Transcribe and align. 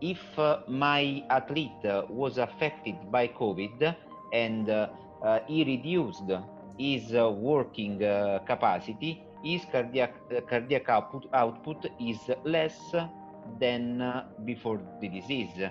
if 0.00 0.38
uh, 0.38 0.60
my 0.68 1.24
athlete 1.28 1.82
was 2.08 2.38
affected 2.38 2.94
by 3.10 3.26
COVID 3.26 3.96
and 4.32 4.70
uh, 4.70 4.88
he 5.48 5.64
reduced 5.64 6.30
his 6.78 7.12
uh, 7.14 7.28
working 7.28 7.98
capacity, 8.46 9.24
his 9.42 9.62
cardiac, 9.72 10.14
cardiac 10.48 10.88
output, 10.88 11.26
output 11.32 11.86
is 12.00 12.18
less 12.44 12.78
than 13.58 14.22
before 14.44 14.80
the 15.00 15.08
disease. 15.08 15.68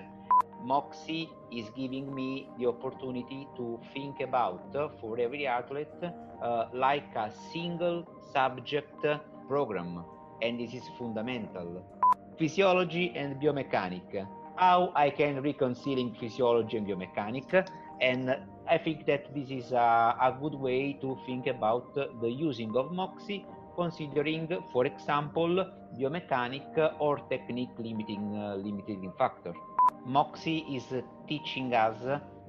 Moxy 0.62 1.30
is 1.50 1.70
giving 1.74 2.14
me 2.14 2.50
the 2.58 2.66
opportunity 2.66 3.48
to 3.56 3.80
think 3.94 4.20
about 4.20 4.76
uh, 4.76 4.88
for 5.00 5.18
every 5.18 5.46
athlete 5.46 5.88
uh, 6.42 6.66
like 6.74 7.14
a 7.16 7.32
single 7.50 8.06
subject 8.34 9.06
program, 9.48 10.04
and 10.42 10.60
this 10.60 10.74
is 10.74 10.82
fundamental. 10.98 11.82
Physiology 12.38 13.12
and 13.16 13.40
biomechanic. 13.40 14.24
How 14.54 14.92
I 14.94 15.10
can 15.10 15.42
reconciling 15.42 16.14
physiology 16.20 16.76
and 16.76 16.86
biomechanic, 16.86 17.68
and 18.00 18.36
I 18.68 18.78
think 18.78 19.06
that 19.06 19.34
this 19.34 19.50
is 19.50 19.72
a, 19.72 20.14
a 20.20 20.36
good 20.40 20.54
way 20.54 20.92
to 21.00 21.18
think 21.26 21.48
about 21.48 21.94
the 21.94 22.30
using 22.30 22.76
of 22.76 22.92
Moxy 22.92 23.44
considering, 23.74 24.46
for 24.72 24.86
example, 24.86 25.66
biomechanic 25.98 26.94
or 27.00 27.18
technique 27.28 27.70
limiting 27.78 28.36
uh, 28.36 28.54
limiting 28.54 29.12
factor. 29.18 29.52
Moxy 30.06 30.58
is 30.70 30.84
teaching 31.28 31.74
us 31.74 31.96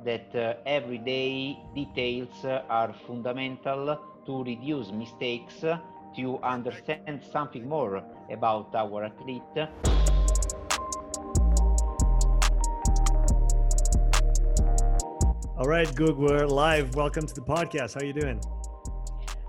that 0.06 0.36
uh, 0.36 0.54
everyday 0.68 1.58
details 1.74 2.46
are 2.70 2.94
fundamental 3.08 3.98
to 4.26 4.44
reduce 4.44 4.92
mistakes, 4.92 5.66
to 6.16 6.40
understand 6.44 7.22
something 7.32 7.68
more 7.68 8.04
about 8.32 8.74
our 8.76 9.06
athlete. 9.06 9.42
All 15.58 15.68
right, 15.68 15.94
Goog, 15.96 16.18
we're 16.18 16.48
live. 16.48 16.96
Welcome 16.96 17.28
to 17.28 17.34
the 17.34 17.42
podcast. 17.42 17.96
How 17.96 18.02
are 18.02 18.06
you 18.06 18.14
doing? 18.14 18.40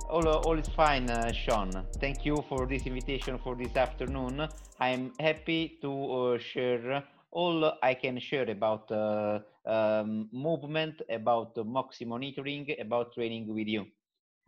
All, 0.08 0.26
all 0.26 0.58
is 0.58 0.68
fine, 0.68 1.08
uh, 1.08 1.30
Sean. 1.32 1.70
Thank 2.00 2.24
you 2.24 2.44
for 2.48 2.66
this 2.66 2.84
invitation 2.84 3.38
for 3.38 3.54
this 3.54 3.76
afternoon. 3.76 4.48
I'm 4.80 5.12
happy 5.20 5.78
to 5.82 6.12
uh, 6.12 6.38
share 6.38 7.04
all 7.30 7.72
I 7.82 7.94
can 7.94 8.18
share 8.18 8.50
about 8.50 8.90
uh, 8.90 9.38
um, 9.64 10.28
movement, 10.32 11.00
about 11.08 11.56
uh, 11.56 11.62
Moxy 11.62 12.04
monitoring, 12.04 12.74
about 12.80 13.14
training 13.14 13.46
with 13.54 13.68
you. 13.68 13.86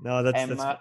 No, 0.00 0.22
that's, 0.22 0.40
I'm, 0.40 0.56
that's 0.56 0.80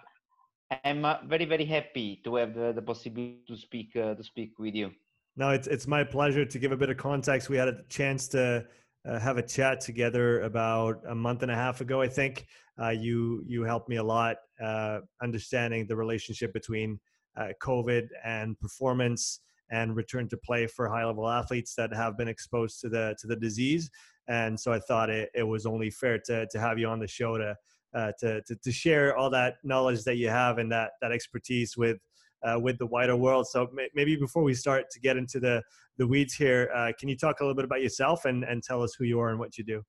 I'm 0.84 1.04
uh, 1.04 1.18
very, 1.28 1.46
very 1.46 1.66
happy 1.66 2.22
to 2.24 2.36
have 2.36 2.54
the, 2.54 2.72
the 2.72 2.82
possibility 2.82 3.44
to 3.48 3.58
speak 3.58 3.96
uh, 3.96 4.16
to 4.16 4.24
speak 4.24 4.58
with 4.58 4.74
you. 4.74 4.92
no, 5.36 5.50
it's 5.50 5.68
it's 5.68 5.88
my 5.88 6.04
pleasure 6.04 6.46
to 6.46 6.60
give 6.60 6.72
a 6.72 6.78
bit 6.78 6.90
of 6.90 6.98
context. 6.98 7.50
We 7.50 7.58
had 7.58 7.68
a 7.68 7.84
chance 7.90 8.28
to 8.30 8.66
uh, 9.08 9.20
have 9.20 9.38
a 9.38 9.42
chat 9.42 9.82
together 9.82 10.42
about 10.42 11.02
a 11.08 11.16
month 11.16 11.44
and 11.44 11.52
a 11.52 11.56
half 11.56 11.82
ago. 11.82 12.02
I 12.02 12.08
think 12.08 12.46
uh, 12.82 12.90
you 12.90 13.44
you 13.48 13.64
helped 13.64 13.90
me 13.90 13.98
a 13.98 14.04
lot 14.04 14.38
uh, 14.64 15.00
understanding 15.22 15.88
the 15.88 15.96
relationship 15.96 16.54
between 16.54 17.00
uh, 17.38 17.50
COVID 17.62 18.08
and 18.24 18.60
performance 18.60 19.42
and 19.72 19.96
return 19.96 20.28
to 20.28 20.38
play 20.38 20.68
for 20.68 20.90
high 20.90 21.06
level 21.06 21.30
athletes 21.30 21.76
that 21.76 21.94
have 21.94 22.18
been 22.18 22.28
exposed 22.28 22.80
to 22.82 22.90
the 22.90 23.16
to 23.20 23.28
the 23.28 23.36
disease. 23.36 23.90
And 24.28 24.58
so 24.58 24.72
I 24.72 24.80
thought 24.80 25.10
it, 25.10 25.30
it 25.34 25.44
was 25.44 25.66
only 25.66 25.90
fair 25.90 26.18
to 26.28 26.48
to 26.48 26.60
have 26.60 26.80
you 26.80 26.88
on 26.88 27.00
the 27.00 27.08
show 27.08 27.38
to 27.38 27.58
uh, 27.94 28.12
to, 28.20 28.42
to 28.44 28.56
to 28.56 28.72
share 28.72 29.16
all 29.18 29.30
that 29.30 29.56
knowledge 29.64 30.04
that 30.04 30.18
you 30.18 30.30
have 30.30 30.58
and 30.58 30.72
that 30.72 30.92
that 31.02 31.12
expertise 31.12 31.78
with 31.78 31.98
uh, 32.44 32.60
with 32.60 32.78
the 32.78 32.86
wider 32.86 33.16
world. 33.16 33.48
So 33.48 33.68
may, 33.74 33.90
maybe 33.94 34.16
before 34.16 34.44
we 34.44 34.54
start 34.54 34.90
to 34.92 35.00
get 35.00 35.18
into 35.18 35.40
the 35.40 35.62
the 35.98 36.08
weeds 36.08 36.34
here, 36.34 36.72
uh, 36.74 36.92
can 37.00 37.10
you 37.10 37.18
talk 37.18 37.40
a 37.40 37.44
little 37.44 37.56
bit 37.56 37.66
about 37.66 37.82
yourself 37.82 38.26
and 38.26 38.44
and 38.44 38.64
tell 38.64 38.82
us 38.82 38.96
who 38.98 39.06
you 39.06 39.20
are 39.20 39.30
and 39.30 39.40
what 39.40 39.58
you 39.58 39.64
do? 39.64 39.84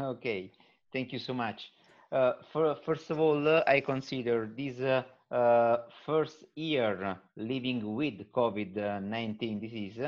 Okay, 0.00 0.52
thank 0.92 1.12
you 1.12 1.18
so 1.18 1.34
much. 1.34 1.70
Uh, 2.10 2.32
for, 2.52 2.74
first 2.86 3.10
of 3.10 3.20
all, 3.20 3.46
uh, 3.46 3.62
I 3.66 3.80
consider 3.80 4.50
this 4.56 4.80
uh, 4.80 5.76
first 6.06 6.44
year 6.54 7.18
living 7.36 7.94
with 7.94 8.32
COVID-19 8.32 9.60
disease 9.60 9.98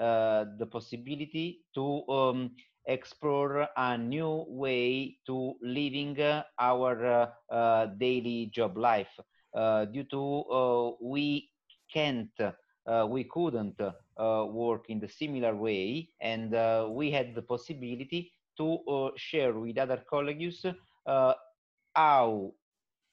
uh, 0.00 0.46
the 0.56 0.66
possibility 0.66 1.60
to 1.74 2.08
um, 2.08 2.50
explore 2.86 3.68
a 3.76 3.98
new 3.98 4.44
way 4.48 5.16
to 5.26 5.54
living 5.62 6.20
uh, 6.20 6.42
our 6.58 7.06
uh, 7.06 7.54
uh, 7.54 7.86
daily 7.98 8.50
job 8.52 8.76
life. 8.76 9.18
Due 9.92 10.04
to 10.10 10.96
we 11.00 11.50
can't, 11.92 12.30
we 13.08 13.24
couldn't 13.24 13.80
work 14.16 14.84
in 14.88 15.00
the 15.00 15.08
similar 15.08 15.54
way, 15.54 16.08
and 16.20 16.52
we 16.94 17.10
had 17.10 17.34
the 17.34 17.42
possibility 17.42 18.32
to 18.56 19.12
share 19.16 19.52
with 19.54 19.78
other 19.78 20.02
colleagues 20.08 20.64
how 21.94 22.52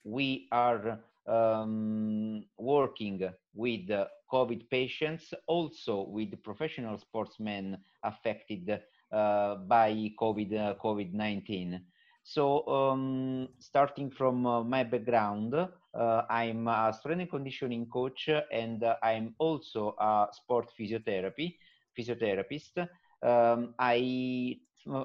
we 0.03 0.47
are 0.51 0.99
um, 1.28 2.44
working 2.57 3.28
with 3.55 3.89
COVID 4.31 4.69
patients, 4.69 5.34
also 5.47 6.03
with 6.07 6.41
professional 6.44 6.97
sportsmen 6.99 7.78
affected 8.03 8.79
by 9.12 10.12
COVID 10.19 10.53
uh, 10.53 10.75
COVID-19. 10.84 11.81
So, 12.23 12.68
um, 12.68 13.47
starting 13.59 14.12
from 14.12 14.45
uh, 14.45 14.63
my 14.63 14.84
background, 14.84 15.53
uh, 15.56 16.22
I'm 16.29 16.68
a 16.68 16.94
strength 16.94 17.22
and 17.22 17.29
conditioning 17.29 17.85
coach, 17.85 18.29
and 18.51 18.84
uh, 18.84 18.97
I'm 19.01 19.34
also 19.40 19.96
a 19.97 20.28
sport 20.34 20.69
physiotherapy 20.78 21.56
physiotherapist. 21.97 22.85
Um, 23.23 23.73
I 23.79 24.59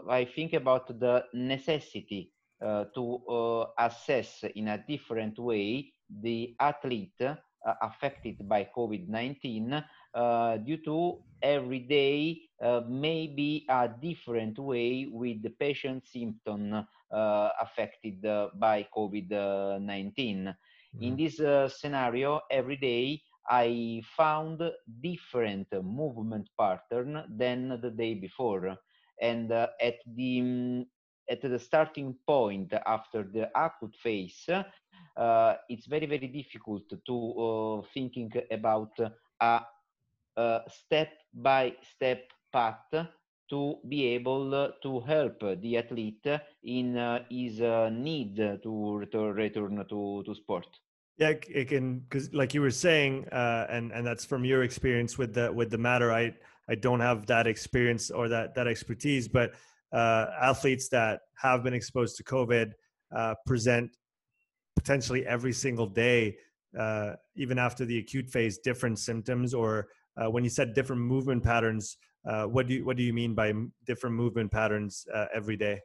I 0.08 0.24
think 0.24 0.52
about 0.52 0.98
the 0.98 1.24
necessity 1.32 2.32
uh, 2.60 2.84
to 2.94 3.22
uh, 3.26 3.66
assess 3.78 4.44
in 4.54 4.68
a 4.68 4.84
different 4.86 5.38
way 5.38 5.92
the 6.08 6.54
athlete 6.60 7.20
uh, 7.20 7.34
affected 7.80 8.48
by 8.48 8.68
COVID-19 8.76 9.82
uh, 10.14 10.56
due 10.58 10.78
to 10.84 11.18
every 11.42 11.80
day 11.80 12.40
uh, 12.62 12.80
maybe 12.88 13.64
a 13.68 13.88
different 13.88 14.58
way 14.58 15.06
with 15.10 15.42
the 15.42 15.50
patient 15.50 16.04
symptom 16.06 16.72
uh, 16.72 17.48
affected 17.60 18.24
uh, 18.24 18.48
by 18.54 18.86
COVID-19. 18.94 20.54
In 21.00 21.16
Mhm. 21.16 21.16
this 21.16 21.40
uh, 21.40 21.68
scenario, 21.68 22.40
every 22.50 22.76
day 22.76 23.20
I 23.48 24.02
found 24.16 24.62
different 25.00 25.68
movement 25.82 26.48
pattern 26.58 27.24
than 27.36 27.80
the 27.80 27.90
day 27.90 28.14
before, 28.14 28.76
and 29.20 29.50
at 29.52 29.96
the 30.06 30.40
mm, 30.40 30.86
at 31.28 31.40
the 31.42 31.58
starting 31.58 32.16
point 32.26 32.72
after 32.86 33.22
the 33.24 33.50
acute 33.56 33.96
phase, 33.96 34.48
uh, 35.16 35.54
it's 35.68 35.86
very 35.86 36.06
very 36.06 36.28
difficult 36.28 36.84
to 37.06 37.16
uh, 37.46 37.82
thinking 37.92 38.30
about 38.50 38.92
a, 39.40 39.60
a 40.36 40.60
step 40.68 41.10
by 41.34 41.74
step 41.82 42.30
path 42.52 43.06
to 43.50 43.76
be 43.88 44.06
able 44.06 44.54
uh, 44.54 44.68
to 44.82 45.00
help 45.00 45.40
the 45.60 45.76
athlete 45.76 46.26
in 46.62 46.96
uh, 46.96 47.22
his 47.30 47.60
uh, 47.60 47.90
need 47.92 48.36
to 48.36 48.92
return, 48.92 49.84
to, 49.88 50.22
to 50.24 50.34
sport. 50.34 50.66
Yeah, 51.18 51.34
it 51.48 51.68
can 51.68 52.00
because 52.00 52.32
like 52.32 52.54
you 52.54 52.62
were 52.62 52.70
saying, 52.70 53.28
uh, 53.30 53.66
and 53.68 53.92
and 53.92 54.06
that's 54.06 54.24
from 54.24 54.44
your 54.44 54.62
experience 54.62 55.18
with 55.18 55.34
the 55.34 55.52
with 55.52 55.70
the 55.70 55.78
matter. 55.78 56.10
I 56.10 56.34
I 56.68 56.74
don't 56.74 57.00
have 57.00 57.26
that 57.26 57.46
experience 57.46 58.10
or 58.10 58.28
that 58.28 58.54
that 58.54 58.66
expertise, 58.66 59.28
but 59.28 59.52
uh, 59.92 60.26
athletes 60.40 60.88
that 60.88 61.20
have 61.36 61.62
been 61.62 61.74
exposed 61.74 62.16
to 62.16 62.24
COVID 62.24 62.72
uh, 63.14 63.34
present 63.44 63.94
potentially 64.74 65.26
every 65.26 65.52
single 65.52 65.86
day, 65.86 66.38
uh, 66.78 67.12
even 67.36 67.58
after 67.58 67.84
the 67.84 67.98
acute 67.98 68.30
phase, 68.30 68.58
different 68.58 68.98
symptoms. 68.98 69.52
Or 69.52 69.88
uh, 70.16 70.30
when 70.30 70.44
you 70.44 70.50
said 70.50 70.74
different 70.74 71.02
movement 71.02 71.42
patterns, 71.42 71.96
uh, 72.28 72.44
what 72.44 72.66
do 72.66 72.74
you 72.74 72.84
what 72.84 72.96
do 72.96 73.02
you 73.02 73.12
mean 73.12 73.34
by 73.34 73.52
different 73.86 74.16
movement 74.16 74.50
patterns 74.50 75.06
uh, 75.14 75.26
every 75.34 75.56
day? 75.56 75.80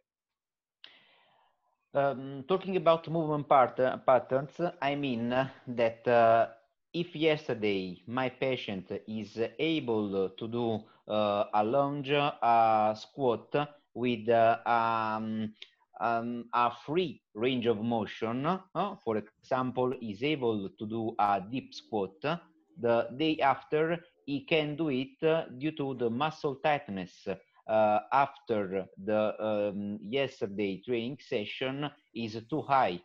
Um, 1.93 2.43
talking 2.47 2.75
about 2.75 3.09
movement 3.09 3.47
part, 3.49 3.79
uh, 3.79 3.97
patterns, 3.97 4.59
I 4.81 4.95
mean 4.95 5.29
that 5.29 6.07
uh, 6.07 6.47
if 6.93 7.15
yesterday 7.15 8.03
my 8.05 8.29
patient 8.29 8.91
is 9.07 9.39
able 9.57 10.29
to 10.29 10.47
do 10.47 10.83
uh, 11.07 11.45
a 11.53 11.63
lunge, 11.63 12.11
a 12.11 12.95
squat 12.95 13.55
with 13.93 14.29
um, 14.29 15.53
um, 15.99 16.45
a 16.53 16.71
free 16.85 17.21
range 17.33 17.65
of 17.65 17.81
motion, 17.81 18.45
uh, 18.45 18.95
for 19.03 19.17
example, 19.17 19.93
is 20.01 20.21
able 20.21 20.69
to 20.77 20.85
do 20.85 21.15
a 21.17 21.41
deep 21.49 21.73
squat, 21.73 22.21
the 22.21 23.07
day 23.17 23.39
after 23.39 23.97
he 24.27 24.45
can 24.45 24.77
do 24.77 24.89
it 24.91 25.23
uh, 25.23 25.45
due 25.57 25.73
to 25.73 25.95
the 25.95 26.11
muscle 26.11 26.57
tightness 26.63 27.27
uh, 27.67 27.99
after 28.13 28.85
the 29.05 29.33
um, 29.43 29.99
yesterday 30.03 30.81
training 30.85 31.17
session 31.21 31.89
is 32.15 32.39
too 32.49 32.61
high 32.63 33.01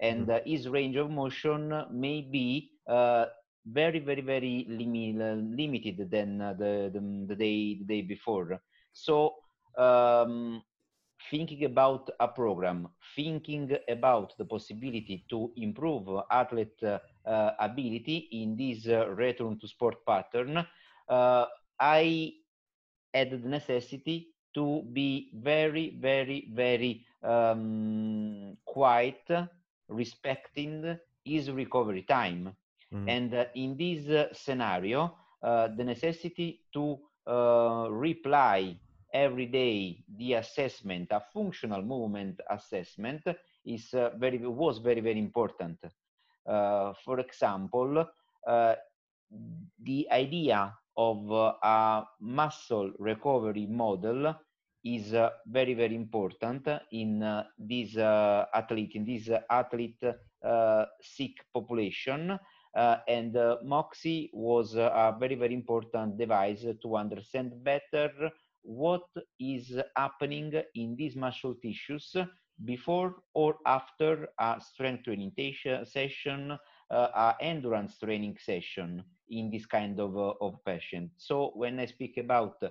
and 0.00 0.30
uh, 0.30 0.40
his 0.46 0.68
range 0.68 0.96
of 0.96 1.10
motion 1.10 1.72
may 1.92 2.22
be 2.22 2.70
uh, 2.88 3.26
very, 3.66 4.00
very, 4.00 4.22
very 4.22 4.66
limi- 4.70 5.16
limited 5.56 6.10
than 6.10 6.38
the, 6.38 6.90
the, 6.92 7.26
the, 7.28 7.36
day, 7.36 7.78
the 7.78 7.84
day 7.84 8.02
before. 8.02 8.60
So 8.92 9.34
um, 9.78 10.62
thinking 11.30 11.64
about 11.64 12.10
a 12.20 12.28
program, 12.28 12.88
thinking 13.16 13.76
about 13.88 14.36
the 14.38 14.44
possibility 14.44 15.24
to 15.30 15.52
improve 15.56 16.08
athlete 16.30 16.82
uh, 16.82 16.98
ability 17.58 18.28
in 18.32 18.56
this 18.56 18.86
uh, 18.88 19.08
return 19.08 19.58
to 19.58 19.68
sport 19.68 19.96
pattern, 20.06 20.66
uh, 21.08 21.46
I 21.80 22.32
had 23.12 23.30
the 23.30 23.48
necessity 23.48 24.28
to 24.54 24.82
be 24.92 25.30
very, 25.34 25.96
very, 26.00 26.48
very 26.52 27.04
um, 27.22 28.56
quiet, 28.64 29.28
respecting 29.88 30.98
his 31.24 31.50
recovery 31.50 32.02
time. 32.02 32.54
Mm. 32.92 33.08
And 33.08 33.34
uh, 33.34 33.44
in 33.54 33.76
this 33.76 34.08
uh, 34.08 34.32
scenario, 34.32 35.16
uh, 35.42 35.68
the 35.76 35.84
necessity 35.84 36.60
to 36.72 36.98
reply 37.26 38.76
every 39.14 39.46
day 39.46 40.04
the 40.18 40.34
assessment, 40.34 41.08
a 41.12 41.22
functional 41.32 41.82
movement 41.82 42.40
assessment, 42.50 43.22
is 43.64 43.94
very 44.18 44.38
was 44.38 44.78
very 44.78 45.00
very 45.00 45.18
important. 45.18 45.78
for 46.44 47.20
example, 47.20 48.04
the 49.82 50.08
idea 50.10 50.76
of 50.96 51.32
uh, 51.32 51.54
a 51.62 52.04
muscle 52.20 52.92
recovery 52.98 53.66
model 53.66 54.34
is 54.84 55.14
uh, 55.14 55.30
very 55.46 55.74
very 55.74 55.94
important 55.94 56.68
in 56.92 57.22
uh, 57.22 57.44
this 57.58 57.96
athlete 57.96 58.92
in 58.94 59.04
this 59.04 59.30
athlete 59.48 60.04
sick 61.00 61.44
population 61.54 62.38
uh, 62.74 62.96
and 63.06 63.36
uh, 63.36 63.56
Moxy 63.62 64.30
was 64.32 64.76
uh, 64.76 64.90
a 64.92 65.16
very, 65.18 65.36
very 65.36 65.54
important 65.54 66.18
device 66.18 66.66
to 66.82 66.96
understand 66.96 67.52
better 67.62 68.10
what 68.64 69.06
is 69.38 69.78
happening 69.96 70.52
in 70.74 70.96
these 70.96 71.16
muscle 71.16 71.54
tissues 71.62 72.16
before 72.64 73.16
or 73.34 73.56
after 73.66 74.28
a 74.38 74.60
strength 74.60 75.04
training 75.04 75.32
session, 75.84 76.52
uh, 76.90 77.08
a 77.14 77.36
endurance 77.40 77.98
training 77.98 78.36
session 78.38 79.04
in 79.30 79.50
this 79.50 79.66
kind 79.66 79.98
of, 80.00 80.16
uh, 80.16 80.34
of 80.40 80.64
patient. 80.64 81.10
So 81.16 81.52
when 81.54 81.78
I 81.80 81.86
speak 81.86 82.16
about 82.18 82.62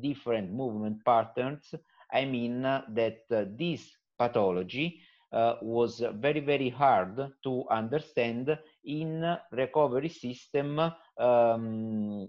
different 0.00 0.52
movement 0.52 1.04
patterns, 1.04 1.74
I 2.12 2.24
mean 2.24 2.62
that 2.62 3.22
uh, 3.30 3.44
this 3.58 3.90
pathology 4.18 5.00
uh, 5.32 5.54
was 5.62 6.02
very, 6.14 6.40
very 6.40 6.68
hard 6.68 7.16
to 7.44 7.64
understand 7.70 8.56
in 8.84 9.36
recovery 9.52 10.08
system 10.08 10.80
um, 11.18 12.28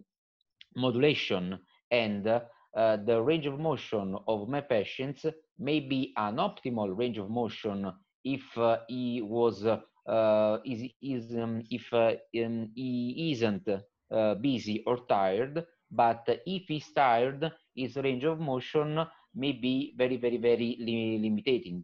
modulation 0.75 1.59
and 1.89 2.41
uh, 2.75 2.97
the 2.97 3.21
range 3.21 3.45
of 3.45 3.59
motion 3.59 4.15
of 4.27 4.47
my 4.47 4.61
patients 4.61 5.25
may 5.59 5.79
be 5.79 6.13
an 6.17 6.37
optimal 6.37 6.97
range 6.97 7.17
of 7.17 7.29
motion 7.29 7.91
if 8.23 8.57
uh, 8.57 8.77
he 8.87 9.21
was 9.21 9.65
uh, 9.65 10.57
is, 10.65 10.89
is 11.01 11.35
um, 11.35 11.61
if 11.69 11.91
uh, 11.93 12.13
he 12.31 13.31
isn't 13.33 13.67
uh, 13.67 14.35
busy 14.35 14.83
or 14.85 14.97
tired 15.07 15.65
but 15.91 16.23
if 16.45 16.63
he's 16.67 16.91
tired 16.93 17.51
his 17.75 17.95
range 17.97 18.23
of 18.23 18.39
motion 18.39 19.05
may 19.35 19.51
be 19.51 19.93
very 19.97 20.17
very 20.17 20.37
very 20.37 20.77
li 20.79 21.19
limiting 21.21 21.83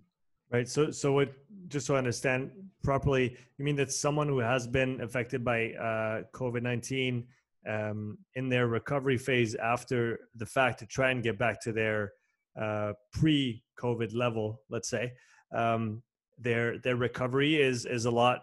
Right. 0.50 0.68
So, 0.68 0.92
so? 0.92 1.25
Just 1.68 1.88
so 1.88 1.95
I 1.95 1.98
understand 1.98 2.51
properly, 2.81 3.36
you 3.57 3.66
mean 3.66 3.75
that 3.75 3.92
someone 3.92 4.30
who 4.30 4.39
has 4.39 4.66
been 4.66 5.01
affected 5.01 5.44
by 5.44 5.74
uh, 5.74 6.24
COVID 6.31 6.62
nineteen 6.62 7.28
um, 7.67 8.17
in 8.35 8.49
their 8.49 8.67
recovery 8.67 9.17
phase 9.17 9.55
after 9.55 10.19
the 10.35 10.45
fact 10.45 10.79
to 10.79 10.85
try 10.85 11.11
and 11.11 11.21
get 11.21 11.37
back 11.37 11.61
to 11.61 11.71
their 11.71 12.13
uh, 12.59 12.93
pre-COVID 13.11 14.15
level, 14.15 14.61
let's 14.69 14.89
say, 14.89 15.13
um, 15.55 16.01
their 16.39 16.77
their 16.79 16.95
recovery 16.95 17.55
is 17.55 17.85
is 17.85 18.05
a 18.05 18.11
lot 18.11 18.39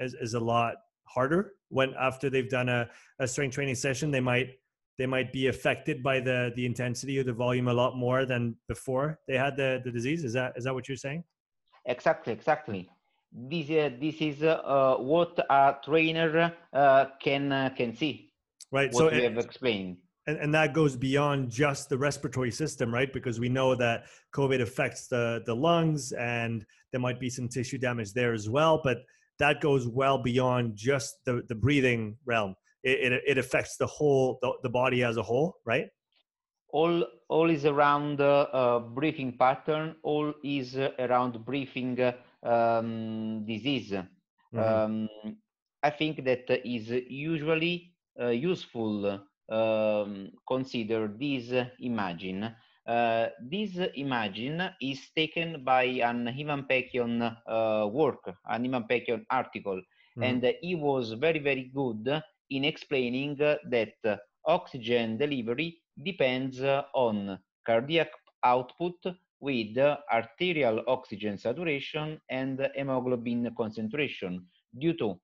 is, 0.00 0.14
is 0.14 0.34
a 0.34 0.40
lot 0.40 0.74
harder. 1.04 1.52
When 1.68 1.94
after 1.98 2.30
they've 2.30 2.48
done 2.48 2.68
a, 2.68 2.88
a 3.18 3.26
strength 3.26 3.54
training 3.54 3.74
session 3.74 4.10
they 4.10 4.20
might 4.20 4.50
they 4.98 5.06
might 5.06 5.32
be 5.32 5.48
affected 5.48 6.02
by 6.02 6.20
the 6.20 6.52
the 6.56 6.64
intensity 6.64 7.18
or 7.18 7.24
the 7.24 7.32
volume 7.32 7.68
a 7.68 7.74
lot 7.74 7.96
more 7.96 8.24
than 8.24 8.56
before 8.68 9.18
they 9.26 9.36
had 9.36 9.56
the, 9.56 9.80
the 9.84 9.90
disease. 9.90 10.24
Is 10.24 10.32
that 10.34 10.52
is 10.56 10.64
that 10.64 10.74
what 10.74 10.88
you're 10.88 10.96
saying? 10.96 11.24
Exactly 11.84 12.32
exactly. 12.32 12.88
This 13.32 13.70
uh, 13.70 13.90
this 14.00 14.20
is 14.20 14.42
uh, 14.42 14.96
what 14.98 15.38
a 15.50 15.76
trainer 15.84 16.52
uh, 16.72 17.06
can 17.20 17.52
uh, 17.52 17.70
can 17.76 17.94
see 17.94 18.32
right 18.72 18.92
what 18.92 19.10
so 19.12 19.16
we 19.16 19.22
have 19.22 19.38
explained. 19.38 19.96
and, 20.26 20.38
and 20.38 20.54
that 20.54 20.74
goes 20.74 20.96
beyond 20.96 21.50
just 21.50 21.88
the 21.88 21.98
respiratory 21.98 22.50
system 22.50 22.92
right? 22.92 23.12
Because 23.12 23.40
we 23.40 23.48
know 23.48 23.74
that 23.74 24.06
covid 24.34 24.60
affects 24.60 25.08
the 25.08 25.42
the 25.46 25.54
lungs 25.54 26.12
and 26.12 26.64
there 26.92 27.00
might 27.00 27.20
be 27.20 27.30
some 27.30 27.48
tissue 27.48 27.78
damage 27.78 28.12
there 28.12 28.32
as 28.32 28.48
well 28.48 28.80
but 28.82 28.98
that 29.38 29.60
goes 29.60 29.86
well 29.86 30.18
beyond 30.18 30.76
just 30.76 31.24
the 31.24 31.42
the 31.48 31.54
breathing 31.54 32.16
realm. 32.24 32.54
It, 32.82 33.12
it, 33.12 33.22
it 33.26 33.38
affects 33.38 33.76
the 33.76 33.86
whole 33.86 34.38
the, 34.42 34.52
the, 34.62 34.68
body 34.68 35.02
as 35.02 35.16
a 35.16 35.22
whole 35.22 35.56
right? 35.64 35.88
All 36.68 37.04
all 37.28 37.50
is 37.50 37.64
around 37.64 38.20
uh, 38.20 38.46
uh, 38.52 38.78
breathing 38.78 39.36
pattern. 39.36 39.96
All 40.02 40.32
is 40.44 40.76
around 40.76 41.44
breathing 41.44 42.12
um, 42.42 43.44
disease. 43.44 43.92
Mm-hmm. 44.54 44.58
um, 44.58 45.08
i 45.82 45.90
think 45.90 46.24
that 46.24 46.48
is 46.64 46.88
usually 47.08 47.74
uh, 47.74 47.95
useful 48.24 49.20
um, 49.48 50.30
consider 50.46 51.08
this 51.08 51.52
imagine 51.80 52.54
uh, 52.86 53.28
this 53.40 53.76
imagine 53.96 54.70
is 54.80 55.10
taken 55.16 55.64
by 55.64 55.82
an 55.84 56.28
Ivan 56.28 56.64
Pekion 56.70 57.20
uh, 57.46 57.88
work, 57.90 58.32
an 58.48 58.64
Ivan 58.64 58.84
Pekion 58.84 59.24
article, 59.30 59.76
mm-hmm. 59.76 60.22
and 60.22 60.54
he 60.62 60.76
was 60.76 61.12
very, 61.12 61.40
very 61.40 61.70
good 61.74 62.22
in 62.50 62.64
explaining 62.64 63.36
that 63.36 64.20
oxygen 64.46 65.18
delivery 65.18 65.78
depends 66.04 66.60
on 66.62 67.38
cardiac 67.66 68.10
output 68.44 68.94
with 69.40 69.76
arterial 70.12 70.82
oxygen 70.86 71.36
saturation 71.36 72.20
and 72.30 72.68
hemoglobin 72.76 73.52
concentration 73.56 74.46
due 74.78 74.94
to 74.94 75.18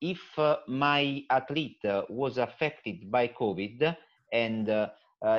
if 0.00 0.20
my 0.66 1.24
athlete 1.30 1.84
was 2.08 2.38
affected 2.38 3.10
by 3.10 3.28
COVID 3.28 3.96
and 4.32 4.68
uh, 4.68 4.88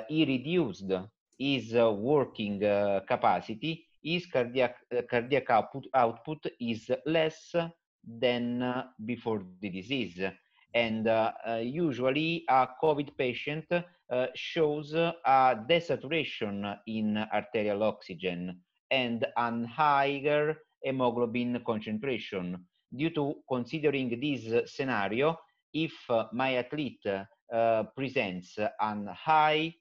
he 0.07 0.25
reduced 0.25 0.91
his 1.37 1.73
working 1.73 2.63
uh, 2.63 3.01
capacity, 3.07 3.85
his 4.03 4.25
cardiac, 4.25 4.75
uh, 4.95 5.01
cardiac 5.09 5.49
output, 5.49 5.85
output 5.93 6.45
is 6.59 6.91
less 7.05 7.55
than 8.03 8.83
before 9.05 9.43
the 9.61 9.69
disease 9.69 10.21
and 10.73 11.07
uh, 11.07 11.31
uh, 11.47 11.55
usually 11.55 12.45
a 12.49 12.67
COVID 12.81 13.17
patient 13.17 13.65
uh, 13.71 14.27
shows 14.35 14.93
a 14.93 15.55
desaturation 15.67 16.77
in 16.87 17.17
arterial 17.33 17.83
oxygen 17.83 18.59
and 18.91 19.25
an 19.37 19.65
higher 19.65 20.57
hemoglobin 20.83 21.61
concentration. 21.65 22.65
Due 22.95 23.11
to 23.11 23.35
considering 23.47 24.19
this 24.19 24.71
scenario, 24.73 25.37
if 25.73 25.93
my 26.33 26.55
athlete 26.55 27.05
presents 27.95 28.57
an 28.79 29.07
high 29.13 29.73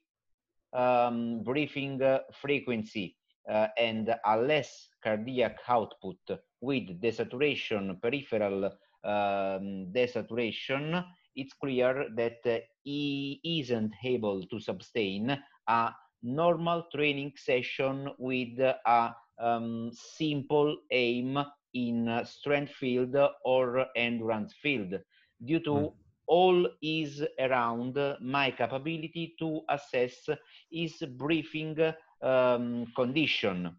um, 0.73 1.41
breathing 1.43 1.99
frequency 2.41 3.15
uh, 3.49 3.67
and 3.77 4.15
a 4.25 4.37
less 4.37 4.89
cardiac 5.03 5.57
output 5.67 6.17
with 6.61 7.01
desaturation 7.01 7.99
peripheral 8.01 8.65
um, 9.03 9.87
desaturation, 9.91 11.03
it's 11.35 11.53
clear 11.53 12.05
that 12.15 12.37
uh, 12.45 12.57
he 12.83 13.39
isn't 13.43 13.93
able 14.03 14.43
to 14.47 14.59
sustain 14.59 15.37
a 15.67 15.91
normal 16.21 16.85
training 16.93 17.31
session 17.37 18.09
with 18.17 18.59
a 18.59 19.15
um, 19.39 19.89
simple 19.93 20.75
aim 20.91 21.39
in 21.73 22.21
strength 22.25 22.73
field 22.73 23.15
or 23.43 23.85
endurance 23.95 24.53
field 24.61 24.99
due 25.43 25.59
to 25.59 25.69
mm. 25.69 25.93
all 26.27 26.67
is 26.81 27.23
around 27.39 27.97
my 28.21 28.51
capability 28.51 29.35
to 29.39 29.61
assess 29.69 30.29
his 30.71 31.03
breathing 31.17 31.77
um, 32.21 32.85
condition. 32.95 33.75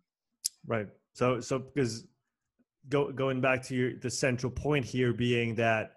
Right. 0.67 0.89
So 1.15 1.41
so 1.41 1.59
because 1.59 2.07
go, 2.89 3.13
going 3.13 3.41
back 3.41 3.63
to 3.65 3.75
your 3.75 3.99
the 3.99 4.11
central 4.11 4.51
point 4.51 4.85
here 4.85 5.13
being 5.13 5.55
that 5.57 5.93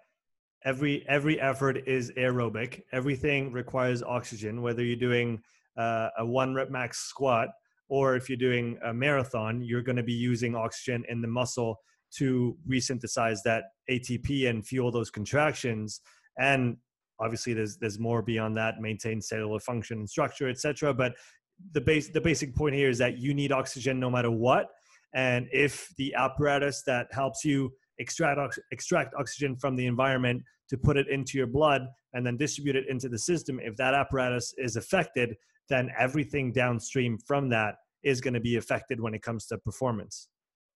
every 0.64 1.04
every 1.08 1.40
effort 1.40 1.78
is 1.86 2.10
aerobic. 2.12 2.82
Everything 2.92 3.52
requires 3.52 4.02
oxygen 4.02 4.62
whether 4.62 4.84
you're 4.84 4.96
doing 4.96 5.42
uh, 5.76 6.08
a 6.18 6.26
one 6.26 6.54
rep 6.54 6.70
max 6.70 6.98
squat 7.00 7.48
or 7.94 8.16
if 8.16 8.28
you're 8.28 8.44
doing 8.48 8.76
a 8.84 8.92
marathon 8.92 9.62
you're 9.62 9.86
going 9.88 10.00
to 10.04 10.08
be 10.14 10.18
using 10.30 10.56
oxygen 10.56 11.04
in 11.08 11.20
the 11.22 11.28
muscle 11.28 11.72
to 12.18 12.56
resynthesize 12.68 13.38
that 13.44 13.62
atp 13.90 14.48
and 14.48 14.66
fuel 14.66 14.90
those 14.90 15.10
contractions. 15.10 16.00
And 16.38 16.76
obviously 17.20 17.52
there's 17.54 17.76
there's 17.76 17.98
more 17.98 18.22
beyond 18.22 18.56
that 18.56 18.80
maintain 18.80 19.20
cellular 19.20 19.60
function 19.60 19.98
and 19.98 20.10
structure 20.10 20.48
etc 20.48 20.92
but 20.92 21.12
the 21.72 21.80
base 21.80 22.08
the 22.08 22.20
basic 22.20 22.50
point 22.56 22.74
here 22.74 22.90
is 22.94 22.98
that 22.98 23.18
you 23.18 23.32
need 23.32 23.52
oxygen 23.52 24.00
no 24.00 24.10
matter 24.10 24.30
what. 24.30 24.66
And 25.14 25.46
if 25.52 25.74
the 25.96 26.12
apparatus 26.14 26.82
that 26.88 27.06
helps 27.12 27.44
you 27.44 27.72
extract 27.98 28.58
extract 28.72 29.14
oxygen 29.14 29.56
from 29.56 29.76
the 29.76 29.86
environment 29.86 30.42
to 30.70 30.76
put 30.76 30.96
it 30.96 31.06
into 31.08 31.38
your 31.38 31.46
blood 31.46 31.82
and 32.12 32.26
then 32.26 32.36
distribute 32.36 32.74
it 32.74 32.86
into 32.88 33.08
the 33.08 33.18
system 33.30 33.60
if 33.62 33.76
that 33.76 33.94
apparatus 33.94 34.52
is 34.58 34.74
affected 34.74 35.36
then 35.68 35.90
everything 35.98 36.52
downstream 36.52 37.16
from 37.18 37.48
that 37.48 37.76
is 38.04 38.20
going 38.20 38.34
to 38.34 38.40
be 38.40 38.56
affected 38.56 39.00
when 39.00 39.14
it 39.14 39.22
comes 39.22 39.46
to 39.46 39.58
performance. 39.58 40.28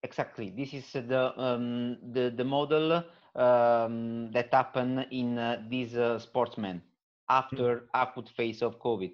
Exactly. 0.03 0.53
This 0.57 0.75
is 0.75 0.93
the 0.93 1.39
um, 1.41 1.99
the, 2.13 2.33
the 2.37 2.45
model 2.45 3.05
um, 3.35 4.31
that 4.33 4.49
happened 4.53 5.07
in 5.11 5.39
uh, 5.39 5.63
these 5.69 5.97
uh, 5.97 6.19
sportsmen 6.19 6.83
after 7.29 7.77
mm. 7.77 7.81
acute 7.95 8.29
phase 8.37 8.63
of 8.63 8.79
covid. 8.81 9.13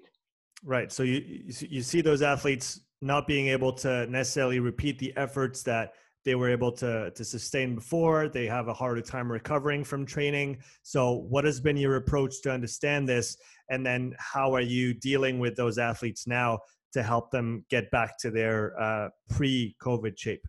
Right. 0.63 0.91
So 0.91 1.03
you 1.03 1.21
you 1.47 1.81
see 1.81 2.01
those 2.01 2.21
athletes 2.21 2.81
not 3.01 3.27
being 3.27 3.47
able 3.47 3.73
to 3.73 4.07
necessarily 4.07 4.59
repeat 4.59 4.99
the 4.99 5.13
efforts 5.17 5.63
that 5.63 5.93
they 6.23 6.35
were 6.35 6.49
able 6.49 6.71
to 6.71 7.11
to 7.11 7.23
sustain 7.23 7.75
before. 7.75 8.29
They 8.29 8.45
have 8.45 8.67
a 8.67 8.73
harder 8.73 9.01
time 9.01 9.31
recovering 9.31 9.83
from 9.83 10.05
training. 10.05 10.59
So 10.83 11.25
what 11.29 11.45
has 11.45 11.59
been 11.59 11.77
your 11.77 11.95
approach 11.95 12.41
to 12.43 12.51
understand 12.51 13.09
this? 13.09 13.37
And 13.69 13.85
then 13.85 14.15
how 14.19 14.53
are 14.53 14.61
you 14.61 14.93
dealing 14.93 15.39
with 15.39 15.55
those 15.55 15.77
athletes 15.77 16.27
now 16.27 16.59
to 16.95 17.03
help 17.03 17.31
them 17.31 17.65
get 17.69 17.91
back 17.91 18.17
to 18.23 18.31
their 18.31 18.57
uh, 18.79 19.09
pre-covid 19.35 20.15
shape. 20.17 20.45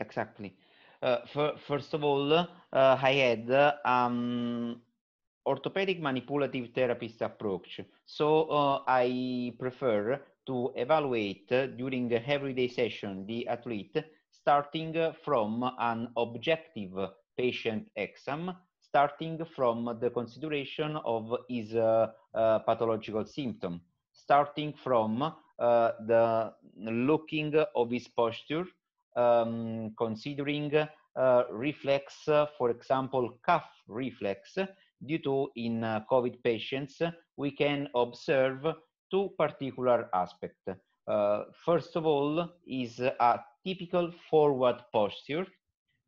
Exactly. 0.00 0.56
Uh, 1.02 1.18
for, 1.32 1.52
first 1.68 1.92
of 1.94 2.02
all 2.02 2.32
uh, 2.32 2.46
i 2.72 3.12
had 3.24 3.44
um, 3.84 4.80
orthopedic 5.46 6.00
manipulative 6.00 6.68
therapist 6.74 7.20
approach. 7.20 7.80
So 8.06 8.26
uh, 8.44 8.82
i 8.86 9.52
prefer 9.58 10.20
to 10.46 10.72
evaluate 10.76 11.48
during 11.76 12.12
everyday 12.12 12.68
session 12.68 13.26
the 13.26 13.48
athlete 13.48 13.96
starting 14.30 14.94
from 15.24 15.48
an 15.78 16.08
objective 16.16 16.92
patient 17.36 17.88
exam 17.96 18.54
starting 18.94 19.44
from 19.56 19.98
the 20.00 20.08
consideration 20.08 20.96
of 21.04 21.34
his 21.48 21.74
uh, 21.74 22.06
uh, 22.32 22.60
pathological 22.60 23.24
symptom, 23.24 23.80
starting 24.12 24.72
from 24.72 25.34
uh, 25.58 25.92
the 26.06 26.52
looking 26.76 27.54
of 27.74 27.90
his 27.90 28.08
posture, 28.08 28.64
um, 29.16 29.94
considering 29.96 30.74
uh, 31.16 31.42
reflex, 31.50 32.24
for 32.58 32.70
example, 32.70 33.38
cough 33.44 33.70
reflex, 33.88 34.58
due 35.04 35.18
to 35.18 35.50
in 35.56 35.84
uh, 35.84 36.00
COVID 36.10 36.42
patients, 36.42 37.00
we 37.36 37.50
can 37.50 37.88
observe 37.94 38.66
two 39.10 39.30
particular 39.38 40.08
aspects. 40.14 40.66
Uh, 41.06 41.44
first 41.64 41.96
of 41.96 42.06
all 42.06 42.48
is 42.66 42.98
a 43.00 43.40
typical 43.64 44.10
forward 44.30 44.76
posture 44.92 45.46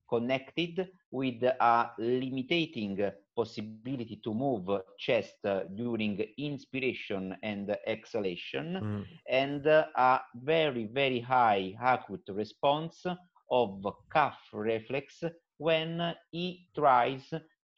connected 0.08 0.88
with 1.10 1.42
a 1.42 1.90
limiting 1.98 3.10
possibility 3.36 4.20
to 4.24 4.32
move 4.32 4.68
chest 4.98 5.36
during 5.74 6.18
inspiration 6.38 7.36
and 7.42 7.76
exhalation 7.86 8.78
mm. 8.82 9.04
and 9.28 9.66
a 9.66 10.20
very 10.34 10.86
very 10.86 11.20
high 11.20 11.74
acute 11.82 12.28
response 12.28 13.04
of 13.50 13.84
cough 14.12 14.40
reflex 14.52 15.22
when 15.58 16.14
he 16.30 16.66
tries 16.74 17.22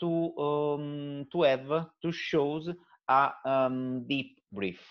to 0.00 0.36
um, 0.38 1.26
to 1.32 1.42
have 1.42 1.86
to 2.02 2.12
shows 2.12 2.70
a 3.08 3.30
um, 3.44 4.06
deep 4.06 4.38
breath 4.52 4.86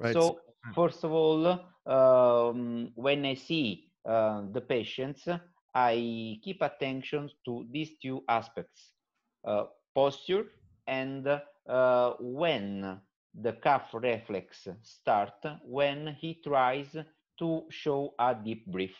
right. 0.00 0.12
so 0.12 0.40
first 0.74 1.04
of 1.04 1.12
all 1.12 1.46
um, 1.86 2.90
when 2.96 3.24
i 3.24 3.34
see 3.34 3.86
uh, 4.08 4.42
the 4.52 4.60
patients 4.60 5.28
I 5.74 6.38
keep 6.42 6.62
attention 6.62 7.30
to 7.44 7.66
these 7.70 7.92
two 8.02 8.24
aspects, 8.28 8.92
uh, 9.46 9.64
posture 9.94 10.46
and 10.86 11.26
uh, 11.68 12.12
when 12.20 13.00
the 13.34 13.52
cough 13.52 13.90
reflex 13.92 14.66
start 14.82 15.32
when 15.64 16.16
he 16.20 16.40
tries 16.44 16.96
to 17.38 17.62
show 17.70 18.14
a 18.18 18.34
deep 18.34 18.66
breath. 18.66 18.90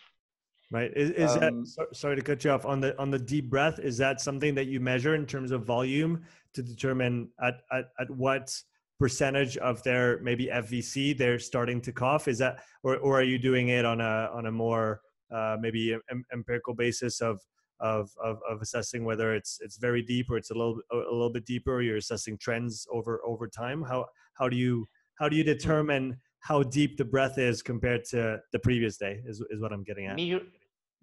Right. 0.73 0.93
Is, 0.95 1.11
is 1.11 1.33
um, 1.33 1.41
that 1.41 1.67
so, 1.67 1.87
sorry 1.93 2.17
to 2.17 2.23
cut 2.23 2.45
you 2.45 2.53
off 2.53 2.65
on 2.65 2.81
the 2.81 2.97
on 2.97 3.11
the 3.11 3.19
deep 3.19 3.51
breath? 3.51 3.81
Is 3.81 3.99
that 3.99 4.21
something 4.21 4.55
that 4.55 4.67
you 4.67 4.79
measure 4.79 5.17
in 5.17 5.27
terms 5.27 5.51
of 5.51 5.65
volume 5.65 6.23
to 6.55 6.63
determine 6.63 7.29
at 7.43 7.63
at, 7.73 7.87
at 7.99 8.09
what 8.11 8.55
percentage 9.01 9.57
of 9.57 9.83
their 9.83 10.21
maybe 10.21 10.47
FVC 10.47 11.19
they're 11.19 11.41
starting 11.41 11.81
to 11.81 11.93
cough? 11.93 12.29
Is 12.29 12.39
that 12.39 12.63
or 12.85 12.99
or 12.99 13.19
are 13.19 13.25
you 13.25 13.37
doing 13.37 13.71
it 13.71 13.85
on 13.85 14.01
a 14.01 14.31
on 14.33 14.47
a 14.47 14.53
more 14.53 15.01
uh, 15.31 15.57
maybe 15.61 15.97
em- 16.11 16.25
empirical 16.33 16.75
basis 16.75 17.21
of, 17.21 17.41
of, 17.81 18.11
of 18.23 18.39
of 18.49 18.61
assessing 18.61 19.05
whether 19.05 19.35
it's 19.35 19.59
it's 19.61 19.77
very 19.77 20.03
deep 20.03 20.31
or 20.31 20.37
it's 20.37 20.51
a 20.51 20.55
little 20.55 20.81
a 20.93 20.97
little 20.97 21.33
bit 21.33 21.47
deeper. 21.47 21.83
You're 21.83 21.97
assessing 21.97 22.39
trends 22.39 22.87
over 22.93 23.21
over 23.25 23.49
time. 23.49 23.83
How 23.83 24.07
how 24.35 24.49
do 24.49 24.57
you 24.57 24.89
how 25.19 25.29
do 25.29 25.37
you 25.37 25.45
determine 25.45 26.17
how 26.41 26.63
deep 26.63 26.97
the 26.97 27.05
breath 27.05 27.39
is 27.39 27.63
compared 27.63 28.05
to 28.07 28.39
the 28.53 28.59
previous 28.59 28.97
day? 28.97 29.21
Is 29.27 29.43
is 29.51 29.61
what 29.61 29.73
I'm 29.73 29.85
getting 29.85 30.07
at. 30.07 30.17
Measure, 30.17 30.43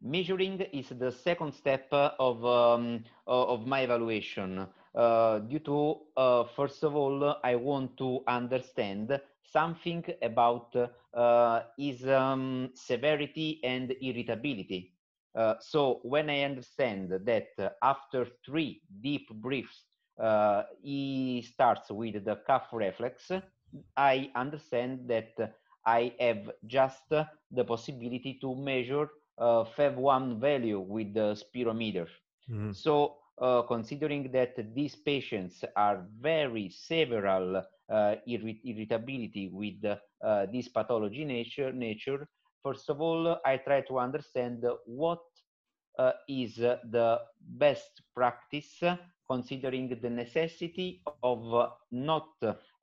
measuring 0.01 0.61
is 0.73 0.89
the 0.89 1.11
second 1.11 1.53
step 1.53 1.87
of 1.91 2.45
um, 2.45 3.03
of 3.25 3.65
my 3.67 3.81
evaluation. 3.81 4.67
Uh, 4.95 5.39
due 5.39 5.59
to 5.59 5.97
uh, 6.17 6.43
first 6.55 6.83
of 6.83 6.95
all, 6.95 7.37
I 7.43 7.55
want 7.55 7.97
to 7.97 8.23
understand 8.27 9.19
something 9.43 10.03
about 10.21 10.75
uh, 11.13 11.61
is 11.77 12.07
um, 12.07 12.71
severity 12.73 13.59
and 13.63 13.93
irritability. 14.01 14.96
Uh, 15.37 15.53
so 15.61 15.99
when 16.01 16.29
I 16.29 16.41
understand 16.41 17.11
that 17.25 17.49
uh, 17.59 17.69
after 17.83 18.27
three 18.43 18.81
deep 19.01 19.29
breaths, 19.35 19.83
uh, 20.19 20.63
he 20.81 21.45
starts 21.47 21.91
with 21.91 22.25
the 22.25 22.37
cough 22.47 22.69
reflex, 22.73 23.31
I 23.95 24.31
understand 24.35 25.07
that 25.07 25.53
I 25.85 26.13
have 26.19 26.49
just 26.65 27.03
the 27.09 27.63
possibility 27.63 28.39
to 28.41 28.55
measure 28.55 29.09
uh, 29.37 29.63
FEV1 29.77 30.39
value 30.39 30.79
with 30.79 31.13
the 31.13 31.37
spirometer. 31.37 32.07
Mm-hmm. 32.49 32.71
So 32.71 33.17
uh, 33.39 33.61
considering 33.61 34.31
that 34.31 34.55
these 34.73 34.95
patients 34.95 35.63
are 35.75 36.05
very 36.19 36.69
several 36.69 37.57
uh, 37.57 38.15
irrit 38.27 38.59
irritability 38.65 39.49
with 39.53 39.85
uh, 39.85 40.45
this 40.51 40.67
pathology 40.67 41.23
nature, 41.23 41.71
nature, 41.71 42.27
first 42.63 42.89
of 42.89 42.99
all, 42.99 43.39
I 43.45 43.57
try 43.57 43.81
to 43.81 43.99
understand 43.99 44.65
what 44.85 45.19
uh, 45.97 46.11
is 46.27 46.55
the 46.55 47.19
best 47.39 48.01
practice 48.13 48.83
considering 49.29 49.89
the 50.01 50.09
necessity 50.09 51.01
of 51.21 51.71
not 51.91 52.29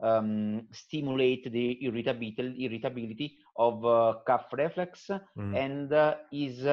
um, 0.01 0.67
stimulate 0.73 1.51
the 1.51 1.85
irritability, 1.85 2.65
irritability 2.65 3.39
of 3.57 3.85
uh, 3.85 4.15
cough 4.27 4.53
reflex 4.53 5.11
mm. 5.39 5.57
and 5.57 5.93
uh, 5.93 6.15
is 6.33 6.67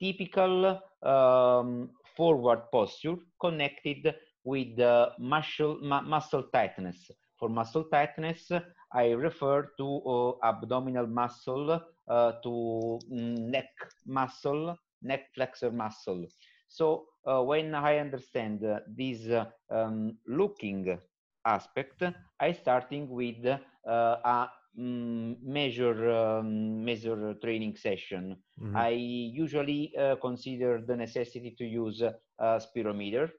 typical 0.00 0.80
um, 1.02 1.90
forward 2.16 2.62
posture 2.72 3.16
connected 3.40 4.14
with 4.44 4.76
the 4.76 5.10
muscle, 5.18 5.78
muscle 5.82 6.44
tightness. 6.52 7.10
For 7.38 7.48
muscle 7.48 7.84
tightness, 7.84 8.50
I 8.92 9.10
refer 9.10 9.70
to 9.78 10.02
uh, 10.06 10.32
abdominal 10.42 11.06
muscle, 11.06 11.80
uh, 12.08 12.32
to 12.42 12.98
neck 13.10 13.70
muscle, 14.06 14.76
neck 15.02 15.34
flexor 15.34 15.70
muscle. 15.70 16.26
So 16.68 17.06
uh, 17.26 17.42
when 17.42 17.74
I 17.74 17.98
understand 17.98 18.64
this 18.86 19.28
um, 19.70 20.16
looking 20.26 20.98
aspect, 21.44 22.02
I 22.40 22.52
starting 22.52 23.08
with 23.08 23.44
a 23.44 24.48
um, 24.76 25.36
measure 25.42 26.10
um, 26.10 26.84
measure 26.84 27.34
training 27.42 27.76
session. 27.76 28.36
Mm-hmm. 28.60 28.76
I 28.76 28.90
usually 28.90 29.92
uh, 29.96 30.16
consider 30.16 30.82
the 30.86 30.96
necessity 30.96 31.54
to 31.58 31.64
use 31.64 32.02
a 32.02 32.60
spirometer 32.60 33.30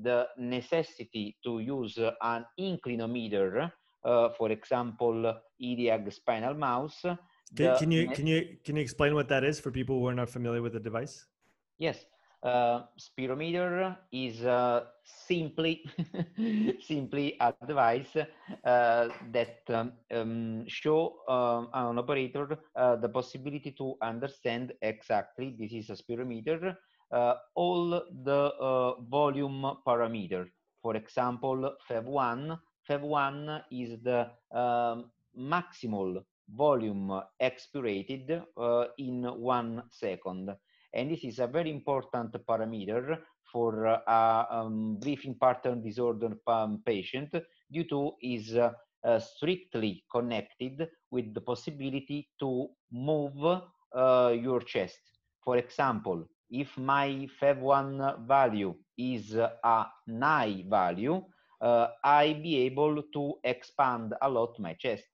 the 0.00 0.26
necessity 0.38 1.36
to 1.44 1.60
use 1.60 1.98
an 2.22 2.44
inclinometer, 2.58 3.70
uh, 4.04 4.28
for 4.36 4.50
example, 4.50 5.34
IDIAG 5.62 6.12
spinal 6.12 6.54
mouse. 6.54 7.04
Can, 7.56 7.76
can 7.78 7.90
you 7.90 8.08
can 8.10 8.26
you 8.26 8.56
can 8.64 8.76
you 8.76 8.82
explain 8.82 9.14
what 9.14 9.28
that 9.28 9.44
is 9.44 9.60
for 9.60 9.70
people 9.70 10.00
who 10.00 10.06
are 10.06 10.14
not 10.14 10.28
familiar 10.28 10.62
with 10.62 10.72
the 10.72 10.80
device? 10.80 11.26
Yes, 11.78 12.04
uh, 12.42 12.82
spirometer 12.98 13.96
is 14.12 14.44
uh, 14.44 14.84
simply 15.04 15.84
simply 16.80 17.36
a 17.40 17.54
device 17.66 18.16
uh, 18.16 19.08
that 19.32 19.62
um, 19.68 19.92
um, 20.12 20.64
show 20.68 21.16
um, 21.28 21.68
an 21.74 21.98
operator 21.98 22.58
uh, 22.76 22.96
the 22.96 23.08
possibility 23.08 23.70
to 23.72 23.94
understand 24.02 24.72
exactly 24.82 25.54
this 25.58 25.72
is 25.72 25.90
a 25.90 25.96
spirometer 25.96 26.76
uh, 27.12 27.34
all 27.54 28.02
the 28.24 28.52
uh, 28.60 29.00
volume 29.08 29.76
parameter. 29.86 30.46
for 30.82 30.96
example, 30.96 31.72
FEV1. 31.88 32.58
FEV1 32.86 33.62
is 33.70 33.98
the 34.02 34.28
um, 34.52 35.10
maximal 35.32 36.22
volume 36.48 37.20
expirated 37.40 38.42
uh, 38.56 38.84
in 38.98 39.24
one 39.24 39.82
second. 39.90 40.54
And 40.92 41.10
this 41.10 41.24
is 41.24 41.38
a 41.38 41.46
very 41.46 41.70
important 41.70 42.32
parameter 42.46 43.18
for 43.52 43.86
uh, 43.86 44.00
a 44.06 44.46
um, 44.50 44.96
breathing 45.00 45.36
pattern 45.40 45.82
disorder 45.82 46.30
patient 46.84 47.34
due 47.70 47.84
to 47.84 48.12
is 48.22 48.54
uh, 48.56 48.72
uh, 49.04 49.18
strictly 49.18 50.04
connected 50.10 50.88
with 51.10 51.34
the 51.34 51.40
possibility 51.40 52.28
to 52.40 52.68
move 52.90 53.44
uh, 53.94 54.34
your 54.34 54.60
chest. 54.60 54.98
For 55.44 55.56
example, 55.58 56.24
if 56.50 56.76
my 56.78 57.28
FEV1 57.40 58.26
value 58.26 58.74
is 58.96 59.34
a 59.34 59.86
high 60.08 60.64
value, 60.68 61.22
uh, 61.60 61.88
I 62.02 62.34
be 62.34 62.58
able 62.62 63.02
to 63.14 63.34
expand 63.44 64.14
a 64.22 64.28
lot 64.28 64.58
my 64.58 64.74
chest. 64.74 65.04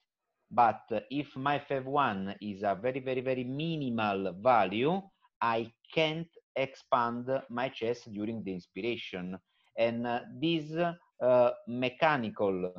But 0.50 0.82
if 1.10 1.36
my 1.36 1.60
FEV1 1.60 2.36
is 2.42 2.62
a 2.62 2.74
very, 2.74 3.00
very, 3.00 3.20
very 3.20 3.44
minimal 3.44 4.32
value, 4.42 5.00
I 5.40 5.72
can't 5.94 6.28
expand 6.56 7.30
my 7.48 7.68
chest 7.68 8.12
during 8.12 8.42
the 8.42 8.52
inspiration. 8.52 9.38
And 9.78 10.06
uh, 10.06 10.20
this 10.40 10.72
uh, 11.22 11.50
mechanical 11.68 12.72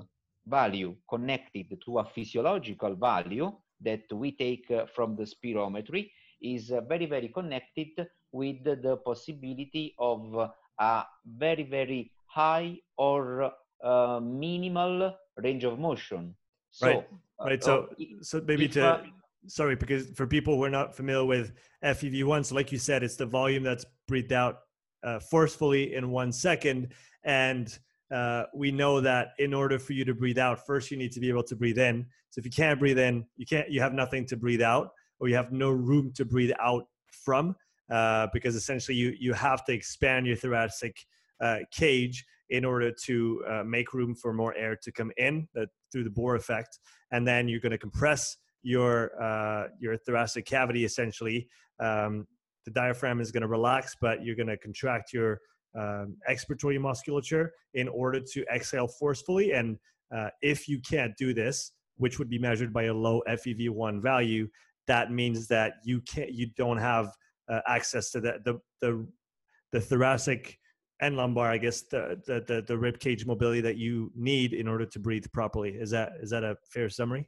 value 0.46 0.96
connected 1.10 1.78
to 1.86 2.00
a 2.00 2.06
physiological 2.06 2.96
value 2.96 3.52
that 3.80 4.04
we 4.12 4.34
take 4.34 4.70
uh, 4.72 4.86
from 4.94 5.16
the 5.16 5.24
spirometry 5.24 6.12
is 6.42 6.72
uh, 6.72 6.82
very, 6.82 7.06
very 7.06 7.30
connected 7.30 8.08
with 8.32 8.64
the 8.64 8.98
possibility 9.06 9.96
of 9.98 10.50
a 10.80 11.04
very, 11.26 11.64
very 11.64 12.12
high 12.26 12.78
or 12.98 13.52
uh, 13.84 14.20
minimal 14.22 15.16
range 15.38 15.64
of 15.64 15.80
motion. 15.80 16.36
So, 16.72 16.88
right. 16.88 17.08
Right. 17.44 17.64
So, 17.64 17.90
so 18.22 18.42
maybe 18.46 18.66
if, 18.66 18.74
to 18.74 19.04
sorry, 19.48 19.76
because 19.76 20.10
for 20.12 20.28
people 20.28 20.56
who 20.56 20.64
are 20.64 20.70
not 20.70 20.96
familiar 20.96 21.26
with 21.26 21.54
FEV1, 21.84 22.46
so 22.46 22.56
like 22.56 22.72
you 22.72 22.78
said, 22.78 23.04
it's 23.04 23.16
the 23.16 23.26
volume 23.26 23.64
that's 23.64 23.86
breathed 24.08 24.34
out 24.34 24.60
uh, 25.04 25.20
forcefully 25.20 25.96
in 25.96 26.12
one 26.12 26.32
second. 26.32 26.94
And 27.24 27.78
uh, 28.14 28.44
we 28.54 28.72
know 28.72 29.02
that 29.02 29.30
in 29.40 29.54
order 29.54 29.80
for 29.80 29.94
you 29.94 30.06
to 30.06 30.14
breathe 30.14 30.38
out, 30.38 30.66
first 30.66 30.92
you 30.92 30.98
need 30.98 31.12
to 31.14 31.20
be 31.20 31.30
able 31.30 31.44
to 31.44 31.56
breathe 31.56 31.80
in. 31.80 32.06
So 32.30 32.40
if 32.40 32.46
you 32.46 32.52
can't 32.52 32.80
breathe 32.80 33.00
in, 33.00 33.26
you 33.38 33.46
can't, 33.46 33.70
you 33.70 33.82
have 33.82 33.94
nothing 33.94 34.26
to 34.28 34.38
breathe 34.38 34.62
out, 34.62 34.90
or 35.20 35.28
you 35.28 35.36
have 35.36 35.52
no 35.52 35.70
room 35.70 36.12
to 36.16 36.26
breathe 36.26 36.52
out 36.62 36.86
from, 37.12 37.56
uh, 37.90 38.28
because 38.34 38.56
essentially 38.56 38.98
you 38.98 39.14
you 39.20 39.34
have 39.34 39.66
to 39.66 39.74
expand 39.74 40.26
your 40.26 40.36
thoracic 40.36 40.96
uh, 41.42 41.60
cage 41.72 42.26
in 42.52 42.64
order 42.66 42.92
to 43.06 43.44
uh, 43.50 43.64
make 43.64 43.94
room 43.94 44.14
for 44.14 44.34
more 44.34 44.54
air 44.56 44.78
to 44.84 44.92
come 44.92 45.12
in 45.18 45.48
that, 45.56 45.70
through 45.92 46.04
the 46.04 46.10
Bohr 46.10 46.36
effect, 46.38 46.80
and 47.12 47.28
then 47.28 47.48
you're 47.48 47.60
going 47.60 47.72
to 47.72 47.78
compress 47.78 48.38
your 48.62 49.12
uh, 49.22 49.68
your 49.80 49.98
thoracic 49.98 50.46
cavity 50.46 50.86
essentially. 50.86 51.48
Um, 51.80 52.28
the 52.66 52.72
diaphragm 52.72 53.20
is 53.20 53.32
going 53.32 53.42
to 53.42 53.48
relax, 53.48 53.96
but 54.00 54.24
you're 54.24 54.36
going 54.36 54.48
to 54.48 54.58
contract 54.58 55.14
your 55.14 55.40
um, 55.78 56.18
expiratory 56.30 56.80
musculature 56.80 57.52
in 57.74 57.88
order 57.88 58.20
to 58.34 58.46
exhale 58.54 58.88
forcefully. 58.88 59.54
And 59.54 59.78
uh, 60.16 60.30
if 60.42 60.68
you 60.68 60.80
can't 60.80 61.14
do 61.18 61.34
this, 61.34 61.72
which 61.98 62.20
would 62.20 62.30
be 62.30 62.38
measured 62.38 62.72
by 62.72 62.84
a 62.84 62.94
low 62.94 63.22
FEV1 63.28 64.02
value, 64.02 64.48
that 64.88 65.12
means 65.12 65.48
that 65.48 65.76
you 65.84 66.02
can't, 66.02 66.32
you 66.32 66.48
don't 66.58 66.78
have 66.78 67.16
uh, 67.50 67.62
access 67.68 68.12
to 68.12 68.22
the, 68.22 68.34
the, 68.46 68.60
the, 68.82 69.08
the 69.72 69.82
thoracic 69.82 70.60
and 71.02 71.18
lumbar, 71.18 71.50
I 71.50 71.58
guess, 71.58 71.82
the, 71.82 72.22
the, 72.26 72.44
the, 72.48 72.62
the 72.62 72.78
rib 72.78 73.00
cage 73.00 73.26
mobility 73.26 73.62
that 73.62 73.78
you 73.78 74.12
need 74.16 74.54
in 74.54 74.68
order 74.68 74.86
to 74.86 75.00
breathe 75.00 75.26
properly. 75.34 75.72
Is 75.72 75.90
that, 75.90 76.14
is 76.22 76.30
that 76.30 76.44
a 76.44 76.56
fair 76.70 76.90
summary? 76.90 77.28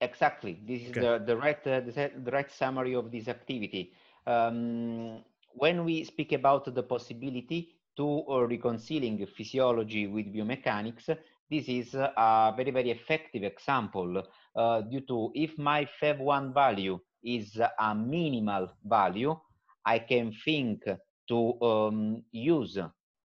Exactly. 0.00 0.60
This 0.66 0.82
is 0.82 0.90
okay. 0.90 1.00
the, 1.00 1.22
the, 1.24 1.36
right, 1.36 1.66
uh, 1.66 1.80
the, 1.80 2.10
the, 2.24 2.30
right 2.30 2.50
summary 2.50 2.94
of 2.94 3.10
this 3.12 3.28
activity. 3.28 3.92
Um, 4.26 5.22
when 5.50 5.84
we 5.84 6.04
speak 6.04 6.32
about 6.32 6.74
the 6.74 6.82
possibility 6.82 7.68
to 7.96 8.24
uh, 8.28 8.46
reconciling 8.46 9.24
physiology 9.26 10.08
with 10.08 10.34
biomechanics, 10.34 11.16
this 11.48 11.68
is 11.68 11.94
a 11.94 12.52
very, 12.56 12.72
very 12.72 12.90
effective 12.90 13.44
example 13.44 14.22
uh, 14.56 14.80
due 14.80 15.02
to 15.02 15.30
if 15.34 15.56
my 15.56 15.86
FEV1 16.02 16.52
value 16.52 16.98
is 17.22 17.56
a 17.78 17.94
minimal 17.94 18.72
value, 18.84 19.38
I 19.86 20.00
can 20.00 20.32
think 20.44 20.82
to 21.28 21.62
um, 21.62 22.22
use 22.32 22.78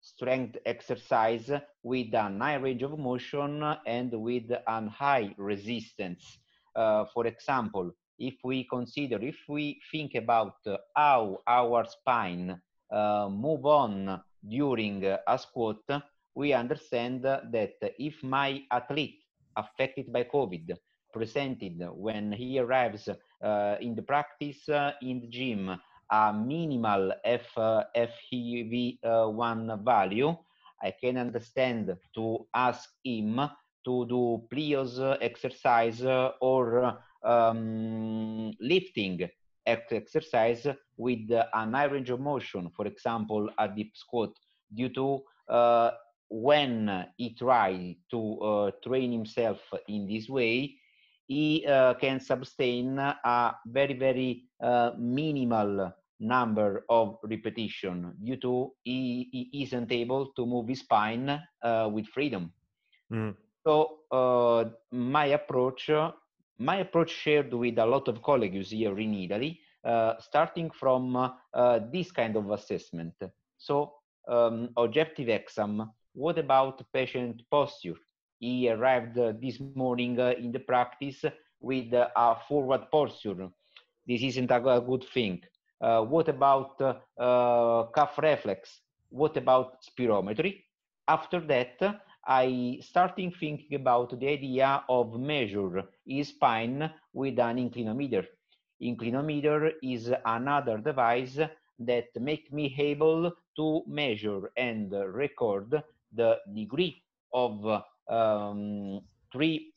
strength 0.04 0.58
exercise 0.66 1.50
with 1.82 2.12
a 2.12 2.22
high 2.38 2.56
range 2.56 2.82
of 2.82 2.98
motion 2.98 3.62
and 3.86 4.12
with 4.12 4.50
a 4.50 4.88
high 4.90 5.34
resistance. 5.38 6.38
Uh, 6.76 7.04
for 7.14 7.26
example, 7.26 7.90
if 8.18 8.34
we 8.44 8.64
consider, 8.64 9.18
if 9.22 9.38
we 9.48 9.80
think 9.90 10.14
about 10.14 10.56
how 10.94 11.38
our 11.46 11.84
spine 11.86 12.60
uh, 12.92 13.28
move 13.30 13.64
on 13.64 14.20
during 14.46 15.04
a 15.04 15.38
squat, 15.38 16.02
we 16.34 16.52
understand 16.52 17.22
that 17.22 17.76
if 17.98 18.22
my 18.22 18.62
athlete 18.70 19.22
affected 19.56 20.12
by 20.12 20.24
COVID 20.24 20.76
presented 21.12 21.80
when 21.94 22.32
he 22.32 22.58
arrives 22.58 23.08
uh, 23.08 23.76
in 23.80 23.94
the 23.94 24.02
practice 24.02 24.68
uh, 24.68 24.92
in 25.00 25.20
the 25.20 25.28
gym 25.28 25.78
a 26.10 26.32
minimal 26.32 27.12
F, 27.24 27.56
uh, 27.56 27.84
FEV1 27.96 29.84
value, 29.84 30.36
I 30.82 30.92
can 31.00 31.16
understand 31.16 31.96
to 32.14 32.46
ask 32.54 32.90
him 33.04 33.40
to 33.84 34.06
do 34.06 34.42
plyos 34.52 34.98
exercise 35.20 36.02
or 36.40 36.98
um, 37.22 38.52
lifting 38.60 39.28
exercise 39.66 40.66
with 40.96 41.30
an 41.30 41.72
high 41.72 41.84
range 41.84 42.10
of 42.10 42.20
motion, 42.20 42.70
for 42.76 42.86
example, 42.86 43.48
a 43.58 43.68
deep 43.68 43.96
squat, 43.96 44.30
due 44.74 44.90
to 44.90 45.22
uh, 45.48 45.90
when 46.28 47.06
he 47.16 47.34
tries 47.34 47.94
to 48.10 48.38
uh, 48.40 48.70
train 48.86 49.12
himself 49.12 49.58
in 49.88 50.06
this 50.06 50.28
way, 50.28 50.76
he 51.26 51.66
uh, 51.66 51.94
can 51.94 52.20
sustain 52.20 52.98
a 52.98 53.54
very, 53.66 53.94
very 53.94 54.44
uh, 54.62 54.90
minimal 54.98 55.92
number 56.20 56.84
of 56.88 57.18
repetition 57.24 58.14
due 58.22 58.36
to 58.36 58.72
he, 58.84 59.28
he, 59.32 59.62
isn't 59.62 59.90
able 59.90 60.32
to 60.36 60.46
move 60.46 60.68
his 60.68 60.80
spine 60.80 61.40
uh, 61.62 61.88
with 61.92 62.06
freedom. 62.06 62.52
Mm. 63.12 63.34
So 63.66 63.98
uh, 64.10 64.64
my 64.92 65.26
approach, 65.26 65.90
my 66.58 66.76
approach 66.76 67.10
shared 67.10 67.52
with 67.52 67.78
a 67.78 67.86
lot 67.86 68.08
of 68.08 68.22
colleagues 68.22 68.70
here 68.70 68.98
in 68.98 69.14
Italy, 69.14 69.60
uh, 69.84 70.14
starting 70.20 70.70
from 70.70 71.16
uh, 71.16 71.80
this 71.92 72.12
kind 72.12 72.36
of 72.36 72.50
assessment. 72.50 73.14
So 73.58 73.94
um, 74.28 74.70
objective 74.76 75.28
exam, 75.28 75.90
what 76.12 76.38
about 76.38 76.82
patient 76.92 77.42
posture? 77.50 77.96
He 78.44 78.68
arrived 78.68 79.16
this 79.40 79.58
morning 79.60 80.18
in 80.18 80.52
the 80.52 80.58
practice 80.58 81.24
with 81.60 81.94
a 81.94 82.36
forward 82.46 82.90
posture. 82.90 83.48
This 84.06 84.22
isn't 84.22 84.50
a 84.50 84.82
good 84.86 85.04
thing. 85.14 85.40
Uh, 85.80 86.02
what 86.02 86.28
about 86.28 86.78
uh, 86.82 87.84
cough 87.94 88.18
reflex? 88.18 88.82
What 89.08 89.38
about 89.38 89.82
spirometry? 89.82 90.62
After 91.08 91.40
that, 91.40 92.02
I 92.26 92.78
started 92.82 93.32
thinking 93.40 93.76
about 93.76 94.18
the 94.20 94.28
idea 94.28 94.84
of 94.90 95.18
measure 95.18 95.88
his 96.06 96.28
spine 96.28 96.90
with 97.14 97.38
an 97.38 97.56
inclinometer. 97.56 98.26
Inclinometer 98.82 99.72
is 99.82 100.12
another 100.26 100.76
device 100.76 101.38
that 101.78 102.08
make 102.20 102.52
me 102.52 102.74
able 102.78 103.32
to 103.56 103.82
measure 103.86 104.52
and 104.58 104.92
record 105.14 105.82
the 106.12 106.38
degree 106.54 107.02
of 107.32 107.84
um, 108.08 109.00
three 109.32 109.72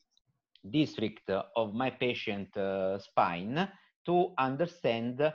district 0.68 1.30
of 1.30 1.74
my 1.74 1.90
patient 1.90 2.56
uh, 2.56 2.98
spine 2.98 3.68
to 4.04 4.32
understand 4.38 5.32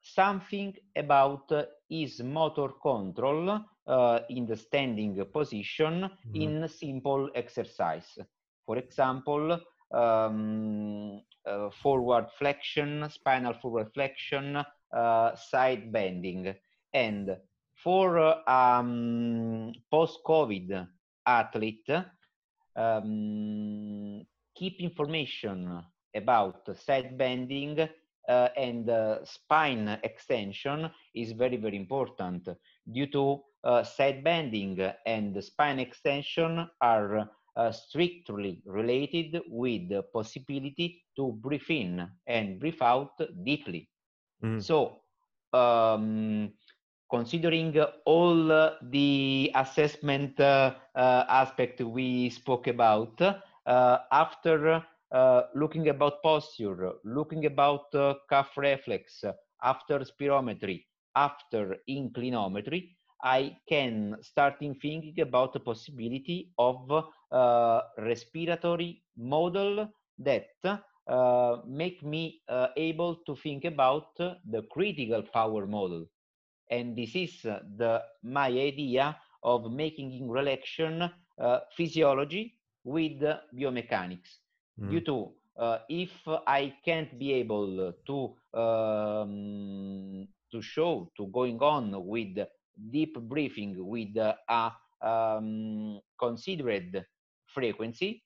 something 0.00 0.74
about 0.96 1.52
his 1.88 2.20
motor 2.22 2.68
control 2.82 3.60
uh, 3.86 4.20
in 4.30 4.46
the 4.46 4.56
standing 4.56 5.24
position 5.32 6.10
mm 6.26 6.34
in 6.34 6.68
simple 6.68 7.28
exercise. 7.34 8.18
For 8.66 8.78
example, 8.78 9.58
um, 9.92 11.20
uh, 11.44 11.70
forward 11.70 12.26
flexion, 12.38 13.08
spinal 13.10 13.54
forward 13.54 13.92
flexion, 13.92 14.64
uh, 14.92 15.36
side 15.36 15.92
bending. 15.92 16.54
And 16.92 17.36
for 17.74 18.48
um, 18.48 19.72
post-COVID 19.90 20.86
athlete, 21.26 21.90
um, 22.76 24.24
keep 24.54 24.80
information 24.80 25.82
about 26.14 26.68
side 26.76 27.16
bending 27.16 27.88
uh, 28.28 28.48
and 28.56 28.88
uh, 28.88 29.24
spine 29.24 29.88
extension 30.02 30.90
is 31.14 31.32
very, 31.32 31.56
very 31.56 31.76
important 31.76 32.48
due 32.90 33.06
to 33.06 33.42
uh, 33.64 33.82
side 33.82 34.22
bending 34.22 34.78
and 35.06 35.42
spine 35.42 35.78
extension 35.78 36.68
are 36.80 37.28
uh, 37.56 37.70
strictly 37.72 38.62
related 38.64 39.40
with 39.48 39.88
the 39.88 40.02
possibility 40.12 41.02
to 41.16 41.32
breathe 41.32 41.68
in 41.68 42.08
and 42.26 42.58
breathe 42.58 42.80
out 42.82 43.12
deeply. 43.44 43.88
Mm. 44.42 44.62
So, 44.62 45.02
um, 45.52 46.52
considering 47.12 47.76
all 48.06 48.46
the 48.82 49.52
assessment 49.54 50.40
uh, 50.40 50.74
aspect 51.28 51.80
we 51.82 52.30
spoke 52.30 52.66
about, 52.68 53.20
uh, 53.20 53.98
after 54.12 54.82
uh, 55.12 55.42
looking 55.54 55.88
about 55.88 56.22
posture, 56.22 56.92
looking 57.04 57.46
about 57.46 57.92
cough 58.30 58.56
reflex, 58.56 59.24
after 59.62 60.00
spirometry, 60.00 60.84
after 61.16 61.76
inclinometry, 61.88 62.90
I 63.22 63.56
can 63.68 64.16
start 64.22 64.56
in 64.62 64.74
thinking 64.74 65.20
about 65.20 65.52
the 65.52 65.60
possibility 65.60 66.52
of 66.58 66.90
uh, 67.30 67.80
respiratory 67.98 69.02
model 69.16 69.88
that 70.18 70.48
uh, 71.08 71.56
make 71.66 72.02
me 72.02 72.40
uh, 72.48 72.68
able 72.76 73.16
to 73.26 73.36
think 73.36 73.64
about 73.64 74.16
the 74.16 74.62
critical 74.72 75.22
power 75.32 75.66
model. 75.66 76.06
And 76.70 76.96
this 76.96 77.14
is 77.14 77.42
the 77.42 78.02
my 78.22 78.48
idea 78.48 79.16
of 79.42 79.70
making 79.70 80.12
in 80.12 80.30
relation 80.30 81.10
physiology 81.76 82.54
with 82.84 83.20
biomechanics. 83.54 84.38
Mm. 84.80 84.90
Due 84.90 85.00
to 85.00 85.32
uh, 85.58 85.78
if 85.88 86.12
I 86.46 86.74
can't 86.84 87.18
be 87.18 87.32
able 87.34 87.92
to 88.06 88.34
um, 88.58 90.28
to 90.50 90.62
show 90.62 91.10
to 91.16 91.26
going 91.26 91.58
on 91.60 92.06
with 92.06 92.38
deep 92.90 93.18
breathing 93.28 93.76
with 93.76 94.16
a 94.16 94.72
um, 95.02 96.00
considered 96.18 97.04
frequency, 97.46 98.22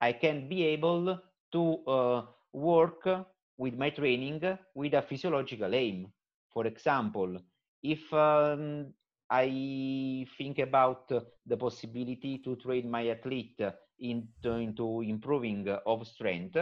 I 0.00 0.12
can 0.12 0.48
be 0.48 0.64
able 0.64 1.18
to 1.52 1.84
uh, 1.86 2.22
work 2.52 3.08
with 3.56 3.74
my 3.78 3.90
training 3.90 4.58
with 4.74 4.94
a 4.94 5.02
physiological 5.02 5.74
aim. 5.74 6.12
For 6.52 6.66
example, 6.66 7.38
if 7.82 8.12
um, 8.12 8.92
I 9.30 10.26
think 10.38 10.58
about 10.58 11.08
the 11.08 11.56
possibility 11.56 12.38
to 12.44 12.56
train 12.56 12.90
my 12.90 13.08
athlete 13.08 13.60
into, 14.00 14.52
into 14.52 15.00
improving 15.02 15.68
of 15.86 16.06
strength, 16.06 16.56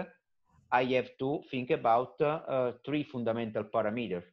I 0.73 0.85
have 0.85 1.11
to 1.19 1.43
think 1.51 1.71
about 1.71 2.21
uh, 2.21 2.73
three 2.85 3.05
fundamental 3.05 3.65
parameters. 3.65 4.25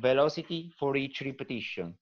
Velocity 0.00 0.72
for 0.78 0.96
each 0.96 1.22
repetition, 1.22 1.96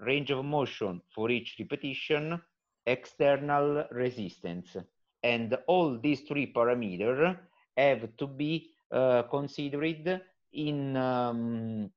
range 0.00 0.30
of 0.30 0.44
motion 0.44 1.00
for 1.14 1.30
each 1.30 1.56
repetition, 1.58 2.40
external 2.86 3.86
resistance. 3.90 4.76
And 5.22 5.56
all 5.66 5.98
these 5.98 6.22
three 6.22 6.52
parameters 6.52 7.38
have 7.76 8.16
to 8.16 8.26
be 8.26 8.70
uh, 8.90 9.22
considered 9.24 10.22
in, 10.52 10.96
um, 10.96 11.90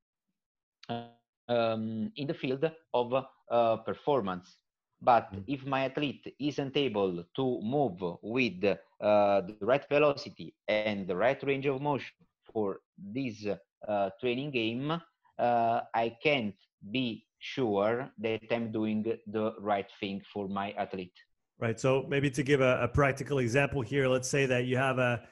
um, 1.48 2.12
in 2.16 2.26
the 2.26 2.34
field 2.34 2.70
of 2.94 3.24
uh, 3.50 3.76
performance. 3.76 4.58
But 5.00 5.32
mm. 5.32 5.44
if 5.46 5.64
my 5.66 5.84
athlete 5.84 6.34
isn't 6.40 6.76
able 6.76 7.24
to 7.36 7.60
move 7.62 8.02
with 8.22 8.64
uh, 8.64 9.40
the 9.42 9.56
right 9.60 9.84
velocity 9.88 10.54
and 10.68 11.06
the 11.06 11.16
right 11.16 11.40
range 11.42 11.66
of 11.66 11.80
motion 11.80 12.14
for 12.52 12.80
this 12.98 13.46
uh, 13.86 14.10
training 14.20 14.50
game, 14.50 14.90
uh, 15.38 15.80
I 15.94 16.16
can't 16.22 16.54
be 16.90 17.26
sure 17.38 18.10
that 18.18 18.40
I'm 18.50 18.72
doing 18.72 19.04
the 19.26 19.54
right 19.60 19.86
thing 20.00 20.22
for 20.32 20.48
my 20.48 20.72
athlete. 20.72 21.12
Right. 21.58 21.78
So 21.78 22.04
maybe 22.08 22.30
to 22.30 22.42
give 22.42 22.60
a, 22.60 22.80
a 22.82 22.88
practical 22.88 23.38
example 23.38 23.82
here, 23.82 24.08
let's 24.08 24.28
say 24.28 24.46
that 24.46 24.64
you 24.64 24.76
have 24.76 24.98
a 24.98 25.22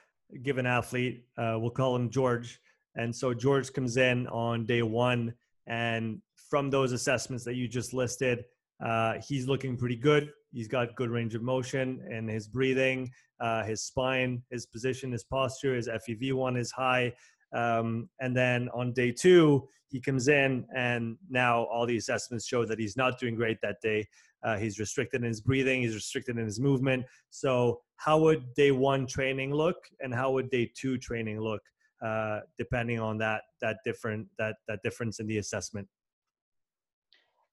given 0.42 0.66
athlete, 0.66 1.26
uh, 1.36 1.56
we'll 1.58 1.70
call 1.70 1.96
him 1.96 2.10
George. 2.10 2.60
And 2.96 3.14
so 3.14 3.34
George 3.34 3.72
comes 3.72 3.96
in 3.96 4.26
on 4.28 4.66
day 4.66 4.82
one, 4.82 5.34
and 5.66 6.20
from 6.50 6.70
those 6.70 6.92
assessments 6.92 7.44
that 7.44 7.54
you 7.54 7.68
just 7.68 7.94
listed, 7.94 8.44
uh, 8.84 9.14
he's 9.26 9.48
looking 9.48 9.76
pretty 9.76 9.96
good. 9.96 10.30
He's 10.52 10.68
got 10.68 10.94
good 10.94 11.10
range 11.10 11.34
of 11.34 11.42
motion 11.42 12.06
and 12.10 12.28
his 12.28 12.46
breathing, 12.46 13.10
uh, 13.40 13.64
his 13.64 13.82
spine, 13.82 14.42
his 14.50 14.66
position, 14.66 15.10
his 15.10 15.24
posture, 15.24 15.74
his 15.74 15.88
FEV1 15.88 16.58
is 16.58 16.70
high. 16.70 17.12
Um, 17.54 18.08
and 18.20 18.36
then 18.36 18.68
on 18.74 18.92
day 18.92 19.12
two, 19.12 19.66
he 19.88 20.00
comes 20.00 20.26
in, 20.26 20.66
and 20.74 21.16
now 21.30 21.64
all 21.64 21.86
the 21.86 21.96
assessments 21.96 22.46
show 22.46 22.64
that 22.64 22.80
he's 22.80 22.96
not 22.96 23.18
doing 23.20 23.36
great 23.36 23.58
that 23.62 23.76
day. 23.80 24.06
Uh, 24.42 24.58
he's 24.58 24.78
restricted 24.78 25.22
in 25.22 25.28
his 25.28 25.40
breathing, 25.40 25.82
he's 25.82 25.94
restricted 25.94 26.36
in 26.36 26.44
his 26.44 26.58
movement. 26.58 27.06
So, 27.30 27.80
how 27.96 28.18
would 28.18 28.52
day 28.54 28.72
one 28.72 29.06
training 29.06 29.54
look, 29.54 29.76
and 30.00 30.12
how 30.12 30.32
would 30.32 30.50
day 30.50 30.70
two 30.76 30.98
training 30.98 31.40
look, 31.40 31.62
uh, 32.02 32.40
depending 32.58 33.00
on 33.00 33.18
that 33.18 33.42
that 33.60 33.78
different 33.84 34.28
that 34.38 34.56
that 34.68 34.80
difference 34.82 35.20
in 35.20 35.26
the 35.26 35.38
assessment? 35.38 35.88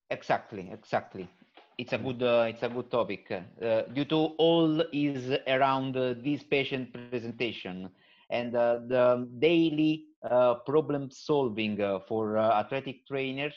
Exactly, 0.10 0.70
exactly. 0.72 1.30
It's 1.78 1.94
a 1.94 1.98
good 1.98 2.22
uh, 2.22 2.46
it's 2.48 2.64
a 2.64 2.70
good 2.70 2.92
topic 2.92 3.32
uh, 3.32 3.82
due 3.94 4.06
to 4.06 4.36
all 4.38 4.84
is 4.92 5.38
around 5.48 5.98
uh, 5.98 6.14
this 6.22 6.44
patient 6.44 6.94
presentation 6.94 7.90
and 8.30 8.56
uh, 8.56 8.80
the 8.88 9.28
daily 9.40 10.06
uh, 10.30 10.56
problem 10.66 11.10
solving 11.12 11.82
uh, 11.82 12.00
for 12.08 12.38
athletic 12.38 13.08
trainers 13.08 13.56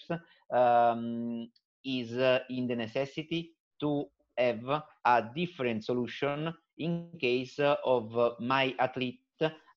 um, 0.52 1.48
is 1.84 2.12
in 2.48 2.66
the 2.66 2.76
necessity 2.76 3.52
to 3.80 4.04
have 4.38 4.82
a 5.04 5.24
different 5.34 5.84
solution 5.84 6.54
in 6.78 7.08
case 7.20 7.58
of 7.58 8.36
my 8.40 8.74
athlete 8.78 9.20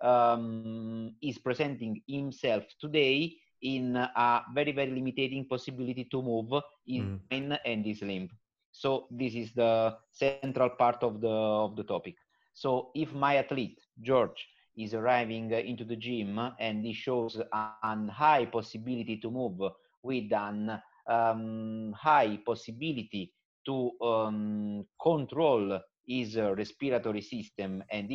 um, 0.02 1.16
is 1.22 1.38
presenting 1.38 2.02
himself 2.08 2.64
today 2.80 3.36
in 3.62 3.96
a 3.96 4.42
very 4.54 4.72
very 4.72 4.92
limiting 4.92 5.46
possibility 5.50 6.08
to 6.12 6.22
move 6.22 6.62
in 6.86 7.20
mm. 7.32 7.58
and 7.66 7.86
his 7.86 8.02
limb 8.02 8.30
so 8.72 9.08
this 9.10 9.34
is 9.34 9.54
the 9.54 9.96
central 10.12 10.70
part 10.70 11.02
of 11.02 11.22
the 11.22 11.28
of 11.28 11.76
the 11.76 11.84
topic 11.84 12.16
so 12.54 12.92
if 12.94 13.14
my 13.14 13.38
athlete 13.38 13.80
george 14.02 14.48
is 14.78 14.94
arriving 14.94 15.50
into 15.52 15.84
the 15.84 15.96
gym 15.96 16.40
and 16.60 16.86
he 16.86 16.94
shows 16.94 17.42
an 17.84 18.08
high 18.10 18.46
possibility 18.46 19.18
to 19.18 19.32
move 19.32 19.60
with 20.04 20.32
an 20.32 20.80
um, 21.08 21.94
high 21.98 22.38
possibility 22.46 23.34
to 23.66 23.92
um, 24.02 24.86
control 25.02 25.80
uh, 26.10 26.54
respiratory 26.56 27.22
system 27.22 27.84
and 27.92 28.10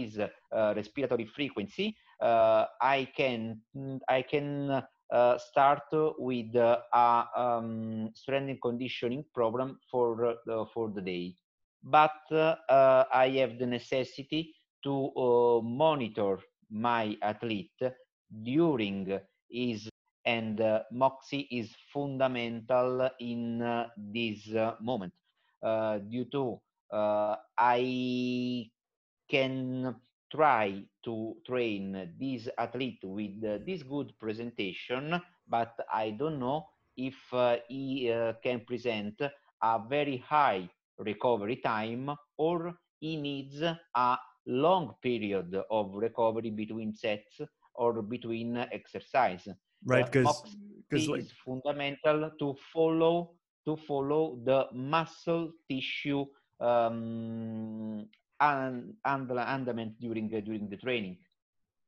uh, 0.53 0.75
respiratory 0.77 1.27
frequency, 1.27 1.97
uh, 2.21 2.67
I 2.81 3.09
can 3.17 3.61
I 4.09 4.23
can 4.23 4.83
uh, 5.11 5.39
start 5.39 5.83
with 6.19 6.55
a 6.57 7.27
um, 7.37 8.11
strength 8.15 8.51
and 8.51 8.63
conditioning 8.63 9.25
program 9.35 9.79
for 9.91 10.37
for 10.73 10.91
the 10.91 11.01
day. 11.03 11.35
But 11.83 12.23
uh, 12.31 13.05
I 13.13 13.29
have 13.41 13.59
the 13.59 13.67
necessity 13.67 14.55
to 14.85 15.11
uh, 15.17 15.61
monitor 15.63 16.39
my 16.71 17.17
athlete 17.23 17.81
during 18.43 19.19
his 19.51 19.89
and 20.25 20.61
uh, 20.61 20.83
Moxy 20.93 21.49
is 21.51 21.75
fundamental 21.93 23.09
in 23.21 23.61
uh, 23.63 23.89
this 23.97 24.55
uh, 24.55 24.75
moment 24.81 25.13
uh, 25.63 25.99
due 25.99 26.25
to 26.27 26.55
uh, 26.55 26.72
Uh, 26.93 27.37
I 27.59 28.71
can 29.29 29.97
try 30.31 30.85
to 31.05 31.35
train 31.47 32.13
this 32.21 32.49
athlete 32.59 33.01
with 33.03 33.43
uh, 33.45 33.59
this 33.67 33.83
good 33.83 34.13
presentation 34.19 35.21
but 35.49 35.75
I 35.93 36.11
don't 36.11 36.39
know 36.39 36.67
if 36.97 37.15
uh, 37.33 37.57
he 37.69 38.11
uh, 38.11 38.35
can 38.43 38.61
present 38.67 39.21
a 39.63 39.81
very 39.89 40.19
high 40.19 40.69
recovery 40.99 41.57
time 41.57 42.11
or 42.37 42.75
he 43.01 43.17
needs 43.17 43.61
a 43.63 44.17
long 44.47 44.95
period 45.03 45.57
of 45.71 45.95
recovery 45.95 46.51
between 46.51 46.95
sets 46.95 47.41
or 47.75 48.03
between 48.03 48.57
exercise. 48.57 49.49
Right, 49.85 50.11
because 50.11 50.43
because 50.89 51.09
like... 51.09 51.21
is 51.21 51.33
fundamental 51.45 52.31
to 52.39 52.57
follow 52.73 53.35
to 53.67 53.77
follow 53.77 54.39
the 54.45 54.67
muscle 54.73 55.53
tissue 55.71 56.27
um, 56.61 58.07
and 58.41 58.95
andament 59.07 59.95
during 60.01 60.29
during 60.29 60.69
the 60.69 60.77
training. 60.77 61.19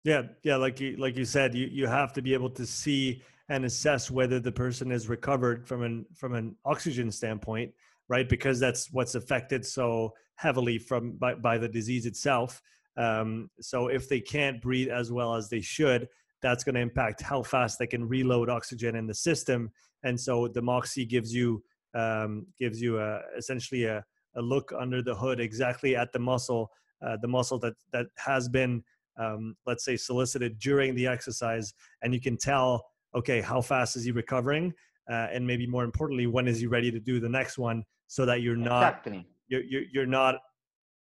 Yeah, 0.04 0.22
yeah, 0.42 0.56
like 0.56 0.80
you 0.80 0.96
like 0.96 1.16
you 1.16 1.24
said, 1.24 1.54
you 1.54 1.66
you 1.66 1.86
have 1.86 2.12
to 2.14 2.22
be 2.22 2.34
able 2.34 2.50
to 2.50 2.66
see 2.66 3.22
and 3.48 3.64
assess 3.64 4.10
whether 4.10 4.40
the 4.40 4.52
person 4.52 4.90
is 4.90 5.08
recovered 5.08 5.66
from 5.66 5.82
an 5.82 6.06
from 6.14 6.34
an 6.34 6.56
oxygen 6.64 7.10
standpoint 7.10 7.72
right? 8.08 8.28
Because 8.28 8.60
that's 8.60 8.92
what's 8.92 9.14
affected 9.14 9.64
so 9.64 10.14
heavily 10.36 10.78
from 10.78 11.12
by, 11.12 11.34
by 11.34 11.58
the 11.58 11.68
disease 11.68 12.06
itself. 12.06 12.60
Um, 12.96 13.50
so 13.60 13.88
if 13.88 14.08
they 14.08 14.20
can't 14.20 14.60
breathe 14.60 14.88
as 14.88 15.10
well 15.10 15.34
as 15.34 15.48
they 15.48 15.60
should, 15.60 16.08
that's 16.42 16.64
going 16.64 16.74
to 16.74 16.80
impact 16.80 17.22
how 17.22 17.42
fast 17.42 17.78
they 17.78 17.86
can 17.86 18.06
reload 18.06 18.50
oxygen 18.50 18.96
in 18.96 19.06
the 19.06 19.14
system. 19.14 19.70
And 20.02 20.20
so 20.20 20.48
the 20.48 20.60
Moxy 20.60 21.06
gives 21.06 21.34
you 21.34 21.62
um, 21.94 22.46
gives 22.58 22.82
you 22.82 22.98
a, 22.98 23.20
essentially 23.38 23.84
a, 23.84 24.04
a 24.36 24.42
look 24.42 24.72
under 24.78 25.02
the 25.02 25.14
hood 25.14 25.40
exactly 25.40 25.96
at 25.96 26.12
the 26.12 26.18
muscle, 26.18 26.70
uh, 27.04 27.16
the 27.20 27.28
muscle 27.28 27.58
that 27.60 27.74
that 27.92 28.06
has 28.16 28.48
been, 28.48 28.82
um, 29.18 29.56
let's 29.66 29.84
say, 29.84 29.96
solicited 29.96 30.58
during 30.58 30.94
the 30.94 31.06
exercise, 31.06 31.72
and 32.02 32.14
you 32.14 32.20
can 32.20 32.36
tell, 32.36 32.84
okay, 33.14 33.40
how 33.40 33.60
fast 33.60 33.96
is 33.96 34.04
he 34.04 34.12
recovering, 34.12 34.72
uh, 35.10 35.28
and 35.32 35.46
maybe 35.46 35.66
more 35.66 35.84
importantly, 35.84 36.26
when 36.26 36.48
is 36.48 36.60
he 36.60 36.66
ready 36.66 36.90
to 36.90 37.00
do 37.00 37.20
the 37.20 37.28
next 37.28 37.58
one, 37.58 37.84
so 38.06 38.26
that 38.26 38.42
you're 38.42 38.56
not 38.56 38.82
exactly. 38.82 39.26
you're 39.48 39.62
you're, 39.62 39.84
you're 39.92 40.06
not 40.06 40.36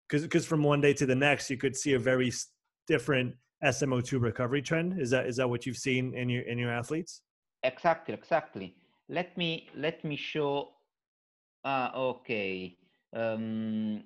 because 0.09 0.23
because 0.23 0.47
from 0.47 0.63
one 0.63 0.81
day 0.81 0.93
to 0.93 1.07
the 1.07 1.15
next, 1.15 1.51
you 1.51 1.57
could 1.57 1.77
see 1.77 1.95
a 1.95 1.99
very 1.99 2.33
different 2.87 3.35
SMO2 3.65 4.21
recovery 4.21 4.63
trend. 4.63 5.01
Is 5.01 5.11
that 5.11 5.27
is 5.27 5.37
that 5.37 5.49
what 5.49 5.67
you've 5.67 5.79
seen 5.79 6.15
in 6.15 6.29
your 6.29 6.43
in 6.43 6.59
your 6.59 6.71
athletes? 6.71 7.23
Exactly, 7.63 8.13
exactly. 8.15 8.75
Let 9.09 9.37
me 9.37 9.69
let 9.75 10.05
me 10.05 10.17
show. 10.17 10.71
Uh, 11.65 11.91
okay. 11.95 12.77
Um, 13.15 14.05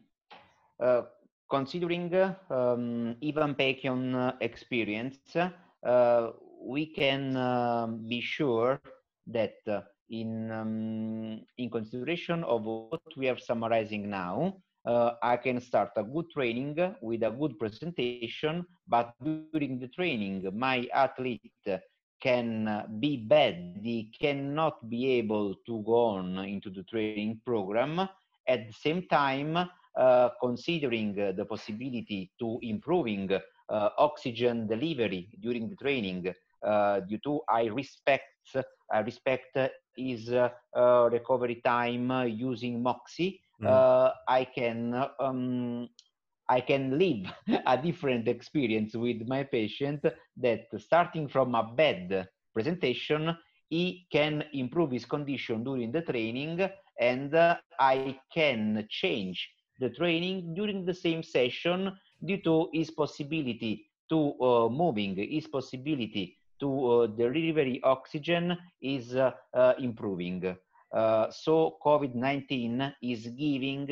uh, 0.82 1.02
considering 1.48 2.12
um, 2.50 3.16
Ivan 3.22 3.54
Pekion 3.54 4.34
experience, 4.40 5.36
uh, 5.36 6.30
we 6.60 6.86
can 6.86 7.36
um, 7.36 8.08
be 8.08 8.20
sure 8.20 8.80
that 9.28 9.54
uh, 9.68 9.80
in 10.10 10.50
um, 10.50 11.40
in 11.58 11.70
consideration 11.70 12.44
of 12.44 12.64
what 12.64 13.16
we 13.16 13.28
are 13.28 13.38
summarizing 13.38 14.10
now, 14.10 14.56
uh, 14.84 15.12
I 15.22 15.36
can 15.36 15.60
start 15.60 15.90
a 15.96 16.02
good 16.02 16.30
training 16.30 16.94
with 17.00 17.22
a 17.22 17.30
good 17.30 17.58
presentation, 17.58 18.66
but 18.88 19.14
during 19.22 19.78
the 19.78 19.88
training, 19.88 20.48
my 20.52 20.88
athlete 20.92 21.52
can 22.20 22.86
be 22.98 23.16
bad, 23.16 23.82
they 23.84 24.10
cannot 24.18 24.88
be 24.88 25.12
able 25.12 25.54
to 25.66 25.82
go 25.82 26.06
on 26.16 26.38
into 26.38 26.70
the 26.70 26.82
training 26.84 27.40
program. 27.44 28.08
At 28.48 28.66
the 28.66 28.72
same 28.72 29.06
time, 29.08 29.56
uh, 29.96 30.28
considering 30.40 31.14
the 31.14 31.44
possibility 31.48 32.30
to 32.38 32.58
improving 32.62 33.30
uh, 33.32 33.88
oxygen 33.98 34.66
delivery 34.66 35.28
during 35.40 35.68
the 35.68 35.76
training 35.76 36.32
uh, 36.62 37.00
due 37.00 37.18
to 37.18 37.40
I 37.48 37.66
respect, 37.66 38.24
respect 39.04 39.56
is 39.96 40.30
uh, 40.30 40.50
recovery 41.10 41.60
time 41.64 42.28
using 42.28 42.82
Moxy, 42.82 43.40
mm. 43.60 43.66
Uh, 43.66 44.12
I 44.28 44.44
can 44.44 44.94
um, 45.18 45.88
I 46.48 46.60
can 46.60 46.98
live 46.98 47.26
a 47.66 47.76
different 47.76 48.28
experience 48.28 48.94
with 48.94 49.26
my 49.26 49.42
patient 49.44 50.04
that 50.36 50.66
starting 50.78 51.28
from 51.28 51.54
a 51.54 51.62
bad 51.74 52.28
presentation, 52.52 53.36
he 53.68 54.06
can 54.12 54.44
improve 54.52 54.92
his 54.92 55.04
condition 55.04 55.64
during 55.64 55.90
the 55.90 56.02
training 56.02 56.68
and 57.00 57.34
uh, 57.34 57.56
I 57.78 58.12
can 58.32 58.86
change 58.88 59.50
the 59.78 59.90
training 59.90 60.54
during 60.54 60.84
the 60.84 60.94
same 60.94 61.22
session 61.22 61.92
due 62.24 62.40
to 62.42 62.68
his 62.72 62.90
possibility 62.90 63.86
to 64.10 64.34
uh, 64.40 64.68
moving, 64.68 65.16
his 65.16 65.46
possibility 65.46 66.36
to 66.60 66.68
uh, 66.90 67.06
delivery 67.06 67.80
oxygen 67.84 68.56
is 68.80 69.16
uh, 69.16 69.32
uh, 69.54 69.74
improving. 69.78 70.56
Uh, 70.92 71.30
so 71.30 71.76
COVID-19 71.84 72.94
is 73.02 73.26
giving 73.28 73.86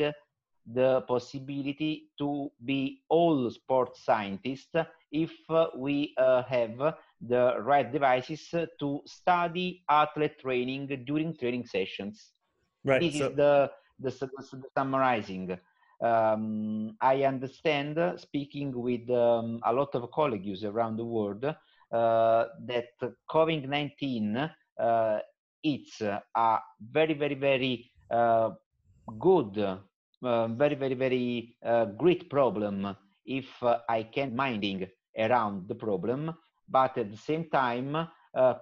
the 0.65 1.01
possibility 1.07 2.09
to 2.17 2.49
be 2.63 3.01
all 3.09 3.49
sports 3.51 4.03
scientists 4.05 4.75
if 5.11 5.31
uh, 5.49 5.67
we 5.77 6.13
have 6.17 6.95
the 7.21 7.55
right 7.61 7.91
devices 7.91 8.53
to 8.79 9.01
study 9.05 9.83
athlete 9.89 10.39
training 10.39 10.87
during 11.05 11.35
training 11.37 11.65
sessions. 11.65 12.34
Right. 12.85 13.01
This 13.01 13.17
so- 13.17 13.29
is 13.29 13.35
the, 13.35 13.71
the, 13.99 14.11
the 14.11 14.67
summarizing. 14.77 15.57
Um, 16.01 16.95
I 17.01 17.23
understand, 17.23 17.97
speaking 18.19 18.71
with 18.73 19.09
um, 19.09 19.59
a 19.63 19.73
lot 19.73 19.95
of 19.95 20.11
colleagues 20.11 20.63
around 20.63 20.97
the 20.97 21.05
world, 21.05 21.45
uh, 21.45 21.55
that 21.91 22.89
COVID-19 23.29 24.51
uh, 24.77 25.19
it's 25.63 26.01
a 26.01 26.59
very, 26.79 27.13
very, 27.13 27.35
very 27.35 27.91
uh, 28.11 28.51
good 29.17 29.79
uh, 30.23 30.47
very, 30.47 30.75
very, 30.75 30.95
very 30.95 31.55
uh, 31.63 31.85
great 31.85 32.29
problem 32.29 32.95
if 33.25 33.45
uh, 33.61 33.79
I 33.87 34.03
can 34.03 34.35
minding 34.35 34.87
around 35.17 35.67
the 35.67 35.75
problem. 35.75 36.33
But 36.67 36.97
at 36.97 37.11
the 37.11 37.17
same 37.17 37.49
time, 37.49 37.95
uh, 37.95 38.07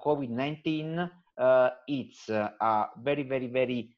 COVID-19, 0.04 1.10
uh, 1.38 1.70
it's 1.88 2.28
a 2.30 2.88
very, 3.02 3.24
very, 3.24 3.48
very 3.48 3.96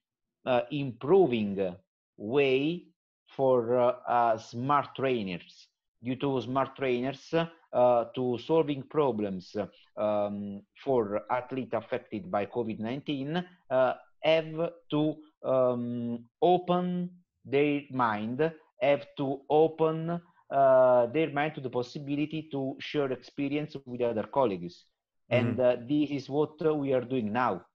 improving 0.72 1.76
way 2.18 2.86
for 3.28 3.96
smart 4.38 4.96
trainers. 4.96 5.68
Due 6.04 6.16
to 6.18 6.40
smart 6.42 6.76
trainers 6.76 7.34
uh, 7.76 8.06
to 8.16 8.38
solving 8.46 8.84
problems 8.84 9.56
um, 9.98 10.62
for 10.84 11.22
athletes 11.32 11.74
affected 11.74 12.32
by 12.32 12.46
COVID-19 12.46 13.44
uh, 13.70 13.94
have 14.24 14.72
to 14.92 15.16
um, 15.44 16.24
open 16.42 17.10
their 17.44 17.82
mind 17.92 18.52
have 18.82 19.06
to 19.18 19.42
open 19.50 20.22
uh, 20.52 21.06
their 21.08 21.30
mind 21.32 21.56
to 21.56 21.62
the 21.62 21.70
possibility 21.70 22.48
to 22.52 22.76
share 22.80 23.12
experience 23.12 23.76
with 23.86 24.02
other 24.02 24.24
colleagues. 24.24 24.86
Mm-hmm. 25.32 25.48
and 25.48 25.60
uh, 25.60 25.76
this 25.90 26.12
is 26.12 26.30
what 26.30 26.52
uh, 26.64 26.74
we 26.74 26.94
are 26.94 27.02
doing 27.02 27.34
now. 27.34 27.66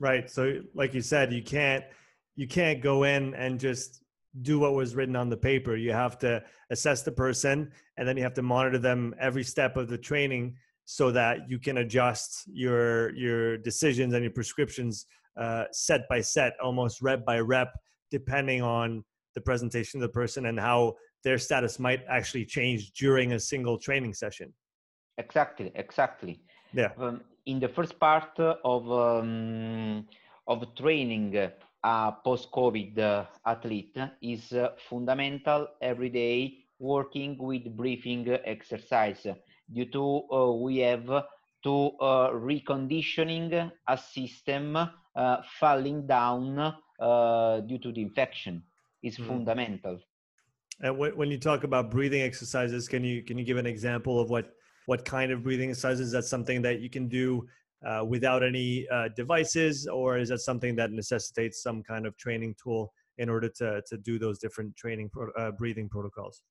Right. 0.00 0.28
So 0.28 0.60
like 0.74 0.92
you 0.92 1.02
said 1.02 1.32
you 1.32 1.42
can't 1.42 1.84
you 2.40 2.48
can't 2.48 2.80
go 2.80 3.02
in 3.02 3.34
and 3.34 3.60
just 3.60 4.02
do 4.40 4.58
what 4.58 4.72
was 4.72 4.94
written 4.94 5.14
on 5.14 5.28
the 5.28 5.36
paper 5.36 5.76
you 5.76 5.92
have 5.92 6.16
to 6.18 6.42
assess 6.70 7.02
the 7.02 7.12
person 7.12 7.70
and 7.98 8.08
then 8.08 8.16
you 8.16 8.22
have 8.22 8.32
to 8.32 8.40
monitor 8.40 8.78
them 8.78 9.14
every 9.20 9.44
step 9.44 9.76
of 9.76 9.88
the 9.88 9.98
training 9.98 10.56
so 10.86 11.10
that 11.10 11.36
you 11.50 11.58
can 11.58 11.76
adjust 11.84 12.44
your 12.64 13.14
your 13.14 13.58
decisions 13.58 14.14
and 14.14 14.22
your 14.24 14.32
prescriptions 14.32 15.04
uh, 15.36 15.64
set 15.72 16.08
by 16.08 16.20
set 16.22 16.54
almost 16.64 17.02
rep 17.02 17.26
by 17.26 17.38
rep 17.38 17.70
depending 18.10 18.62
on 18.62 19.04
the 19.34 19.40
presentation 19.42 19.98
of 19.98 20.02
the 20.08 20.14
person 20.20 20.46
and 20.46 20.58
how 20.58 20.94
their 21.24 21.36
status 21.36 21.78
might 21.78 22.02
actually 22.08 22.46
change 22.46 22.92
during 22.92 23.34
a 23.34 23.38
single 23.38 23.76
training 23.78 24.14
session. 24.14 24.52
Exactly, 25.18 25.70
exactly. 25.74 26.40
Yeah. 26.72 26.92
Um, 26.96 27.20
in 27.44 27.60
the 27.60 27.68
first 27.68 28.00
part 28.00 28.34
of 28.74 28.90
um, 28.90 30.06
of 30.46 30.74
training 30.74 31.36
a 31.82 32.12
post-COVID 32.24 32.98
uh, 32.98 33.24
athlete 33.46 33.96
is 34.22 34.52
uh, 34.52 34.70
fundamental 34.88 35.68
every 35.80 36.10
day 36.10 36.58
working 36.78 37.36
with 37.38 37.64
breathing 37.76 38.28
exercise 38.44 39.26
due 39.72 39.84
to 39.86 40.22
uh, 40.32 40.52
we 40.52 40.78
have 40.78 41.06
to 41.62 41.90
uh, 42.00 42.30
reconditioning 42.30 43.70
a 43.88 43.98
system 43.98 44.76
uh, 44.76 45.36
falling 45.58 46.06
down 46.06 46.74
uh, 47.00 47.60
due 47.60 47.78
to 47.78 47.92
the 47.92 48.00
infection 48.00 48.62
is 49.02 49.16
mm. 49.18 49.26
fundamental. 49.26 49.98
And 50.82 50.96
when 50.96 51.30
you 51.30 51.38
talk 51.38 51.64
about 51.64 51.90
breathing 51.90 52.22
exercises, 52.22 52.88
can 52.88 53.04
you 53.04 53.22
can 53.22 53.36
you 53.36 53.44
give 53.44 53.58
an 53.58 53.66
example 53.66 54.18
of 54.18 54.30
what 54.30 54.54
what 54.86 55.04
kind 55.04 55.30
of 55.30 55.42
breathing 55.42 55.68
exercises? 55.68 56.06
Is 56.06 56.12
that 56.12 56.24
something 56.24 56.62
that 56.62 56.80
you 56.80 56.88
can 56.88 57.06
do 57.06 57.46
uh, 57.86 58.04
without 58.04 58.42
any 58.42 58.86
uh, 58.88 59.08
devices, 59.16 59.86
or 59.86 60.18
is 60.18 60.28
that 60.28 60.40
something 60.40 60.76
that 60.76 60.90
necessitates 60.92 61.62
some 61.62 61.82
kind 61.82 62.06
of 62.06 62.16
training 62.16 62.54
tool 62.62 62.92
in 63.18 63.28
order 63.28 63.48
to 63.48 63.82
to 63.86 63.96
do 63.98 64.18
those 64.18 64.38
different 64.38 64.76
training 64.76 65.08
pro- 65.10 65.32
uh, 65.32 65.50
breathing 65.50 65.88
protocols? 65.88 66.42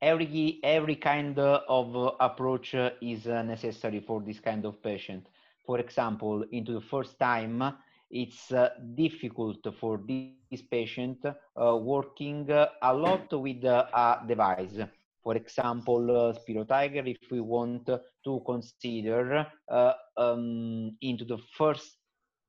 Every 0.00 0.58
every 0.62 0.96
kind 0.96 1.38
of 1.38 2.16
approach 2.20 2.74
is 3.00 3.26
necessary 3.26 4.00
for 4.00 4.20
this 4.20 4.40
kind 4.40 4.64
of 4.64 4.82
patient. 4.82 5.28
For 5.64 5.78
example, 5.78 6.44
into 6.50 6.72
the 6.72 6.80
first 6.80 7.18
time 7.18 7.62
it's 8.10 8.52
uh, 8.52 8.68
difficult 8.94 9.66
for 9.80 9.98
this 10.06 10.62
patient 10.62 11.24
uh, 11.24 11.76
working 11.76 12.50
a 12.50 12.92
lot 12.94 13.32
with 13.32 13.64
a 13.64 14.22
device. 14.28 14.78
For 15.22 15.36
example, 15.36 16.10
uh, 16.10 16.34
SpiroTiger, 16.34 17.08
if 17.08 17.30
we 17.30 17.40
want 17.40 17.86
to 17.86 18.42
consider 18.44 19.46
uh, 19.68 19.92
um, 20.16 20.96
into 21.00 21.24
the 21.24 21.38
first 21.56 21.96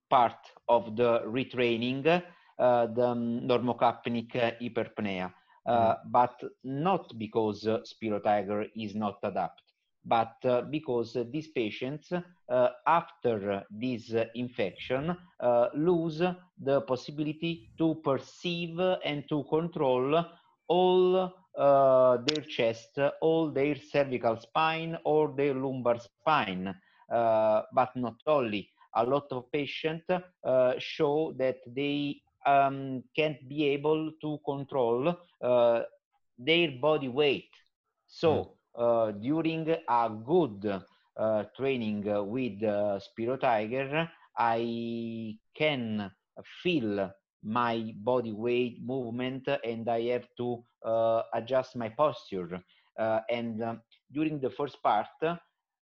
part 0.10 0.38
of 0.68 0.96
the 0.96 1.22
retraining, 1.26 2.06
uh, 2.60 2.86
the 2.88 3.08
um, 3.08 3.42
normocapnic 3.42 4.32
hyperpnea, 4.62 5.34
mm. 5.68 5.98
but 6.12 6.40
not 6.64 7.18
because 7.18 7.64
SpiroTiger 7.64 8.70
is 8.76 8.96
not 8.96 9.18
adapted 9.24 9.64
but 10.06 10.36
uh, 10.44 10.62
because 10.64 11.16
uh, 11.16 11.24
these 11.32 11.48
patients, 11.48 12.12
uh, 12.12 12.70
after 12.88 13.64
this 13.72 14.14
infection, 14.36 15.16
lose 15.76 16.22
the 16.60 16.82
possibility 16.82 17.70
to 17.78 17.96
perceive 18.04 18.78
and 19.06 19.24
to 19.30 19.46
control 19.50 20.26
all 20.68 21.34
uh, 21.58 22.18
their 22.26 22.44
chest, 22.44 22.98
all 23.22 23.52
their 23.52 23.76
cervical 23.76 24.38
spine 24.38 24.98
or 25.06 25.34
their 25.38 25.54
lumbar 25.54 26.00
spine, 26.00 26.68
uh, 26.68 26.74
but 27.10 27.96
not 27.96 28.16
only. 28.28 28.70
a 28.96 29.04
lot 29.04 29.26
of 29.32 29.52
patients 29.52 30.06
uh, 30.10 30.74
show 30.78 31.34
that 31.38 31.58
they 31.68 32.22
um, 32.46 33.04
can't 33.16 33.48
be 33.48 33.66
able 33.66 34.12
to 34.22 34.40
control 34.46 35.16
uh, 35.42 35.82
their 36.38 36.72
body 36.82 37.08
weight. 37.10 37.50
So 38.08 38.56
mm. 38.78 39.22
during 39.22 39.76
a 39.88 40.10
good 40.26 40.82
training 41.58 42.04
with 42.30 42.62
SpiroTiger, 42.62 44.10
I 44.38 45.38
can 45.56 46.12
feel 46.62 47.12
my 47.44 47.94
body 47.98 48.32
weight 48.32 48.80
movement 48.84 49.48
and 49.64 49.88
I 49.90 50.02
have 50.14 50.28
to 50.38 50.64
uh, 50.86 51.24
adjust 51.34 51.76
my 51.76 51.90
posture. 51.90 52.62
Uh, 52.98 53.20
and 53.30 53.62
um, 53.64 53.82
during 54.12 54.40
the 54.40 54.50
first 54.50 54.82
part, 54.84 55.08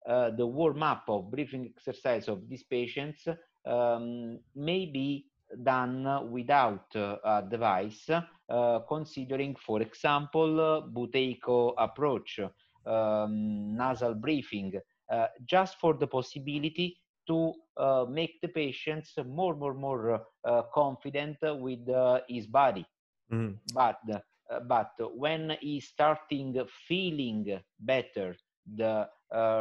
uh, 0.09 0.31
the 0.31 0.47
warm 0.47 0.83
up 0.83 1.05
of 1.09 1.31
breathing 1.31 1.73
exercise 1.75 2.29
of 2.29 2.49
these 2.49 2.63
patients 2.65 3.27
um, 3.67 4.39
may 4.55 4.87
be 4.87 5.27
done 5.63 6.31
without 6.31 6.87
uh, 6.97 7.17
a 7.25 7.43
device, 7.49 8.09
uh, 8.11 8.79
considering, 8.89 9.55
for 9.57 9.81
example, 9.81 10.91
Buteyko 10.93 11.75
approach, 11.79 12.41
um, 12.87 13.77
nasal 13.77 14.15
breathing, 14.15 14.73
uh, 15.11 15.27
just 15.45 15.79
for 15.81 15.95
the 15.95 16.07
possibility 16.07 16.97
to 17.27 17.53
uh, 17.77 18.05
make 18.09 18.41
the 18.43 18.49
patients 18.49 19.15
more, 19.27 19.55
more, 19.57 19.75
more 19.75 20.27
uh, 20.45 20.63
confident 20.75 21.37
with 21.43 21.89
uh, 21.89 22.21
his 22.29 22.47
body. 22.47 22.85
Mm. 23.33 23.57
But, 23.73 24.01
uh, 24.13 24.61
but 24.61 24.93
when 25.17 25.57
he's 25.61 25.89
starting 25.89 26.63
feeling 26.87 27.61
better, 27.81 28.37
the 28.77 29.09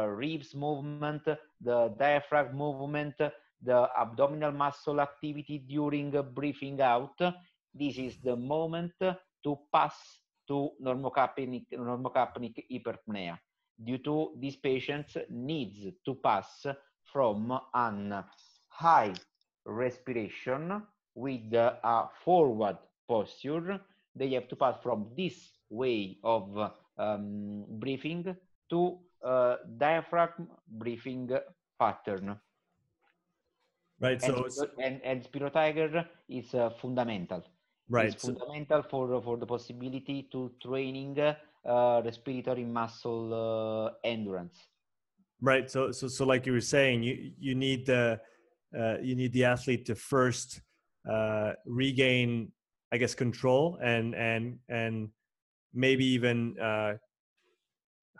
ribs 0.08 0.54
movement, 0.54 1.22
the 1.60 1.94
diaphragm 1.98 2.56
movement, 2.56 3.14
the 3.62 3.88
abdominal 3.98 4.52
muscle 4.52 5.00
activity 5.00 5.58
during 5.58 6.10
breathing 6.34 6.80
out, 6.80 7.18
this 7.74 7.98
is 7.98 8.18
the 8.22 8.36
moment 8.36 8.92
to 9.00 9.58
pass 9.72 10.20
to 10.46 10.70
normocapnic, 10.80 11.66
normocapnic 11.72 12.64
hyperpnea. 12.70 13.38
Due 13.82 13.98
to 13.98 14.34
these 14.38 14.56
patients 14.56 15.16
needs 15.30 15.86
to 16.04 16.14
pass 16.14 16.66
from 17.02 17.58
an 17.74 18.24
high 18.68 19.12
respiration 19.64 20.82
with 21.14 21.52
a 21.54 22.08
forward 22.24 22.78
posture. 23.08 23.80
They 24.14 24.30
have 24.30 24.48
to 24.48 24.56
pass 24.56 24.76
from 24.82 25.10
this 25.16 25.58
way 25.70 26.18
of 26.22 26.70
um, 26.98 27.64
breathing 27.68 28.36
to 28.70 28.80
uh, 28.86 29.13
diaphragm 29.78 30.48
breathing 30.68 31.30
pattern. 31.78 32.36
Right. 34.00 34.22
And, 34.22 34.52
so 34.52 34.66
and, 34.82 35.00
and 35.04 35.22
SpiroTiger 35.22 36.06
is 36.28 36.54
uh, 36.54 36.70
fundamental. 36.70 37.42
Right. 37.88 38.12
It's 38.12 38.24
fundamental 38.24 38.82
for 38.82 39.22
for 39.22 39.36
the 39.36 39.46
possibility 39.46 40.28
to 40.32 40.52
training 40.62 41.18
uh, 41.20 42.02
respiratory 42.04 42.64
muscle 42.64 43.32
uh, 43.32 44.08
endurance. 44.08 44.56
Right. 45.40 45.70
So 45.70 45.92
so 45.92 46.08
so 46.08 46.24
like 46.24 46.46
you 46.46 46.52
were 46.52 46.60
saying, 46.60 47.02
you 47.02 47.32
you 47.38 47.54
need 47.54 47.86
the 47.86 48.20
uh, 48.78 48.96
you 49.02 49.14
need 49.14 49.32
the 49.32 49.44
athlete 49.44 49.84
to 49.86 49.94
first 49.94 50.60
uh, 51.08 51.52
regain, 51.66 52.50
I 52.92 52.98
guess, 52.98 53.14
control 53.14 53.78
and 53.82 54.14
and 54.14 54.58
and 54.68 55.10
maybe 55.72 56.06
even 56.06 56.58
uh, 56.58 56.94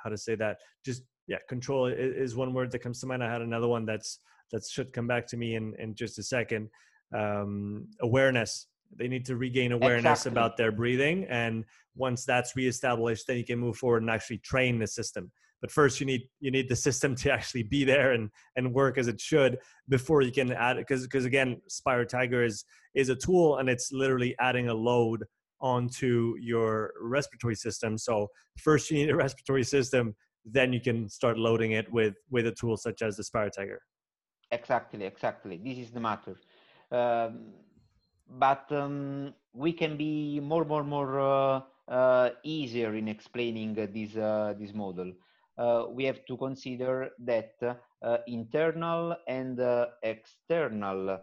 how 0.04 0.10
to 0.10 0.18
say 0.18 0.34
that. 0.36 0.58
Just 0.84 1.02
yeah, 1.26 1.38
control 1.48 1.86
is, 1.86 2.36
one 2.36 2.52
word 2.52 2.70
that 2.72 2.80
comes 2.80 3.00
to 3.00 3.06
mind. 3.06 3.24
I 3.24 3.32
had 3.32 3.42
another 3.42 3.66
one 3.66 3.86
that's 3.86 4.20
that 4.52 4.62
should 4.70 4.92
come 4.92 5.06
back 5.06 5.26
to 5.28 5.36
me 5.36 5.56
in 5.56 5.74
in 5.78 5.94
just 5.94 6.18
a 6.18 6.22
second. 6.22 6.68
Um, 7.12 7.88
awareness. 8.00 8.66
They 8.96 9.08
need 9.08 9.24
to 9.26 9.36
regain 9.36 9.72
awareness 9.72 10.20
exactly. 10.20 10.32
about 10.32 10.56
their 10.56 10.70
breathing, 10.70 11.24
and 11.28 11.64
once 11.96 12.24
that's 12.24 12.54
reestablished, 12.54 13.26
then 13.26 13.38
you 13.38 13.44
can 13.44 13.58
move 13.58 13.76
forward 13.76 14.02
and 14.02 14.10
actually 14.10 14.38
train 14.38 14.78
the 14.78 14.86
system 14.86 15.32
but 15.64 15.70
first 15.70 15.98
you 15.98 16.04
need 16.04 16.28
you 16.40 16.50
need 16.50 16.68
the 16.68 16.76
system 16.76 17.14
to 17.14 17.32
actually 17.32 17.62
be 17.62 17.84
there 17.84 18.12
and 18.12 18.28
and 18.54 18.74
work 18.74 18.98
as 18.98 19.08
it 19.08 19.18
should 19.18 19.56
before 19.88 20.20
you 20.20 20.30
can 20.30 20.52
add 20.52 20.76
because 20.76 21.04
because 21.04 21.24
again 21.24 21.58
SpiroTiger 21.70 22.44
is 22.44 22.66
is 22.94 23.08
a 23.08 23.16
tool 23.16 23.56
and 23.56 23.70
it's 23.70 23.90
literally 23.90 24.34
adding 24.38 24.68
a 24.68 24.74
load 24.74 25.24
onto 25.64 26.36
your 26.38 26.92
respiratory 27.00 27.56
system. 27.56 27.96
So 27.96 28.28
first 28.58 28.90
you 28.90 28.98
need 28.98 29.10
a 29.10 29.16
respiratory 29.16 29.64
system 29.64 30.14
then 30.44 30.72
you 30.72 30.80
can 30.80 31.08
start 31.08 31.38
loading 31.38 31.72
it 31.72 31.90
with 31.92 32.14
with 32.30 32.46
a 32.46 32.52
tool 32.52 32.76
such 32.76 33.02
as 33.02 33.16
the 33.16 33.22
SpiroTiger. 33.22 33.78
Exactly 34.50 35.04
exactly. 35.04 35.60
This 35.62 35.78
is 35.78 35.90
the 35.90 36.00
matter. 36.00 36.36
Um, 36.90 37.54
but 38.28 38.70
um, 38.70 39.34
we 39.52 39.72
can 39.72 39.96
be 39.96 40.40
more 40.40 40.64
more 40.64 40.84
more 40.84 41.20
uh, 41.20 41.60
uh, 41.90 42.30
easier 42.44 42.94
in 42.94 43.08
explaining 43.08 43.78
uh, 43.78 43.86
this 43.92 44.16
uh, 44.16 44.54
this 44.58 44.74
model. 44.74 45.12
Uh, 45.56 45.84
we 45.88 46.04
have 46.04 46.24
to 46.26 46.36
consider 46.36 47.10
that 47.20 47.54
uh, 47.62 48.18
internal 48.26 49.16
and 49.28 49.60
external 50.02 51.20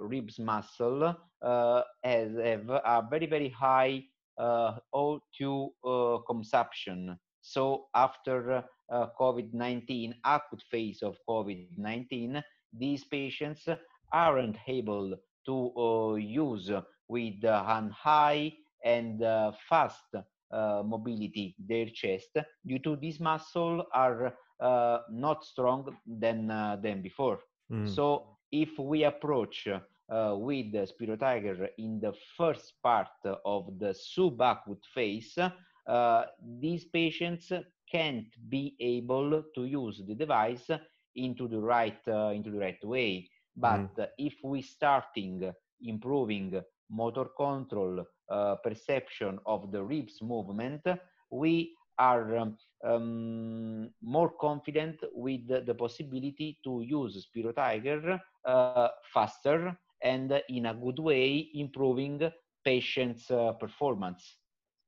ribs 0.00 0.38
muscle 0.40 1.16
has 1.42 2.36
have 2.36 2.68
a 2.68 3.06
very 3.10 3.26
very 3.26 3.48
high 3.48 4.02
O2 4.38 6.24
consumption. 6.26 7.18
So 7.42 7.86
after 7.94 8.64
COVID-19, 8.90 10.14
acute 10.24 10.62
phase 10.70 11.02
of 11.02 11.16
COVID-19, 11.28 12.42
these 12.72 13.04
patients 13.04 13.68
aren't 14.12 14.56
able 14.66 15.16
to 15.46 15.72
uh, 15.76 16.14
use 16.14 16.70
with 17.08 17.44
uh, 17.44 17.64
an 17.66 17.90
high 17.90 18.52
and 18.84 19.22
uh, 19.22 19.52
fast 19.68 20.14
uh, 20.14 20.82
mobility 20.84 21.54
their 21.58 21.86
chest 21.86 22.36
due 22.66 22.78
to 22.78 22.96
this 22.96 23.20
muscle 23.20 23.84
are 23.92 24.34
uh, 24.60 24.98
not 25.10 25.44
strong 25.44 25.96
than 26.06 26.50
uh, 26.50 26.76
than 26.82 27.02
before 27.02 27.40
mm. 27.70 27.88
so 27.88 28.36
if 28.50 28.78
we 28.78 29.04
approach 29.04 29.68
uh, 30.10 30.34
with 30.36 30.72
the 30.72 30.86
SpiroTiger 30.86 31.68
in 31.78 32.00
the 32.00 32.12
first 32.36 32.74
part 32.82 33.08
of 33.44 33.78
the 33.78 33.94
subacute 33.94 34.84
phase, 34.94 35.38
uh, 35.86 36.24
these 36.60 36.84
patients 36.86 37.52
can't 37.90 38.28
be 38.48 38.76
able 38.80 39.44
to 39.54 39.64
use 39.64 40.02
the 40.06 40.14
device 40.14 40.70
into 41.16 41.48
the 41.48 41.58
right 41.58 42.00
uh, 42.08 42.28
into 42.28 42.50
the 42.50 42.58
right 42.58 42.84
way. 42.84 43.28
But 43.56 43.96
mm. 43.96 44.08
if 44.18 44.34
we 44.44 44.62
starting 44.62 45.52
improving 45.82 46.60
motor 46.90 47.26
control, 47.36 48.04
uh, 48.30 48.54
perception 48.56 49.38
of 49.46 49.72
the 49.72 49.82
ribs 49.82 50.22
movement, 50.22 50.82
we 51.30 51.74
are 51.98 52.36
um, 52.36 52.56
um, 52.84 53.90
more 54.02 54.30
confident 54.40 54.96
with 55.12 55.46
the, 55.48 55.60
the, 55.60 55.74
possibility 55.74 56.58
to 56.64 56.82
use 56.82 57.26
SpiroTiger 57.28 58.18
uh, 58.44 58.88
faster 59.12 59.76
and 60.02 60.42
in 60.48 60.66
a 60.66 60.74
good 60.74 60.98
way, 60.98 61.50
improving 61.54 62.30
patients' 62.64 63.30
uh, 63.30 63.52
performance. 63.52 64.36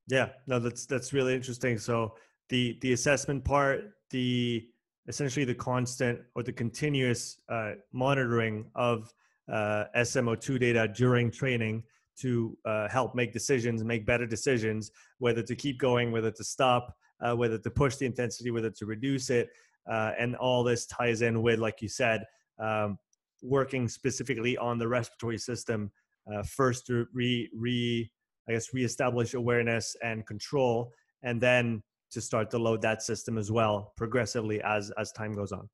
Yeah, 0.09 0.31
no, 0.47 0.59
that's 0.59 0.87
that's 0.87 1.13
really 1.13 1.35
interesting. 1.35 1.79
So 1.79 2.15
the 2.49 2.79
the 2.83 2.93
assessment 2.93 3.45
part, 3.45 3.93
the 4.11 4.69
essentially 5.09 5.45
the 5.45 5.55
constant 5.55 6.21
or 6.35 6.43
the 6.43 6.53
continuous 6.53 7.41
uh, 7.49 7.73
monitoring 7.93 8.67
of 8.75 9.13
uh, 9.53 9.85
SMO2 9.97 10.61
data 10.61 10.89
during 10.89 11.31
training 11.31 11.83
to 12.21 12.57
uh, 12.65 12.89
help 12.89 13.15
make 13.15 13.33
decisions, 13.33 13.83
make 13.83 14.07
better 14.07 14.27
decisions, 14.27 14.91
whether 15.19 15.43
to 15.43 15.57
keep 15.57 15.79
going, 15.79 16.13
whether 16.13 16.31
to 16.31 16.45
stop, 16.45 16.95
uh, 17.21 17.35
whether 17.35 17.59
to 17.59 17.71
push 17.71 17.97
the 17.97 18.07
intensity, 18.07 18.51
whether 18.51 18.71
to 18.71 18.87
reduce 18.87 19.31
it. 19.31 19.49
Uh, 19.91 20.13
and 20.19 20.37
all 20.37 20.63
this 20.63 20.87
ties 20.87 21.23
in 21.23 21.43
with, 21.43 21.59
like 21.59 21.83
you 21.83 21.89
said, 21.89 22.25
um, 22.61 22.97
working 23.43 23.89
specifically 23.89 24.57
on 24.57 24.79
the 24.79 24.89
respiratory 24.89 25.39
system 25.39 25.91
uh, 26.33 26.43
first 26.43 26.87
to 26.87 27.07
re, 27.13 27.51
re, 27.55 28.11
I 28.49 28.53
guess, 28.53 28.73
reestablish 28.73 29.35
awareness 29.35 29.97
and 30.03 30.27
control, 30.27 30.93
and 31.23 31.41
then 31.41 31.83
to 32.13 32.21
start 32.21 32.51
to 32.51 32.59
load 32.59 32.83
that 32.83 33.03
system 33.03 33.39
as 33.39 33.51
well 33.51 33.93
progressively 33.97 34.63
as 34.63 34.91
as 34.99 35.13
time 35.13 35.33
goes 35.33 35.53
on. 35.53 35.69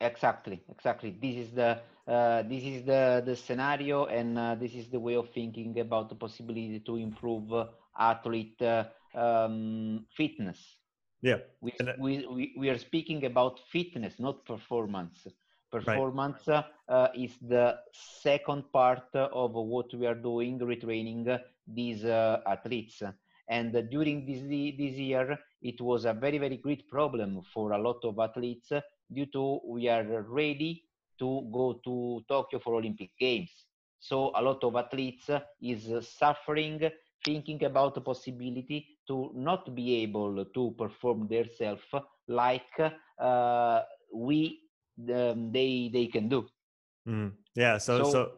Exactly, 0.00 0.62
exactly. 0.68 1.16
This 1.20 1.36
is 1.46 1.52
the 1.52 1.80
uh, 2.06 2.42
this 2.42 2.64
is 2.64 2.84
the, 2.84 3.22
the 3.24 3.36
scenario 3.36 4.06
and 4.06 4.36
uh, 4.36 4.54
this 4.56 4.74
is 4.74 4.88
the 4.88 4.98
way 4.98 5.14
of 5.14 5.30
thinking 5.30 5.78
about 5.78 6.08
the 6.08 6.16
possibility 6.16 6.82
to 6.84 6.96
improve 6.96 7.52
uh, 7.52 7.66
athlete 7.96 8.60
uh, 8.60 8.84
um, 9.14 10.04
fitness. 10.16 10.58
Yeah. 11.22 11.36
We, 11.60 11.72
we, 12.00 12.26
we, 12.26 12.54
we, 12.58 12.70
are 12.70 12.78
speaking 12.78 13.24
about 13.26 13.60
fitness, 13.70 14.14
not 14.18 14.44
performance. 14.44 15.28
Performance 15.72 16.46
right. 16.48 16.64
Uh, 16.88 17.08
is 17.14 17.38
the 17.40 17.78
second 17.92 18.70
part 18.72 19.08
of 19.14 19.52
what 19.54 19.92
we 19.94 20.06
are 20.06 20.14
doing, 20.14 20.58
retraining 20.58 21.40
these 21.66 22.04
athletes. 22.04 23.02
And 23.48 23.72
during 23.90 24.26
this, 24.26 24.42
this 24.42 24.98
year, 24.98 25.38
it 25.62 25.80
was 25.80 26.04
a 26.04 26.12
very, 26.12 26.38
very 26.38 26.58
great 26.58 26.88
problem 26.88 27.40
for 27.54 27.72
a 27.72 27.78
lot 27.78 28.04
of 28.04 28.18
athletes 28.18 28.70
due 29.10 29.26
to 29.32 29.60
we 29.66 29.88
are 29.88 30.22
ready 30.28 30.84
to 31.18 31.48
go 31.52 31.80
to 31.84 32.22
Tokyo 32.28 32.58
for 32.58 32.74
Olympic 32.74 33.10
Games. 33.18 33.50
So 33.98 34.32
a 34.34 34.42
lot 34.42 34.62
of 34.64 34.76
athletes 34.76 35.30
is 35.60 35.90
suffering, 36.06 36.90
thinking 37.24 37.64
about 37.64 37.94
the 37.94 38.00
possibility 38.00 38.86
to 39.06 39.30
not 39.34 39.74
be 39.74 40.02
able 40.02 40.44
to 40.44 40.74
perform 40.76 41.28
themselves 41.28 41.82
like 42.26 42.80
uh, 43.18 43.80
we 44.14 44.60
um, 44.98 45.52
they 45.52 45.90
they 45.92 46.06
can 46.06 46.28
do. 46.28 46.46
Mm. 47.08 47.32
Yeah. 47.54 47.78
So 47.78 48.04
so, 48.04 48.10
so 48.10 48.32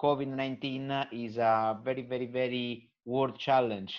COVID 0.00 0.28
nineteen 0.28 0.90
is 1.12 1.36
a 1.36 1.78
very 1.84 2.02
very 2.02 2.26
very 2.26 2.90
world 3.04 3.38
challenge. 3.38 3.94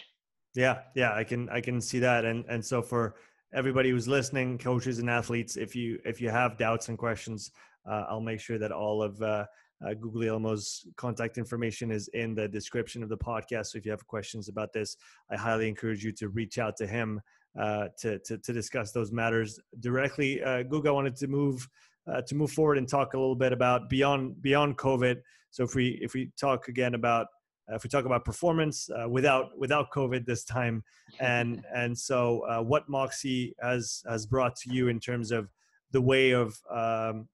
Yeah, 0.54 0.80
yeah, 0.96 1.14
I 1.14 1.24
can 1.24 1.50
I 1.50 1.62
can 1.62 1.80
see 1.80 2.00
that, 2.00 2.26
and 2.26 2.46
and 2.50 2.64
so 2.64 2.82
for 2.82 3.16
everybody 3.54 3.90
who's 3.90 4.08
listening, 4.08 4.58
coaches 4.58 5.00
and 5.00 5.10
athletes, 5.10 5.56
if 5.56 5.76
you 5.76 6.00
if 6.06 6.20
you 6.22 6.30
have 6.30 6.58
doubts 6.58 6.90
and 6.90 6.98
questions, 6.98 7.52
uh, 7.90 8.06
I'll 8.10 8.22
make 8.22 8.40
sure 8.40 8.58
that 8.60 8.72
all 8.72 9.02
of 9.02 9.22
uh, 9.22 9.46
uh, 9.86 9.94
Guglielmo's 9.94 10.88
contact 10.98 11.38
information 11.38 11.92
is 11.92 12.08
in 12.10 12.36
the 12.36 12.48
description 12.48 13.04
of 13.04 13.10
the 13.10 13.18
podcast. 13.18 13.68
So 13.68 13.78
if 13.78 13.86
you 13.86 13.92
have 13.92 14.06
questions 14.08 14.50
about 14.50 14.74
this, 14.74 14.98
I 15.30 15.38
highly 15.38 15.68
encourage 15.68 16.04
you 16.04 16.12
to 16.14 16.30
reach 16.30 16.60
out 16.60 16.76
to 16.78 16.88
him 16.88 17.22
uh, 17.60 17.88
to, 18.00 18.20
to, 18.20 18.38
to 18.38 18.54
discuss 18.54 18.92
those 18.92 19.12
matters 19.12 19.60
directly. 19.80 20.42
Uh, 20.42 20.64
Guga 20.64 20.94
wanted 20.94 21.16
to 21.18 21.28
move 21.28 21.68
uh, 22.12 22.22
to 22.22 22.36
move 22.36 22.52
forward 22.52 22.78
and 22.78 22.88
talk 22.88 23.14
a 23.14 23.18
little 23.18 23.36
bit 23.36 23.54
about 23.54 23.90
beyond 23.90 24.42
beyond 24.42 24.78
COVID. 24.78 25.18
So 25.52 25.64
if 25.64 25.76
we 25.76 26.00
if 26.02 26.14
we 26.14 26.32
talk 26.40 26.68
again 26.68 26.96
about 26.96 27.28
uh, 27.72 27.76
if 27.76 27.84
we 27.84 27.90
talk 27.90 28.06
about 28.06 28.26
performance 28.26 28.90
uh, 28.90 29.08
without 29.08 29.58
without 29.58 29.92
COVID 29.92 30.26
this 30.26 30.44
time, 30.44 30.84
and 31.20 31.64
and 31.76 31.98
so 31.98 32.42
uh, 32.42 32.62
what 32.62 32.90
Moxy 32.90 33.56
has 33.62 34.04
has 34.10 34.26
brought 34.26 34.56
to 34.58 34.74
you 34.74 34.88
in 34.88 35.00
terms 35.00 35.32
of 35.32 35.50
the 35.92 36.02
way 36.02 36.32
of 36.32 36.58
um, 36.72 37.28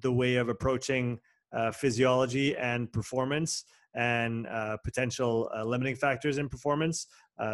the 0.00 0.12
way 0.12 0.36
of 0.36 0.48
approaching 0.48 1.18
uh, 1.52 1.72
physiology 1.72 2.56
and 2.56 2.92
performance 2.92 3.64
and 3.94 4.46
uh, 4.48 4.76
potential 4.84 5.50
uh, 5.56 5.64
limiting 5.64 5.96
factors 5.96 6.38
in 6.38 6.48
performance. 6.48 7.06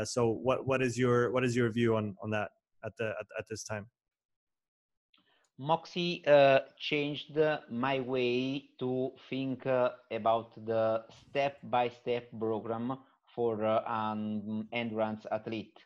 So 0.05 0.29
what 0.29 0.67
what 0.67 0.83
is 0.83 0.99
your 0.99 1.31
what 1.33 1.45
is 1.45 1.57
your 1.57 1.71
view 1.71 1.97
on 1.97 2.17
on 2.23 2.31
that 2.31 2.51
at 2.85 2.97
the 2.97 3.09
at, 3.21 3.27
at 3.39 3.49
this 3.49 3.65
time? 3.65 3.87
Moxy 5.59 6.25
uh, 6.27 6.61
changed 6.79 7.39
my 7.71 8.01
way 8.01 8.65
to 8.79 9.13
think 9.31 9.67
uh, 9.67 9.91
about 10.11 10.51
the 10.67 11.05
step-by-step 11.29 12.31
program 12.39 12.99
for 13.35 13.65
uh, 13.65 13.83
an 13.87 14.67
endurance 14.73 15.25
athlete 15.31 15.79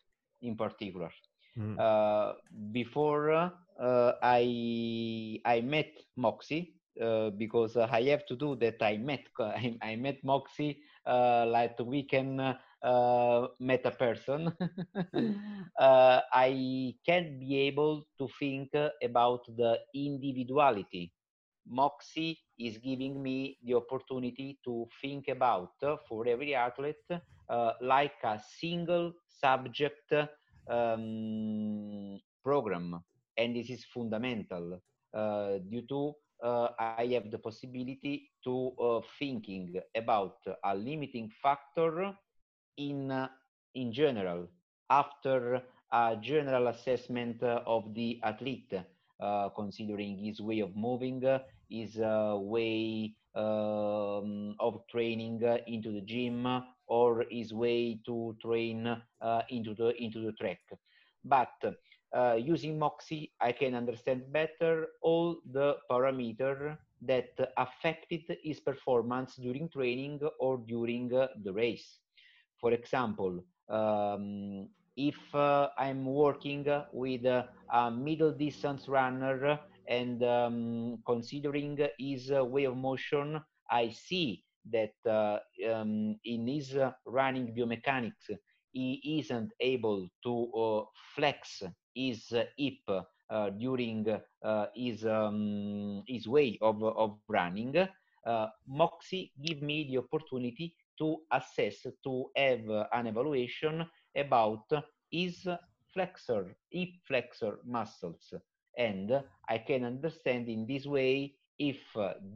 in 0.42 0.56
particular. 0.56 1.10
Mm. 1.58 2.36
before 2.70 3.30
uh, 3.32 4.12
I 4.22 5.40
I 5.44 5.62
met 5.62 5.88
Moxy 6.14 6.74
uh, 7.00 7.30
because 7.30 7.78
I 7.78 8.02
have 8.12 8.26
to 8.26 8.36
do 8.36 8.56
that. 8.56 8.82
I 8.82 8.98
met 8.98 9.24
I, 9.40 9.76
I 9.80 9.96
met 9.96 10.22
Moxy 10.22 10.82
like 11.06 11.80
we 11.80 12.02
can 12.02 12.56
uh, 12.82 13.48
meta 13.60 13.90
person, 13.90 14.52
uh, 15.78 16.20
I 16.32 16.94
can't 17.04 17.38
be 17.40 17.58
able 17.66 18.06
to 18.18 18.28
think 18.38 18.70
about 19.02 19.44
the 19.48 19.78
individuality. 19.94 21.12
Moxy 21.68 22.38
is 22.58 22.78
giving 22.78 23.22
me 23.22 23.58
the 23.62 23.74
opportunity 23.74 24.58
to 24.64 24.86
think 25.00 25.28
about 25.28 25.72
uh, 25.82 25.96
for 26.08 26.26
every 26.26 26.54
athlete 26.54 27.10
uh, 27.48 27.72
like 27.80 28.22
a 28.24 28.40
single 28.58 29.12
subject 29.28 30.12
um, 30.70 32.20
program, 32.42 33.02
and 33.36 33.56
this 33.56 33.70
is 33.70 33.84
fundamental 33.92 34.80
uh, 35.14 35.58
due 35.68 35.82
to 35.88 36.14
uh, 36.42 36.68
I 36.78 37.06
have 37.14 37.30
the 37.30 37.38
possibility 37.38 38.30
to 38.44 38.72
uh, 38.80 39.00
thinking 39.18 39.74
about 39.94 40.36
a 40.64 40.74
limiting 40.76 41.30
factor 41.42 42.12
in, 42.76 43.10
uh, 43.10 43.28
in 43.74 43.92
general 43.92 44.48
after 44.90 45.62
a 45.92 46.16
general 46.20 46.68
assessment 46.68 47.42
of 47.42 47.94
the 47.94 48.20
athlete, 48.22 48.72
uh, 49.20 49.48
considering 49.50 50.16
his 50.18 50.40
way 50.40 50.60
of 50.60 50.74
moving, 50.76 51.22
his 51.68 51.98
uh, 51.98 52.36
way 52.40 53.14
um, 53.34 54.54
of 54.60 54.80
training 54.88 55.40
into 55.66 55.90
the 55.92 56.00
gym, 56.02 56.46
or 56.86 57.24
his 57.30 57.52
way 57.52 58.00
to 58.06 58.36
train 58.40 58.86
uh, 58.86 59.42
into 59.50 59.74
the 59.74 59.94
into 60.02 60.20
the 60.20 60.32
track. 60.32 60.60
But 61.24 61.52
uh, 62.14 62.34
using 62.40 62.78
Moxy, 62.78 63.32
I 63.40 63.52
can 63.52 63.74
understand 63.74 64.32
better 64.32 64.88
all 65.02 65.36
the 65.50 65.76
parameters 65.90 66.76
that 67.02 67.30
affected 67.56 68.22
his 68.42 68.60
performance 68.60 69.36
during 69.36 69.68
training 69.68 70.20
or 70.40 70.58
during 70.58 71.08
the 71.08 71.52
race. 71.52 72.00
For 72.60 72.72
example, 72.72 73.44
um, 73.68 74.68
if 74.96 75.16
uh, 75.34 75.68
I'm 75.78 76.04
working 76.06 76.66
with 76.92 77.24
a 77.26 77.90
middle 77.90 78.32
distance 78.32 78.88
runner 78.88 79.58
and 79.88 80.22
um, 80.24 80.98
considering 81.06 81.78
his 81.98 82.30
way 82.30 82.64
of 82.64 82.76
motion, 82.76 83.40
I 83.70 83.90
see 83.90 84.44
that 84.72 84.94
uh, 85.06 85.38
um, 85.70 86.18
in 86.24 86.46
his 86.48 86.76
running 87.06 87.54
biomechanics, 87.54 88.30
he 88.72 89.18
isn't 89.20 89.52
able 89.60 90.08
to 90.24 90.52
uh, 90.54 90.84
flex 91.14 91.62
his 91.94 92.32
hip 92.56 92.78
uh, 93.30 93.50
during 93.50 94.06
uh, 94.42 94.66
his 94.74 95.04
um, 95.06 96.02
his 96.06 96.26
way 96.28 96.58
of 96.60 96.82
of 96.82 97.18
running. 97.28 97.74
Uh, 98.26 98.46
Moxy 98.66 99.32
give 99.40 99.62
me 99.62 99.84
the 99.88 99.98
opportunity 99.98 100.74
to 100.98 101.18
assess, 101.32 101.86
to 102.04 102.24
have 102.36 102.68
an 102.92 103.06
evaluation 103.06 103.86
about 104.16 104.70
his 105.10 105.46
flexor, 105.92 106.56
hip 106.70 106.90
flexor 107.06 107.58
muscles. 107.64 108.34
And 108.76 109.22
I 109.48 109.58
can 109.58 109.84
understand 109.84 110.48
in 110.48 110.66
this 110.66 110.86
way 110.86 111.34
if 111.58 111.78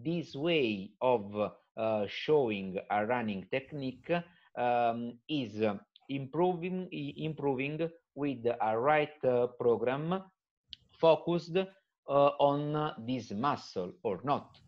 this 0.03 0.35
way 0.35 0.93
of 1.01 1.53
uh, 1.77 2.07
showing 2.09 2.79
a 2.91 3.07
running 3.07 3.47
technique 3.51 4.11
um, 4.59 5.19
is 5.29 5.63
improving, 6.09 6.89
improving 6.91 7.89
with 8.15 8.47
a 8.47 8.79
right 8.79 9.25
uh, 9.25 9.47
program 9.59 10.23
focused 11.01 11.57
uh, 11.57 11.63
on 12.11 12.93
this 13.07 13.31
muscle 13.31 13.93
or 14.03 14.21
not. 14.25 14.59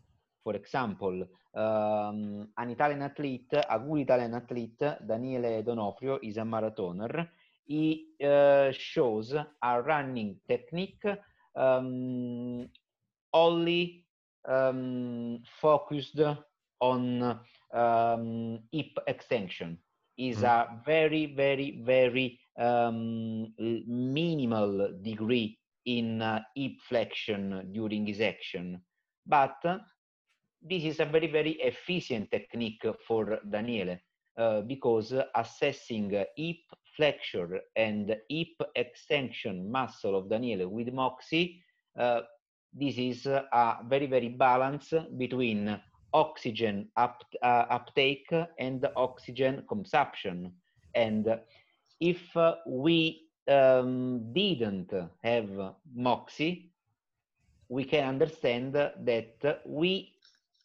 For 0.43 0.55
example, 0.55 1.25
um, 1.55 2.47
an 2.57 2.69
Italian 2.69 3.01
athlete, 3.03 3.53
a 3.53 3.79
good 3.79 4.01
Italian 4.01 4.33
athlete, 4.33 4.97
Daniele 5.05 5.63
D'Onofrio, 5.63 6.19
is 6.23 6.37
a 6.37 6.41
marathoner. 6.41 7.29
He 7.65 8.07
uh, 8.23 8.71
shows 8.71 9.33
a 9.33 9.81
running 9.81 10.39
technique 10.47 11.05
um, 11.55 12.67
only 13.33 14.05
um, 14.47 15.39
focused 15.61 16.19
on 16.79 17.39
um, 17.73 18.59
hip 18.71 18.97
extension. 19.07 19.77
Is 20.17 20.37
mm. 20.37 20.43
a 20.43 20.81
very, 20.85 21.33
very, 21.35 21.81
very 21.83 22.39
um, 22.59 23.53
minimal 23.57 24.99
degree 25.01 25.57
in 25.85 26.21
uh, 26.21 26.41
hip 26.55 26.73
flexion 26.87 27.71
during 27.71 28.05
his 28.05 28.21
action. 28.21 28.81
But 29.25 29.63
this 30.63 30.83
is 30.83 30.99
a 30.99 31.05
very, 31.05 31.27
very 31.27 31.51
efficient 31.61 32.31
technique 32.31 32.85
for 33.05 33.39
Daniele 33.49 33.97
uh, 34.37 34.61
because 34.61 35.13
assessing 35.35 36.09
hip 36.37 36.57
flexure 36.95 37.59
and 37.75 38.15
hip 38.29 38.55
extension 38.75 39.69
muscle 39.69 40.17
of 40.17 40.29
Daniele 40.29 40.67
with 40.67 40.93
Moxy, 40.93 41.61
uh, 41.99 42.21
this 42.73 42.97
is 42.97 43.25
a 43.25 43.77
very, 43.87 44.07
very 44.07 44.29
balance 44.29 44.93
between 45.17 45.79
oxygen 46.13 46.89
up, 46.95 47.23
uh, 47.41 47.65
uptake 47.69 48.31
and 48.59 48.87
oxygen 48.95 49.63
consumption. 49.67 50.51
And 50.95 51.39
if 51.99 52.21
we 52.67 53.27
um, 53.47 54.31
didn't 54.33 54.93
have 55.23 55.49
Moxy, 55.95 56.71
we 57.69 57.83
can 57.83 58.07
understand 58.07 58.73
that 58.75 59.61
we 59.65 60.12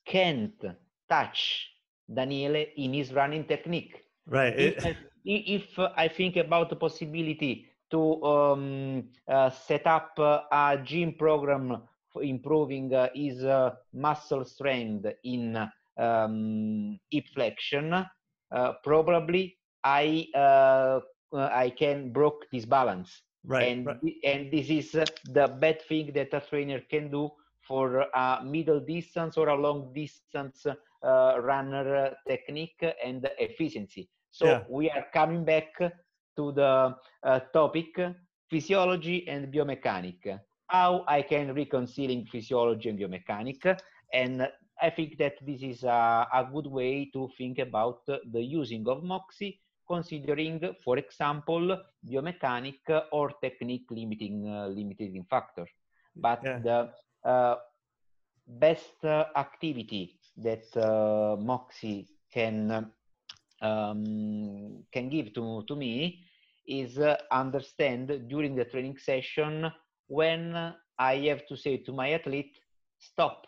can't 0.09 0.61
touch 1.09 1.69
Daniele 2.13 2.67
in 2.77 2.95
his 2.95 3.13
running 3.13 3.45
technique. 3.45 3.95
Right. 4.27 4.59
If, 4.59 4.97
if 5.25 5.79
I 5.79 6.09
think 6.09 6.37
about 6.37 6.71
the 6.71 6.77
possibility 6.77 7.67
to 7.91 8.23
um, 8.25 9.05
uh, 9.29 9.51
set 9.51 9.87
up 9.87 10.13
uh, 10.19 10.41
a 10.51 10.79
gym 10.83 11.15
program 11.19 11.83
for 12.13 12.23
improving 12.23 12.95
uh, 12.95 13.09
his 13.15 13.45
uh, 13.45 13.75
muscle 13.93 14.45
strength 14.45 15.07
in 15.25 15.57
um, 15.99 16.99
hip 17.11 17.25
flexion, 17.35 17.93
uh, 17.93 18.73
probably 18.83 19.57
I 19.85 20.27
uh, 20.35 21.01
I 21.33 21.71
can 21.71 22.13
broke 22.13 22.47
this 22.53 22.65
balance. 22.65 23.23
Right. 23.45 23.69
And 23.69 23.87
right. 23.87 23.99
and 24.25 24.51
this 24.51 24.69
is 24.69 24.93
the 24.93 25.57
bad 25.61 25.83
thing 25.83 26.13
that 26.15 26.35
a 26.35 26.41
trainer 26.41 26.81
can 26.91 27.11
do 27.11 27.31
for 27.69 28.07
a 28.15 28.41
middle 28.43 28.81
distance 28.81 29.37
or 29.37 29.49
a 29.49 29.55
long 29.55 29.93
distance 29.95 30.67
uh, 30.67 31.35
runner 31.41 32.17
technique 32.27 32.83
and 33.05 33.29
efficiency. 33.39 34.09
So 34.31 34.47
yeah. 34.47 34.63
we 34.69 34.91
are 34.91 35.07
coming 35.13 35.45
back 35.45 35.77
to 35.79 36.53
the 36.53 36.97
uh, 37.23 37.41
topic 37.53 38.01
physiology 38.51 39.29
and 39.29 39.53
biomechanic. 39.53 40.41
How 40.67 41.05
I 41.07 41.23
can 41.23 41.55
reconciling 41.55 42.27
physiology 42.27 42.89
and 42.89 42.99
biomechanic, 42.99 43.79
and 44.13 44.49
I 44.81 44.91
think 44.91 45.19
that 45.19 45.35
this 45.47 45.63
is 45.63 45.85
a, 45.85 46.27
a 46.33 46.49
good 46.53 46.67
way 46.67 47.11
to 47.13 47.29
think 47.37 47.59
about 47.59 48.01
the 48.07 48.43
using 48.43 48.89
of 48.89 49.03
Moxy 49.03 49.61
considering, 49.89 50.61
for 50.85 50.99
example, 50.99 51.77
biomechanic 52.07 52.81
or 53.13 53.33
technique 53.43 53.87
limiting 53.91 54.47
uh, 54.47 54.67
limiting 54.69 55.25
factor. 55.29 55.67
But 56.15 56.41
yeah. 56.45 56.59
the 56.59 56.91
best 58.47 59.05
uh, 59.05 59.25
activity 59.37 60.19
that 60.37 60.65
uh, 60.77 61.37
Moxy 61.37 62.09
can 62.33 62.91
um, 63.61 64.85
can 64.93 65.09
give 65.09 65.35
to, 65.35 65.65
to 65.67 65.77
me 65.77 66.25
is 66.67 66.99
uh, 66.99 67.17
understand 67.33 68.29
during 68.29 68.55
the 68.55 68.65
training 68.65 68.97
session 68.99 69.71
when 70.07 70.75
I 70.99 71.17
have 71.29 71.47
to 71.49 71.57
say 71.57 71.79
to 71.79 71.93
my 71.93 72.11
athlete, 72.13 72.59
stop. 72.99 73.47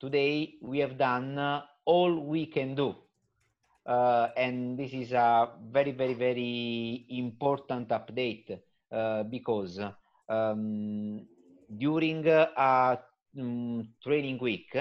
Today 0.00 0.54
we 0.62 0.78
have 0.78 0.96
done 0.98 1.62
all 1.84 2.20
we 2.20 2.46
can 2.46 2.74
do 2.74 2.94
uh, 3.86 4.28
and 4.36 4.78
this 4.78 4.92
is 4.92 5.12
a 5.12 5.48
very 5.70 5.92
very 5.92 6.14
very 6.14 7.06
important 7.10 7.88
update 7.88 8.58
uh, 8.92 9.22
because 9.24 9.80
um, 10.28 11.26
during 11.78 12.26
a 12.26 12.98
um, 13.38 13.88
training 14.02 14.38
week 14.38 14.76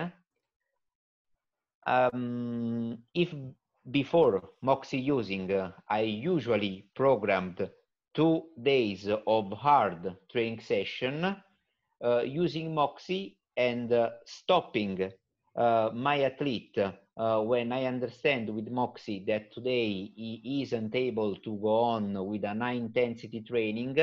um, 1.86 2.98
if 3.14 3.34
before 3.92 4.50
Moxy 4.62 4.98
using 4.98 5.52
uh, 5.52 5.72
i 5.90 6.02
usually 6.02 6.86
programmed 6.96 7.70
two 8.14 8.44
days 8.62 9.08
of 9.28 9.52
hard 9.52 10.16
training 10.32 10.60
session 10.60 11.36
uh, 12.04 12.22
using 12.22 12.74
Moxy 12.74 13.38
and 13.58 13.92
uh, 13.92 14.10
stopping 14.26 15.12
uh, 15.56 15.90
my 15.94 16.22
athlete 16.22 16.78
uh, 16.78 17.40
when 17.42 17.72
I 17.72 17.86
understand 17.86 18.54
with 18.54 18.70
Moxy 18.70 19.24
that 19.28 19.54
today 19.54 20.12
he 20.16 20.62
isn't 20.62 20.94
able 20.96 21.36
to 21.38 21.56
go 21.58 21.80
on 21.80 22.28
with 22.28 22.44
a 22.44 22.54
high 22.54 22.74
intensity 22.74 23.42
training, 23.42 23.96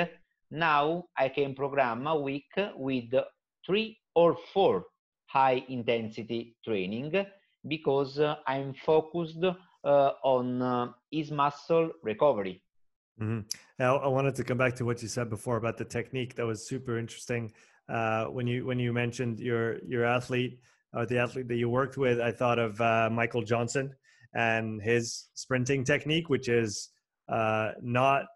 now 0.52 1.04
I 1.16 1.30
can 1.30 1.54
program 1.54 2.06
a 2.06 2.14
week 2.14 2.52
with 2.76 3.10
three 3.66 3.98
or 4.14 4.36
four 4.52 4.84
high 5.26 5.64
intensity 5.68 6.56
training 6.62 7.24
because 7.66 8.18
uh, 8.18 8.36
I'm 8.46 8.74
focused 8.74 9.42
uh, 9.42 10.10
on 10.22 10.60
uh, 10.60 10.88
his 11.10 11.30
muscle 11.30 11.90
recovery. 12.02 12.62
Mm-hmm. 13.20 13.40
Now, 13.78 13.96
I 13.96 14.08
wanted 14.08 14.34
to 14.36 14.44
come 14.44 14.58
back 14.58 14.74
to 14.76 14.84
what 14.84 15.00
you 15.00 15.08
said 15.08 15.30
before 15.30 15.56
about 15.56 15.78
the 15.78 15.84
technique. 15.86 16.34
That 16.34 16.46
was 16.46 16.68
super 16.68 16.98
interesting. 16.98 17.52
Uh, 17.88 18.26
when 18.26 18.46
you 18.46 18.66
when 18.66 18.78
you 18.78 18.92
mentioned 18.92 19.40
your 19.40 19.78
your 19.86 20.04
athlete 20.04 20.60
or 20.92 21.06
the 21.06 21.18
athlete 21.18 21.48
that 21.48 21.56
you 21.56 21.68
worked 21.68 21.96
with, 21.96 22.20
I 22.20 22.30
thought 22.30 22.58
of 22.58 22.80
uh, 22.80 23.08
Michael 23.10 23.42
Johnson 23.42 23.94
and 24.34 24.82
his 24.82 25.28
sprinting 25.34 25.84
technique, 25.84 26.28
which 26.28 26.48
is 26.48 26.90
uh, 27.28 27.72
not 27.82 28.26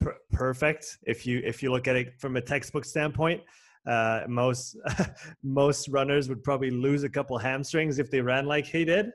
per- 0.00 0.18
perfect 0.32 0.98
if 1.02 1.26
you 1.26 1.40
if 1.44 1.62
you 1.62 1.70
look 1.70 1.88
at 1.88 1.96
it 1.96 2.18
from 2.18 2.36
a 2.36 2.40
textbook 2.40 2.84
standpoint. 2.84 3.40
Uh, 3.86 4.24
most 4.28 4.76
most 5.44 5.88
runners 5.88 6.28
would 6.28 6.42
probably 6.42 6.70
lose 6.70 7.04
a 7.04 7.08
couple 7.08 7.38
hamstrings 7.38 7.98
if 7.98 8.10
they 8.10 8.20
ran 8.20 8.46
like 8.46 8.66
he 8.66 8.84
did, 8.84 9.10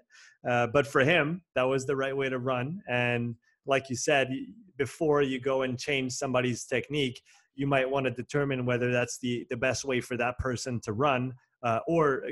uh, 0.50 0.68
but 0.68 0.88
for 0.88 1.02
him, 1.02 1.42
that 1.56 1.64
was 1.64 1.86
the 1.86 1.96
right 1.96 2.16
way 2.16 2.30
to 2.30 2.40
run. 2.40 2.82
And 2.90 3.36
like 3.66 3.90
you 3.90 3.96
said, 3.96 4.30
before 4.78 5.22
you 5.22 5.40
go 5.40 5.64
and 5.64 5.78
change 5.78 6.14
somebody's 6.14 6.66
technique, 6.66 7.22
you 7.56 7.68
might 7.68 7.90
want 7.90 8.06
to 8.06 8.12
determine 8.12 8.66
whether 8.66 8.92
that's 8.92 9.18
the 9.20 9.46
the 9.50 9.58
best 9.58 9.84
way 9.84 10.00
for 10.00 10.16
that 10.18 10.38
person 10.38 10.80
to 10.82 10.94
run, 10.94 11.34
uh, 11.64 11.80
or 11.88 12.24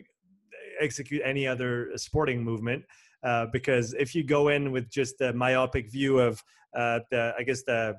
execute 0.79 1.21
any 1.25 1.45
other 1.45 1.91
sporting 1.95 2.43
movement. 2.43 2.83
Uh, 3.21 3.47
because 3.51 3.93
if 3.99 4.15
you 4.15 4.23
go 4.23 4.47
in 4.47 4.71
with 4.71 4.89
just 4.89 5.19
a 5.19 5.33
myopic 5.33 5.91
view 5.91 6.19
of 6.19 6.41
uh, 6.75 6.99
the, 7.11 7.33
I 7.37 7.43
guess 7.43 7.63
the 7.63 7.95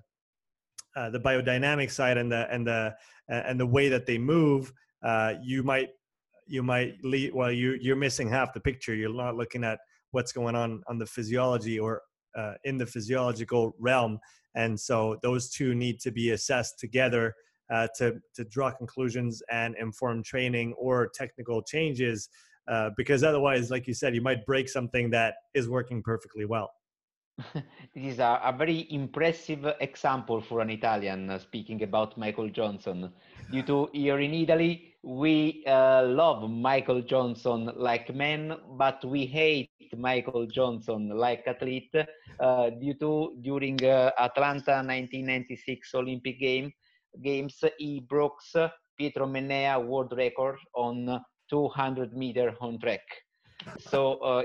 uh, 0.97 1.11
the 1.11 1.20
biodynamic 1.20 1.91
side 1.91 2.16
and 2.16 2.30
the 2.30 2.51
and 2.51 2.66
the 2.66 2.95
and 3.28 3.59
the 3.59 3.66
way 3.66 3.88
that 3.88 4.07
they 4.07 4.18
move, 4.18 4.72
uh, 5.03 5.34
you 5.43 5.62
might 5.62 5.88
you 6.47 6.62
might 6.62 6.95
lead. 7.05 7.34
Well, 7.34 7.53
you 7.53 7.78
you're 7.80 7.97
missing 7.97 8.28
half 8.28 8.53
the 8.53 8.61
picture. 8.61 8.95
You're 8.95 9.14
not 9.14 9.36
looking 9.36 9.64
at 9.64 9.78
what's 10.11 10.32
going 10.32 10.57
on 10.57 10.82
on 10.88 10.99
the 10.99 11.07
physiology 11.07 11.78
or 11.78 12.03
uh, 12.36 12.55
in 12.64 12.78
the 12.78 12.86
physiological 12.86 13.74
realm, 13.78 14.18
and 14.55 14.78
so 14.78 15.16
those 15.22 15.51
two 15.51 15.74
need 15.74 16.01
to 16.01 16.11
be 16.11 16.30
assessed 16.30 16.78
together. 16.78 17.34
Uh, 17.72 17.86
to 17.97 18.20
to 18.34 18.43
draw 18.47 18.68
conclusions 18.68 19.41
and 19.49 19.76
inform 19.78 20.24
training 20.24 20.72
or 20.76 21.09
technical 21.14 21.62
changes 21.62 22.28
uh, 22.70 22.91
because 22.97 23.24
otherwise, 23.24 23.70
like 23.70 23.86
you 23.86 23.95
said, 23.95 24.14
you 24.14 24.20
might 24.20 24.47
break 24.47 24.68
something 24.68 25.11
that 25.11 25.34
is 25.55 25.68
working 25.68 26.03
perfectly 26.03 26.45
well. 26.45 26.70
this 27.95 28.14
is 28.14 28.18
a, 28.18 28.41
a, 28.45 28.53
very 28.53 28.86
impressive 28.91 29.64
example 29.80 30.41
for 30.41 30.61
an 30.61 30.70
Italian 30.70 31.30
uh, 31.30 31.38
speaking 31.38 31.82
about 31.82 32.16
Michael 32.18 32.49
Johnson. 32.49 33.12
Due 33.51 33.62
to 33.62 33.88
here 33.93 34.18
in 34.18 34.34
Italy, 34.34 34.95
we 35.03 35.64
uh, 35.66 36.03
love 36.05 36.49
Michael 36.51 37.03
Johnson 37.03 37.70
like 37.76 38.14
man, 38.14 38.57
but 38.76 39.05
we 39.05 39.26
hate 39.26 39.70
Michael 39.97 40.47
Johnson 40.47 41.11
like 41.11 41.45
athlete 41.47 41.95
uh, 42.38 42.70
due 42.70 42.95
to 42.95 43.36
during 43.43 43.82
uh, 43.84 44.11
Atlanta 44.18 44.82
1996 44.84 45.95
Olympic 45.95 46.38
game 46.38 46.72
games 47.22 47.62
he 47.78 48.01
broke 48.01 48.41
Pietro 48.97 49.26
Mennea 49.26 49.84
world 49.84 50.12
record 50.16 50.59
on 50.74 51.20
200 51.49 52.16
meter 52.16 52.55
on 52.61 52.78
track. 52.78 53.03
So 53.78 54.18
uh, 54.20 54.45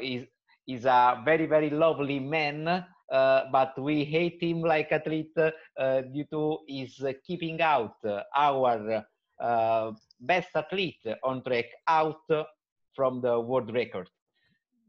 he's 0.65 0.85
a 0.85 1.21
very, 1.23 1.45
very 1.45 1.69
lovely 1.69 2.19
man, 2.19 2.67
uh, 2.67 3.41
but 3.51 3.79
we 3.79 4.03
hate 4.03 4.41
him 4.41 4.61
like 4.61 4.91
athlete 4.91 5.37
uh, 5.37 6.01
due 6.01 6.25
to 6.31 6.59
his 6.67 7.03
keeping 7.25 7.61
out 7.61 7.97
our 8.35 9.05
uh, 9.39 9.91
best 10.19 10.49
athlete 10.55 11.05
on 11.23 11.43
track 11.43 11.65
out 11.87 12.21
from 12.95 13.21
the 13.21 13.39
world 13.39 13.73
record. 13.73 14.09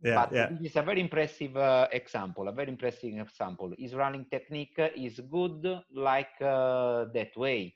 Yeah, 0.03 0.15
but 0.15 0.33
yeah. 0.33 0.49
this 0.51 0.71
is 0.71 0.77
a 0.77 0.83
very 0.83 1.01
impressive 1.01 1.57
uh, 1.57 1.89
example, 1.91 2.49
a 2.49 2.53
very 2.53 2.69
impressive 2.69 3.19
example. 3.19 3.73
His 3.79 3.95
running 3.95 4.27
technique 4.31 4.79
is 4.95 5.21
good 5.31 5.67
like 5.93 6.41
uh, 6.41 7.07
that 7.15 7.37
way. 7.37 7.75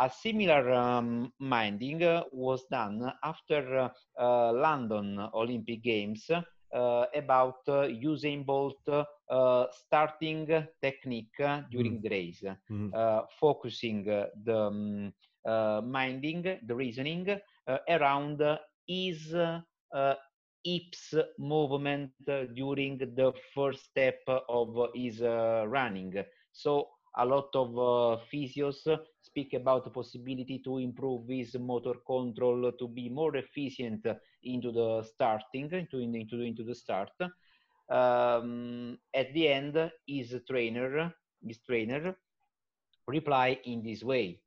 A 0.00 0.10
similar 0.10 0.72
um, 0.72 1.32
minding 1.38 2.02
uh, 2.02 2.22
was 2.32 2.64
done 2.70 3.12
after 3.22 3.78
uh, 3.78 3.88
uh, 4.18 4.52
London 4.52 5.28
Olympic 5.34 5.82
Games 5.82 6.30
about 6.74 7.60
uh, 7.68 7.86
Usain 7.88 8.44
Bolt 8.44 8.88
uh, 8.88 9.66
starting 9.70 10.46
technique 10.82 11.36
during 11.70 12.00
mm. 12.00 12.02
the 12.02 12.08
race, 12.08 12.42
mm. 12.70 13.24
focusing 13.40 14.04
the 14.04 15.12
um, 15.46 15.90
minding, 15.90 16.42
the 16.66 16.74
reasoning 16.74 17.38
around 17.88 18.42
his 18.86 19.34
hips 20.64 21.14
movement 21.38 22.10
during 22.54 22.98
the 22.98 23.32
first 23.54 23.84
step 23.84 24.20
of 24.48 24.88
his 24.94 25.20
running. 25.20 26.14
So 26.52 26.88
a 27.16 27.24
lot 27.24 27.48
of 27.54 27.68
uh, 27.78 28.20
physios 28.32 28.86
speak 29.20 29.54
about 29.54 29.84
the 29.84 29.90
possibility 29.90 30.60
to 30.64 30.78
improve 30.78 31.28
his 31.28 31.56
motor 31.58 31.94
control 32.06 32.72
to 32.72 32.88
be 32.88 33.08
more 33.08 33.36
efficient 33.36 34.06
into 34.42 34.72
the 34.72 35.02
starting, 35.02 35.70
into, 35.72 35.98
into, 35.98 36.40
into 36.40 36.64
the 36.64 36.74
start. 36.74 37.10
Um, 37.90 38.98
at 39.14 39.32
the 39.34 39.48
end, 39.48 39.90
his 40.06 40.34
trainer, 40.48 41.12
his 41.42 41.58
trainer 41.60 42.16
reply 43.06 43.58
in 43.64 43.82
this 43.82 44.02
way. 44.02 44.40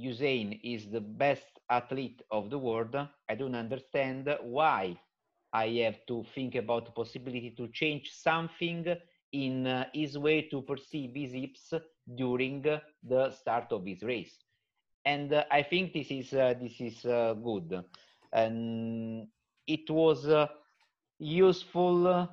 Usain 0.00 0.58
is 0.64 0.90
the 0.90 1.00
best 1.00 1.60
athlete 1.70 2.22
of 2.30 2.50
the 2.50 2.58
world. 2.58 2.96
I 3.28 3.34
don't 3.34 3.54
understand 3.54 4.28
why 4.42 4.98
I 5.52 5.68
have 5.84 6.04
to 6.08 6.24
think 6.34 6.54
about 6.54 6.86
the 6.86 6.92
possibility 6.92 7.50
to 7.56 7.68
change 7.68 8.10
something 8.10 8.86
in 9.32 9.66
uh, 9.66 9.86
his 9.92 10.18
way 10.18 10.42
to 10.50 10.62
perceive 10.62 11.12
his 11.14 11.32
hips 11.32 11.72
during 12.14 12.62
the 12.62 13.30
start 13.30 13.72
of 13.72 13.84
his 13.86 14.02
race. 14.02 14.38
And 15.04 15.32
uh, 15.32 15.44
I 15.50 15.62
think 15.62 15.92
this 15.92 16.10
is 16.10 16.32
uh, 16.32 16.54
this 16.60 16.80
is 16.80 17.04
uh, 17.04 17.34
good, 17.34 17.84
and 18.32 19.26
it 19.66 19.90
was 19.90 20.28
uh, 20.28 20.46
useful 21.18 22.28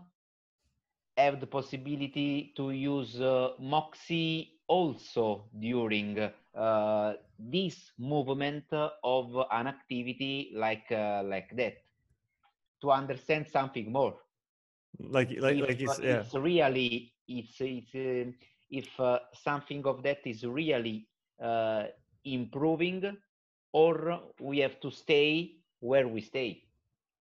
have 1.19 1.39
the 1.39 1.47
possibility 1.47 2.53
to 2.55 2.71
use 2.71 3.19
uh, 3.19 3.49
Moxy 3.59 4.59
also 4.67 5.49
during 5.59 6.17
uh, 6.55 7.13
this 7.37 7.91
movement 7.97 8.65
of 9.03 9.35
an 9.51 9.67
activity 9.67 10.51
like 10.55 10.89
uh, 10.91 11.21
like 11.25 11.55
that. 11.55 11.73
To 12.81 12.91
understand 12.91 13.45
something 13.47 13.91
more. 13.91 14.15
Like 14.99 15.35
like 15.39 15.57
if, 15.57 15.67
like 15.67 15.99
uh, 15.99 16.01
yeah. 16.01 16.21
it's 16.21 16.33
really 16.33 17.13
it's 17.27 17.59
it's 17.59 17.95
uh, 17.95 18.31
if 18.69 18.87
uh, 18.99 19.19
something 19.43 19.85
of 19.85 20.03
that 20.03 20.19
is 20.25 20.43
really 20.43 21.07
uh, 21.41 21.83
improving 22.25 23.17
or 23.71 24.19
we 24.39 24.59
have 24.59 24.79
to 24.81 24.91
stay 24.91 25.51
where 25.79 26.07
we 26.07 26.21
stay. 26.21 26.63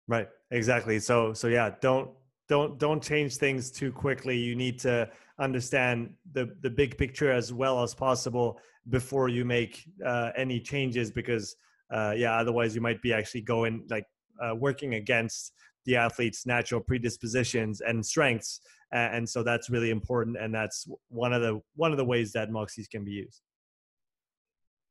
Right. 0.09 0.29
Exactly. 0.51 0.99
So 1.01 1.33
so 1.33 1.49
yeah 1.49 1.71
don't 1.81 2.11
don't 2.49 2.79
don't 2.79 3.03
change 3.03 3.37
things 3.37 3.71
too 3.71 3.93
quickly. 3.93 4.39
You 4.39 4.55
need 4.55 4.79
to 4.81 5.11
understand 5.39 6.15
the 6.33 6.55
the 6.63 6.71
big 6.71 6.97
picture 6.97 7.33
as 7.33 7.53
well 7.53 7.83
as 7.83 7.95
possible 7.95 8.61
before 8.89 9.29
you 9.29 9.45
make 9.45 9.85
uh, 10.05 10.31
any 10.37 10.61
changes 10.61 11.11
because 11.11 11.57
uh, 11.91 12.15
yeah 12.17 12.39
otherwise 12.39 12.75
you 12.75 12.81
might 12.81 13.03
be 13.03 13.13
actually 13.13 13.41
going 13.41 13.85
like 13.91 14.07
uh, 14.41 14.55
working 14.55 14.95
against 14.95 15.53
the 15.87 15.97
athlete's 15.97 16.47
natural 16.47 16.81
predispositions 16.81 17.81
and 17.81 18.05
strengths 18.05 18.61
and, 18.93 19.29
so 19.29 19.43
that's 19.43 19.69
really 19.71 19.91
important 19.91 20.37
and 20.37 20.55
that's 20.55 20.87
one 21.09 21.33
of 21.33 21.43
the 21.43 21.61
one 21.75 21.91
of 21.93 21.99
the 21.99 22.05
ways 22.05 22.33
that 22.33 22.51
Moxys 22.51 22.89
can 22.89 23.05
be 23.05 23.13
used. 23.13 23.43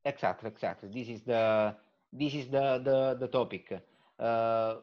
Exactly 0.04 0.50
exactly. 0.50 0.90
This 0.90 1.08
is 1.10 1.22
the 1.24 1.76
this 2.12 2.34
is 2.34 2.48
the 2.48 2.82
the, 2.84 3.18
the 3.20 3.28
topic. 3.28 3.82
Uh, 4.20 4.76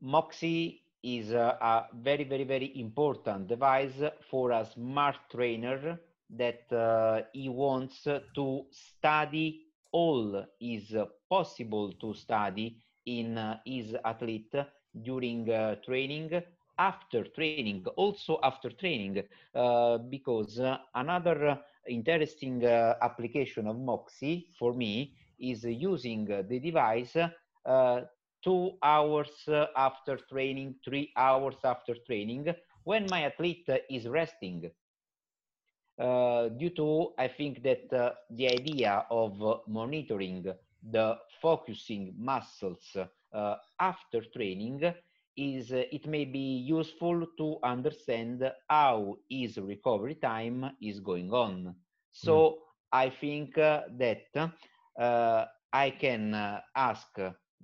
Moxy 0.00 0.82
is 1.02 1.32
a, 1.32 1.58
a, 1.60 1.86
very 1.94 2.24
very 2.24 2.44
very 2.44 2.72
important 2.78 3.48
device 3.48 4.00
for 4.30 4.52
a 4.52 4.66
smart 4.72 5.16
trainer 5.30 5.98
that 6.30 6.72
uh, 6.72 7.22
he 7.32 7.48
wants 7.48 8.04
to 8.34 8.64
study 8.70 9.66
all 9.92 10.44
is 10.60 10.94
possible 11.28 11.92
to 11.92 12.14
study 12.14 12.78
in 13.04 13.36
uh, 13.36 13.58
his 13.66 13.94
athlete 14.04 14.54
during 15.00 15.50
uh, 15.50 15.76
training 15.84 16.30
after 16.78 17.24
training 17.24 17.76
also 17.96 18.38
after 18.42 18.60
training 18.70 19.22
uh, 19.54 19.98
because 19.98 20.58
uh, 20.58 20.76
another 20.94 21.58
interesting 21.88 22.64
uh, 22.64 22.94
application 23.02 23.66
of 23.66 23.78
Moxy 23.78 24.46
for 24.58 24.72
me 24.74 25.14
is 25.38 25.64
using 25.64 26.24
the 26.26 26.58
device 26.60 27.16
two 28.42 28.72
hours 28.82 29.48
after 29.76 30.16
training 30.30 30.74
three 30.84 31.12
hours 31.16 31.56
after 31.64 31.94
training 32.06 32.46
when 32.84 33.06
my 33.08 33.22
athlete 33.22 33.68
is 33.90 34.06
resting. 34.08 34.70
Uh, 35.98 36.48
due 36.48 36.70
to 36.70 37.12
I 37.18 37.28
think 37.28 37.62
that 37.62 37.92
uh, 37.92 38.12
the 38.30 38.48
idea 38.48 39.04
of 39.10 39.42
uh, 39.42 39.58
monitoring 39.68 40.44
the 40.82 41.18
focusing 41.40 42.14
muscles 42.18 42.96
Uh, 43.32 43.56
after 43.80 44.20
training 44.34 44.92
is 45.36 45.72
uh, 45.72 45.84
it 45.90 46.06
may 46.06 46.24
be 46.24 46.58
useful 46.58 47.26
to 47.38 47.56
understand 47.64 48.50
how 48.68 49.16
his 49.30 49.56
recovery 49.56 50.16
time 50.16 50.70
is 50.82 51.00
going 51.00 51.32
on. 51.32 51.74
So 52.10 52.34
mm. 52.34 52.54
I 52.92 53.08
think 53.08 53.56
uh, 53.56 53.82
that 53.98 54.52
I 55.72 55.90
can 55.90 56.34
ask 56.76 57.08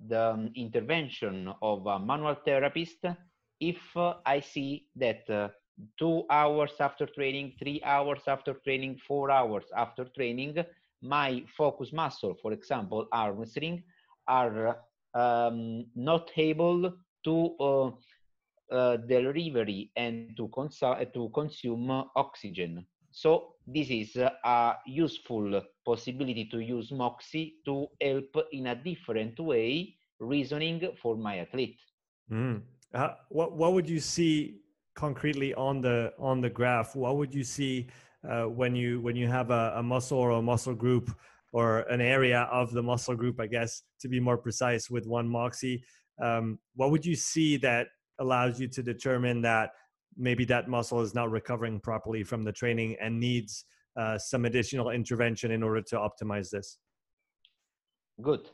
the 0.07 0.31
um, 0.31 0.49
intervention 0.55 1.53
of 1.61 1.85
a 1.85 1.99
manual 1.99 2.35
therapist 2.43 3.05
if 3.59 3.77
I 4.25 4.39
see 4.39 4.87
that 4.95 5.51
two 5.99 6.23
hours 6.29 6.71
after 6.79 7.05
training, 7.05 7.53
three 7.59 7.81
hours 7.83 8.21
after 8.27 8.53
training, 8.53 8.97
four 9.07 9.29
hours 9.29 9.65
after 9.75 10.05
training, 10.15 10.57
my 11.01 11.43
focus 11.55 11.93
muscle, 11.93 12.35
for 12.41 12.53
example, 12.53 13.07
hamstring, 13.13 13.83
are 14.27 14.77
um, 15.13 15.85
not 15.95 16.31
able 16.37 16.93
to 17.23 17.55
uh, 17.59 17.91
uh, 18.71 18.97
delivery 18.97 19.91
and 19.95 20.35
to, 20.37 20.49
to 21.13 21.29
consume 21.33 21.89
oxygen. 22.15 22.85
So 23.11 23.55
this 23.65 23.89
is 23.89 24.15
a 24.15 24.75
useful 24.85 25.61
possibility 25.85 26.45
to 26.45 26.59
use 26.59 26.91
Moxy 26.91 27.55
to 27.65 27.87
help 28.01 28.37
in 28.51 28.67
a 28.67 28.75
different 28.75 29.39
way 29.39 29.95
reasoning 30.19 30.91
for 31.01 31.15
my 31.15 31.39
athlete. 31.39 31.79
Mm. 32.31 32.61
Uh, 32.93 33.09
what 33.29 33.53
what 33.53 33.73
would 33.73 33.89
you 33.89 33.99
see 33.99 34.61
concretely 34.95 35.53
on 35.55 35.81
the 35.81 36.13
on 36.19 36.41
the 36.41 36.49
graph? 36.49 36.95
What 36.95 37.17
would 37.17 37.33
you 37.33 37.43
see 37.43 37.87
uh, 38.27 38.43
when 38.43 38.75
you 38.75 39.01
when 39.01 39.15
you 39.15 39.27
have 39.27 39.51
a, 39.51 39.73
a 39.77 39.83
muscle 39.83 40.17
or 40.17 40.31
a 40.31 40.41
muscle 40.41 40.75
group 40.75 41.11
or 41.51 41.79
an 41.89 42.01
area 42.01 42.47
of 42.51 42.71
the 42.71 42.83
muscle 42.83 43.15
group? 43.15 43.39
I 43.39 43.47
guess 43.47 43.83
to 44.01 44.07
be 44.07 44.19
more 44.19 44.37
precise 44.37 44.89
with 44.89 45.07
one 45.07 45.27
Moxy, 45.27 45.83
um, 46.21 46.59
what 46.75 46.91
would 46.91 47.05
you 47.05 47.15
see 47.15 47.57
that 47.57 47.87
allows 48.19 48.59
you 48.59 48.67
to 48.67 48.83
determine 48.83 49.41
that 49.41 49.71
maybe 50.17 50.45
that 50.45 50.67
muscle 50.67 51.01
is 51.01 51.15
not 51.15 51.31
recovering 51.31 51.79
properly 51.79 52.23
from 52.23 52.43
the 52.43 52.51
training 52.51 52.95
and 53.01 53.19
needs 53.19 53.65
uh, 53.97 54.17
some 54.17 54.45
additional 54.45 54.89
intervention 54.89 55.51
in 55.51 55.63
order 55.63 55.81
to 55.81 55.95
optimize 55.95 56.49
this? 56.49 56.77
Good. 58.21 58.49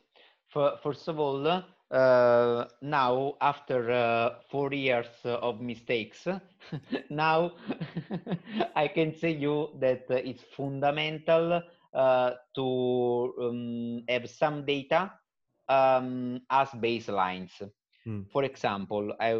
For, 0.50 0.78
first 0.84 1.08
of 1.08 1.20
all, 1.20 1.64
uh, 1.92 2.66
now 2.82 3.36
after 3.42 3.92
uh, 3.92 4.36
four 4.50 4.74
years 4.74 5.08
of 5.24 5.62
mistakes, 5.62 6.28
now 7.10 7.54
I 8.76 8.88
can 8.88 9.16
say 9.18 9.32
you 9.32 9.70
that 9.80 10.06
it's 10.10 10.44
fundamental 10.56 11.62
to 11.96 13.34
um, 13.42 14.04
have 14.10 14.30
some 14.30 14.66
data 14.66 15.12
um, 15.70 16.42
as 16.50 16.70
baselines. 16.70 17.52
Mm. 18.08 18.30
For 18.32 18.44
example, 18.44 19.14
I, 19.20 19.34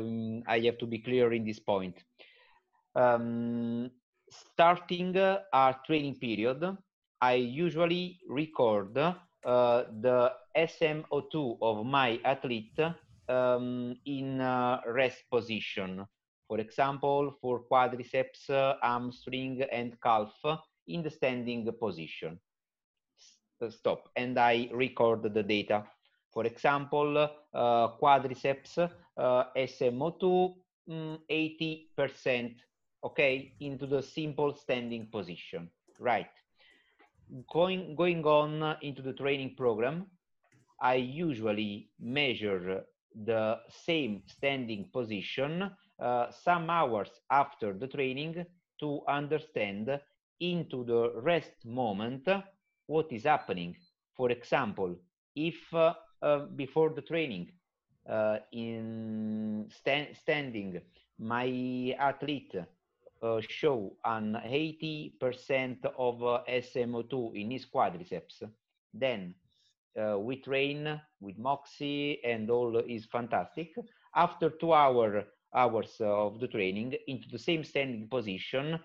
I 0.48 0.60
have 0.62 0.78
to 0.80 0.88
be 0.88 1.00
clear 1.00 1.34
in 1.34 1.46
this 1.46 1.60
point. 1.60 2.04
Um, 2.96 3.92
starting 4.30 5.18
our 5.54 5.80
training 5.86 6.16
period, 6.16 6.78
I 7.22 7.34
usually 7.34 8.20
record 8.28 8.98
uh, 8.98 9.14
the 10.02 10.32
SMO2 10.58 11.58
of 11.62 11.86
my 11.86 12.20
athlete 12.24 12.80
um, 13.30 13.96
in 14.06 14.42
uh, 14.42 14.82
rest 14.88 15.24
position. 15.32 16.06
For 16.48 16.60
example, 16.60 17.36
for 17.42 17.64
quadriceps, 17.72 18.50
uh, 18.50 18.76
hamstring, 18.82 19.64
and 19.72 20.00
calf 20.02 20.34
in 20.88 21.02
the 21.04 21.10
standing 21.10 21.68
position. 21.80 22.40
Stop. 23.70 24.10
And 24.16 24.38
I 24.38 24.70
record 24.74 25.24
the 25.34 25.44
data. 25.44 25.86
For 26.32 26.46
example, 26.46 27.18
uh, 27.18 27.88
quadriceps, 27.98 28.78
uh, 28.78 29.44
SMO2, 29.56 30.56
mm, 30.90 31.20
80%, 31.30 32.56
okay, 33.04 33.54
into 33.62 33.88
the 33.88 34.02
simple 34.02 34.54
standing 34.54 35.08
position, 35.12 35.70
right? 36.00 36.28
Going, 37.52 37.96
going 37.96 38.26
on 38.26 38.78
into 38.82 39.02
the 39.02 39.14
training 39.14 39.56
program, 39.56 40.08
I 40.82 40.96
usually 40.96 41.90
measure 42.00 42.84
the 43.24 43.60
same 43.70 44.24
standing 44.28 44.90
position 44.92 45.72
uh, 46.00 46.32
some 46.32 46.70
hours 46.70 47.10
after 47.32 47.74
the 47.74 47.88
training 47.88 48.46
to 48.82 49.02
understand 49.08 50.00
into 50.42 50.84
the 50.84 51.14
rest 51.22 51.54
moment 51.64 52.28
what 52.88 53.12
is 53.12 53.24
happening. 53.24 53.76
For 54.16 54.32
example, 54.32 54.96
if 55.36 55.74
uh, 55.74 55.94
uh, 56.22 56.40
before 56.56 56.92
the 56.94 57.02
training 57.02 57.52
uh, 58.10 58.38
in 58.52 59.68
stand, 59.70 60.08
standing 60.16 60.82
my 61.20 61.96
athlete 62.00 62.56
uh, 63.22 63.42
show 63.48 63.96
an 64.06 64.38
80% 64.46 65.86
of 65.98 66.24
uh, 66.24 66.42
SMO2 66.50 67.42
in 67.42 67.52
his 67.52 67.66
quadriceps, 67.66 68.44
then 68.94 69.34
uh, 70.00 70.20
we 70.20 70.38
train 70.38 71.00
with 71.22 71.38
Moxy 71.38 72.24
and 72.24 72.50
all 72.50 72.78
is 72.78 73.06
fantastic. 73.06 73.74
After 74.16 74.50
two 74.50 74.74
hour, 74.74 75.26
hours 75.54 75.96
of 76.00 76.40
the 76.40 76.48
training 76.48 76.96
into 77.08 77.30
the 77.30 77.40
same 77.40 77.64
standing 77.64 78.08
position, 78.08 78.80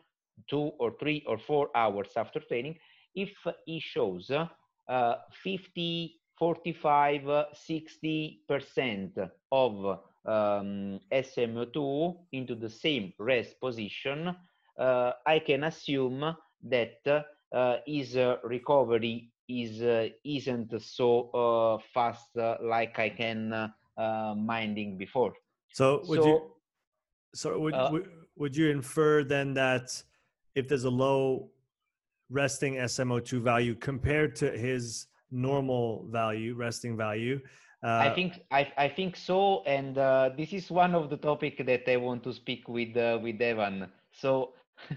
two 0.48 0.72
or 0.78 0.94
three 0.98 1.24
or 1.26 1.38
four 1.38 1.68
hours 1.74 2.08
after 2.16 2.40
training, 2.40 2.78
if 3.14 3.32
he 3.66 3.80
shows 3.80 4.30
uh, 4.30 5.14
50, 5.42 6.14
45, 6.38 7.22
60% 7.22 9.30
of 9.52 9.98
um, 10.24 11.00
SMO2 11.12 12.16
into 12.32 12.54
the 12.54 12.68
same 12.68 13.12
rest 13.18 13.60
position, 13.60 14.34
uh, 14.78 15.12
I 15.26 15.38
can 15.38 15.64
assume 15.64 16.34
that 16.64 17.26
uh, 17.52 17.76
his 17.86 18.16
recovery 18.44 19.30
is 19.48 19.82
uh, 19.82 20.08
isn't 20.24 20.80
so 20.80 21.30
uh, 21.30 21.78
fast 21.92 22.36
uh, 22.36 22.56
like 22.62 22.98
I 22.98 23.10
can 23.10 23.72
minding 24.36 24.96
before. 24.96 25.34
So 25.72 26.02
would 26.06 26.22
so, 26.22 26.26
you? 26.26 26.42
So 27.34 27.58
would, 27.58 27.74
would 27.90 28.08
would 28.36 28.56
you 28.56 28.70
infer 28.70 29.24
then 29.24 29.54
that 29.54 30.02
if 30.54 30.68
there's 30.68 30.84
a 30.84 30.90
low 30.90 31.50
resting 32.30 32.74
SMO2 32.76 33.40
value 33.40 33.74
compared 33.74 34.36
to 34.36 34.50
his 34.50 35.06
normal 35.30 36.06
value, 36.10 36.54
resting 36.54 36.96
value. 36.96 37.40
Uh, 37.82 38.10
I 38.10 38.14
think 38.14 38.42
I, 38.50 38.72
I 38.76 38.88
think 38.88 39.16
so, 39.16 39.62
and 39.64 39.96
uh, 39.96 40.30
this 40.36 40.52
is 40.52 40.70
one 40.70 40.94
of 40.94 41.08
the 41.08 41.16
topic 41.16 41.64
that 41.64 41.90
I 41.90 41.96
want 41.96 42.22
to 42.24 42.32
speak 42.32 42.68
with 42.68 42.94
uh, 42.96 43.18
with 43.22 43.40
Evan. 43.40 43.88
So 44.12 44.52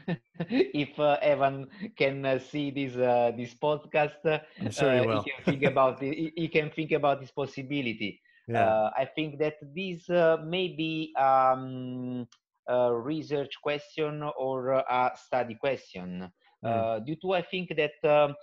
if 0.50 1.00
uh, 1.00 1.18
Evan 1.22 1.68
can 1.98 2.26
uh, 2.26 2.40
see 2.40 2.72
this 2.72 2.98
uh, 2.98 3.32
this 3.38 3.54
podcast, 3.54 4.20
I'm 4.60 4.72
sure 4.72 4.94
he 5.00 5.08
will. 5.08 5.24
He 5.24 5.32
can 5.32 5.44
think 5.46 5.64
about 5.64 6.02
he, 6.02 6.34
he, 6.36 6.48
can 6.50 6.72
think 6.72 6.92
about 6.92 7.22
this 7.22 7.32
possibility. 7.32 8.20
Yeah. 8.50 8.90
I 8.98 9.06
think 9.06 9.40
that 9.40 9.56
this 9.74 10.10
may 10.44 10.68
be 10.68 11.16
um, 11.18 12.28
a 12.68 12.94
research 12.94 13.54
question 13.64 14.24
or 14.38 14.72
a 14.72 15.12
study 15.16 15.56
question. 15.56 16.30
Mm. 16.64 17.06
due 17.06 17.16
to 17.18 17.34
I 17.34 17.42
think 17.42 17.76
that 17.76 18.00
um, 18.08 18.36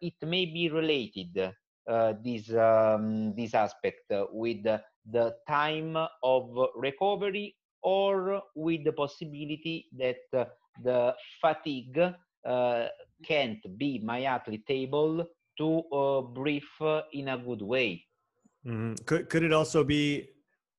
it 0.00 0.14
may 0.22 0.46
be 0.46 0.68
related 0.70 1.52
uh, 1.88 2.12
this 2.22 2.52
um, 2.52 3.34
this 3.34 3.54
aspect 3.54 4.12
with 4.30 4.62
the 4.62 5.34
time 5.48 5.96
of 6.22 6.50
recovery 6.76 7.56
or 7.82 8.42
with 8.54 8.84
the 8.84 8.92
possibility 8.92 9.86
that 9.96 10.20
uh, 10.36 10.44
the 10.82 11.14
fatigue 11.40 11.98
uh, 12.44 12.86
can't 13.24 13.78
be 13.78 14.00
my 14.04 14.24
athlete 14.24 14.68
able 14.68 15.26
to 15.56 15.82
uh, 15.92 16.20
breathe 16.20 16.62
in 17.12 17.28
a 17.28 17.38
good 17.38 17.62
way. 17.62 18.04
Mm-hmm. 18.66 19.04
Could 19.06 19.30
could 19.30 19.42
it 19.42 19.52
also 19.52 19.82
be 19.82 20.28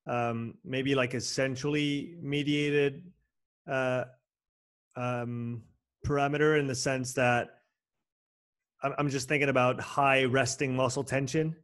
um, 0.05 0.55
maybe 0.63 0.93
like 0.93 1.15
a 1.15 1.21
centrally 1.21 2.17
mediated 2.21 3.11
uh, 3.67 4.05
um, 4.95 5.63
parameter 6.05 6.59
in 6.59 6.67
the 6.67 6.75
sense 6.75 7.13
that 7.13 7.49
I'm 8.81 9.09
just 9.09 9.27
thinking 9.27 9.49
about 9.49 9.79
high 9.81 10.23
resting 10.23 10.75
muscle 10.75 11.03
tension. 11.03 11.55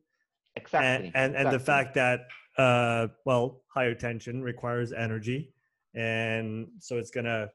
Exactly. 0.56 0.88
And, 0.88 1.16
and, 1.16 1.34
exactly. 1.34 1.46
and 1.46 1.54
the 1.54 1.60
fact 1.60 1.94
that, 1.96 2.20
uh, 2.58 3.08
well, 3.26 3.62
higher 3.74 3.96
tension 3.96 4.42
requires 4.42 4.92
energy. 4.92 5.54
And 5.94 6.68
so 6.80 6.98
it's 6.98 7.12
going 7.12 7.26
to 7.26 7.50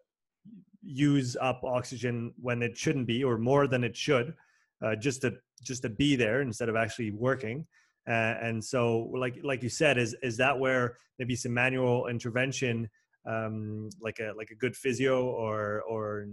use 0.83 1.37
up 1.41 1.63
oxygen 1.63 2.33
when 2.41 2.63
it 2.63 2.77
shouldn't 2.77 3.07
be 3.07 3.23
or 3.23 3.39
more 3.39 3.67
than 3.67 3.85
it 3.85 3.97
should 3.97 4.35
uh, 4.83 4.97
just 4.97 5.23
to 5.23 5.35
just 5.63 5.83
to 5.83 5.91
be 5.91 6.17
there 6.17 6.41
instead 6.41 6.69
of 6.69 6.77
actually 6.77 7.11
working 7.11 7.67
uh, 8.09 8.35
and 8.41 8.65
so 8.65 9.11
like 9.15 9.39
like 9.43 9.63
you 9.63 9.69
said 9.69 9.99
is 9.99 10.17
is 10.23 10.37
that 10.39 10.59
where 10.59 10.97
maybe 11.19 11.37
some 11.37 11.53
manual 11.53 12.07
intervention 12.07 12.89
um, 13.27 13.91
like 14.01 14.19
a 14.21 14.33
like 14.37 14.51
a 14.51 14.55
good 14.55 14.75
physio 14.75 15.27
or 15.27 15.83
or 15.83 16.27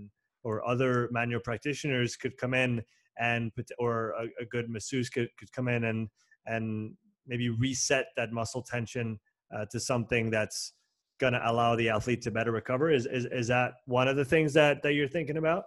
or 0.48 0.54
other 0.74 1.10
manual 1.12 1.42
practitioners 1.50 2.16
could 2.16 2.36
come 2.38 2.54
in 2.54 2.82
and 3.20 3.52
or 3.78 3.94
a, 4.12 4.26
a 4.44 4.46
good 4.46 4.70
masseuse 4.70 5.10
could, 5.10 5.30
could 5.38 5.52
come 5.52 5.68
in 5.68 5.84
and 5.84 6.10
and 6.46 6.94
maybe 7.28 7.50
reset 7.50 8.06
that 8.16 8.32
muscle 8.32 8.62
tension 8.62 9.20
uh, 9.54 9.66
to 9.72 9.80
something 9.80 10.30
that's 10.30 10.74
going 11.20 11.34
to 11.34 11.42
allow 11.52 11.76
the 11.76 11.90
athlete 11.90 12.22
to 12.22 12.32
better 12.32 12.54
recover. 12.62 12.90
Is, 12.90 13.06
is 13.06 13.26
is 13.42 13.48
that 13.48 13.72
one 13.86 14.08
of 14.08 14.16
the 14.16 14.28
things 14.34 14.54
that 14.54 14.82
that 14.84 14.94
you're 14.94 15.14
thinking 15.18 15.38
about? 15.38 15.64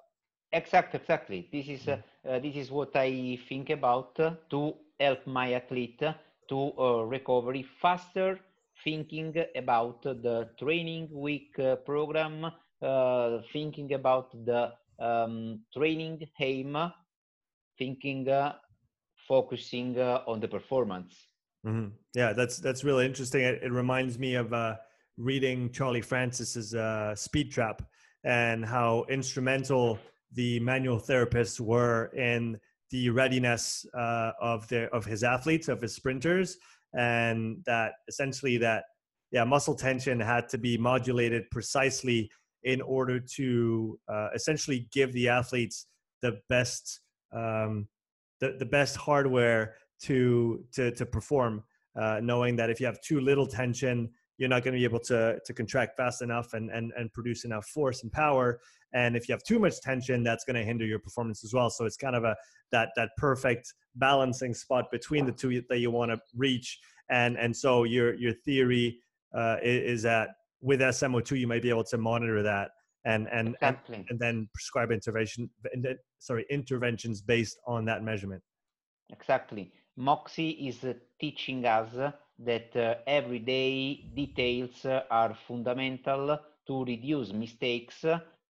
Exactly 0.53 0.99
exactly. 1.01 1.41
This 1.53 1.68
is 1.68 1.89
uh, 1.89 1.99
uh, 2.28 2.39
this 2.39 2.57
is 2.62 2.70
what 2.70 2.95
i 2.97 3.39
think 3.49 3.70
about 3.70 4.18
uh, 4.20 4.31
to 4.53 4.61
help 4.99 5.26
my 5.26 5.53
athlete 5.61 6.03
to 6.51 6.59
uh, 6.78 7.03
recovery 7.16 7.64
faster 7.83 8.39
thinking 8.85 9.35
about 9.57 10.03
the 10.03 10.49
training 10.59 11.09
week 11.12 11.59
uh, 11.59 11.76
program 11.76 12.51
thinking 13.53 13.93
about 13.93 14.33
the 14.45 14.72
um, 15.01 15.61
training 15.74 16.26
aim 16.41 16.76
thinking, 17.81 18.28
uh, 18.28 18.53
focusing 19.26 19.99
uh, 19.99 20.20
on 20.26 20.39
the 20.39 20.47
performance. 20.47 21.12
Mm-hmm. 21.66 21.89
Yeah, 22.14 22.33
that's 22.33 22.59
that's 22.59 22.85
really 22.85 23.07
interesting. 23.07 23.43
It, 23.43 23.62
it 23.62 23.72
reminds 23.72 24.18
me 24.18 24.35
of 24.35 24.53
uh, 24.53 24.76
reading 25.16 25.70
Charlie 25.72 26.03
Francis's 26.03 26.74
uh, 26.74 27.14
Speed 27.14 27.51
Trap 27.51 27.83
and 28.24 28.64
how 28.64 29.05
instrumental 29.09 29.99
the 30.33 30.61
manual 30.61 30.99
therapists 30.99 31.59
were 31.59 32.07
in 32.16 32.59
the 32.91 33.11
readiness 33.11 33.87
uh, 33.97 34.33
of 34.41 34.68
their 34.68 34.95
of 34.95 35.05
his 35.05 35.22
athletes, 35.22 35.68
of 35.68 35.81
his 35.81 35.95
sprinters, 35.95 36.57
and 36.95 37.62
that 37.66 37.93
essentially 38.09 38.57
that 38.59 38.85
yeah 39.33 39.45
muscle 39.45 39.74
tension 39.74 40.18
had 40.20 40.49
to 40.49 40.59
be 40.59 40.76
modulated 40.76 41.45
precisely 41.51 42.31
in 42.65 42.81
order 42.81 43.19
to 43.19 43.99
uh, 44.09 44.29
essentially 44.35 44.89
give 44.93 45.13
the 45.13 45.29
athletes 45.29 45.87
the 46.23 46.41
best 46.49 47.01
um, 47.33 47.87
the, 48.41 48.57
the 48.59 48.67
best 48.67 48.97
hardware 48.97 49.75
to 50.03 50.65
to 50.73 50.91
to 50.93 51.07
perform 51.07 51.63
uh, 51.97 52.21
knowing 52.23 52.57
that 52.57 52.71
if 52.71 52.81
you 52.81 52.87
have 52.87 53.01
too 53.01 53.21
little 53.21 53.47
tension 53.47 54.11
you're 54.41 54.49
not 54.49 54.65
going 54.65 54.73
to 54.73 54.79
be 54.79 54.85
able 54.85 54.99
to 54.99 55.39
to 55.45 55.53
contract 55.53 55.97
fast 55.97 56.23
enough 56.23 56.55
and 56.55 56.71
and, 56.71 56.93
and 56.97 57.13
produce 57.13 57.45
enough 57.45 57.67
force 57.67 58.03
and 58.03 58.11
power. 58.11 58.59
And 58.93 59.15
if 59.15 59.29
you 59.29 59.35
have 59.35 59.45
too 59.45 59.61
much 59.61 59.81
tension 59.81 60.25
that's 60.25 60.45
going 60.45 60.57
to 60.57 60.65
hinder 60.65 60.85
your 60.85 60.99
performance 60.99 61.45
as 61.45 61.55
well. 61.55 61.71
So 61.71 61.85
it's 61.85 61.99
kind 61.99 62.17
of 62.17 62.25
a 62.25 62.35
that 62.73 62.89
that 62.97 63.11
perfect 63.19 63.75
balancing 63.97 64.55
spot 64.55 64.91
between 64.91 65.27
the 65.27 65.33
two 65.33 65.63
that 65.69 65.79
you 65.79 65.91
want 65.91 66.11
to 66.11 66.19
reach. 66.35 66.81
And 67.11 67.37
and 67.37 67.55
so 67.55 67.85
your 67.85 68.15
your 68.15 68.33
theory 68.33 69.01
uh, 69.35 69.57
is, 69.63 69.99
is 69.99 70.03
that 70.05 70.31
with 70.61 70.81
SMO2 70.81 71.39
you 71.39 71.47
might 71.47 71.63
be 71.63 71.71
able 71.71 71.85
to 71.85 71.99
monitor 71.99 72.43
that 72.43 72.71
and 73.05 73.29
and 73.33 73.49
exactly. 73.55 73.97
and, 73.97 74.07
and, 74.11 74.21
then 74.21 74.49
prescribe 74.53 74.91
intervention 74.93 75.49
sorry 76.19 76.45
interventions 76.51 77.23
based 77.23 77.59
on 77.67 77.85
that 77.85 78.03
measurement 78.03 78.43
exactly 79.11 79.73
Moxy 79.97 80.51
is 80.51 80.85
uh, 80.85 80.95
teaching 81.21 81.67
us 81.67 81.89
that 82.39 82.75
uh, 82.77 82.95
everyday 83.07 84.09
details 84.15 84.85
uh, 84.85 85.03
are 85.11 85.37
fundamental 85.47 86.39
to 86.67 86.85
reduce 86.85 87.33
mistakes 87.33 88.05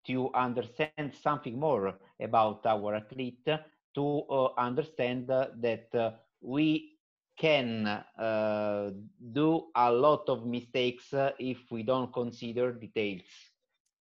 to 0.06 0.30
understand 0.34 1.12
something 1.22 1.58
more 1.58 1.94
about 2.20 2.64
our 2.66 2.94
athlete 2.94 3.48
to 3.94 4.22
uh, 4.30 4.48
understand 4.58 5.26
that 5.26 5.88
uh, 5.94 6.10
we 6.40 6.92
can 7.40 7.86
uh, 7.86 8.90
do 9.32 9.48
a 9.74 9.90
lot 9.90 10.28
of 10.28 10.44
mistakes 10.46 11.14
if 11.38 11.58
we 11.70 11.82
don't 11.82 12.12
consider 12.12 12.72
details 12.72 13.50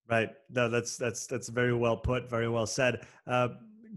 Right. 0.09 0.31
No, 0.51 0.71
that's 0.71 0.97
that's 0.97 1.27
that's 1.27 1.51
very 1.51 1.75
well 1.75 1.97
put. 1.97 2.31
Very 2.31 2.49
well 2.49 2.67
said. 2.67 3.07
Uh, 3.27 3.49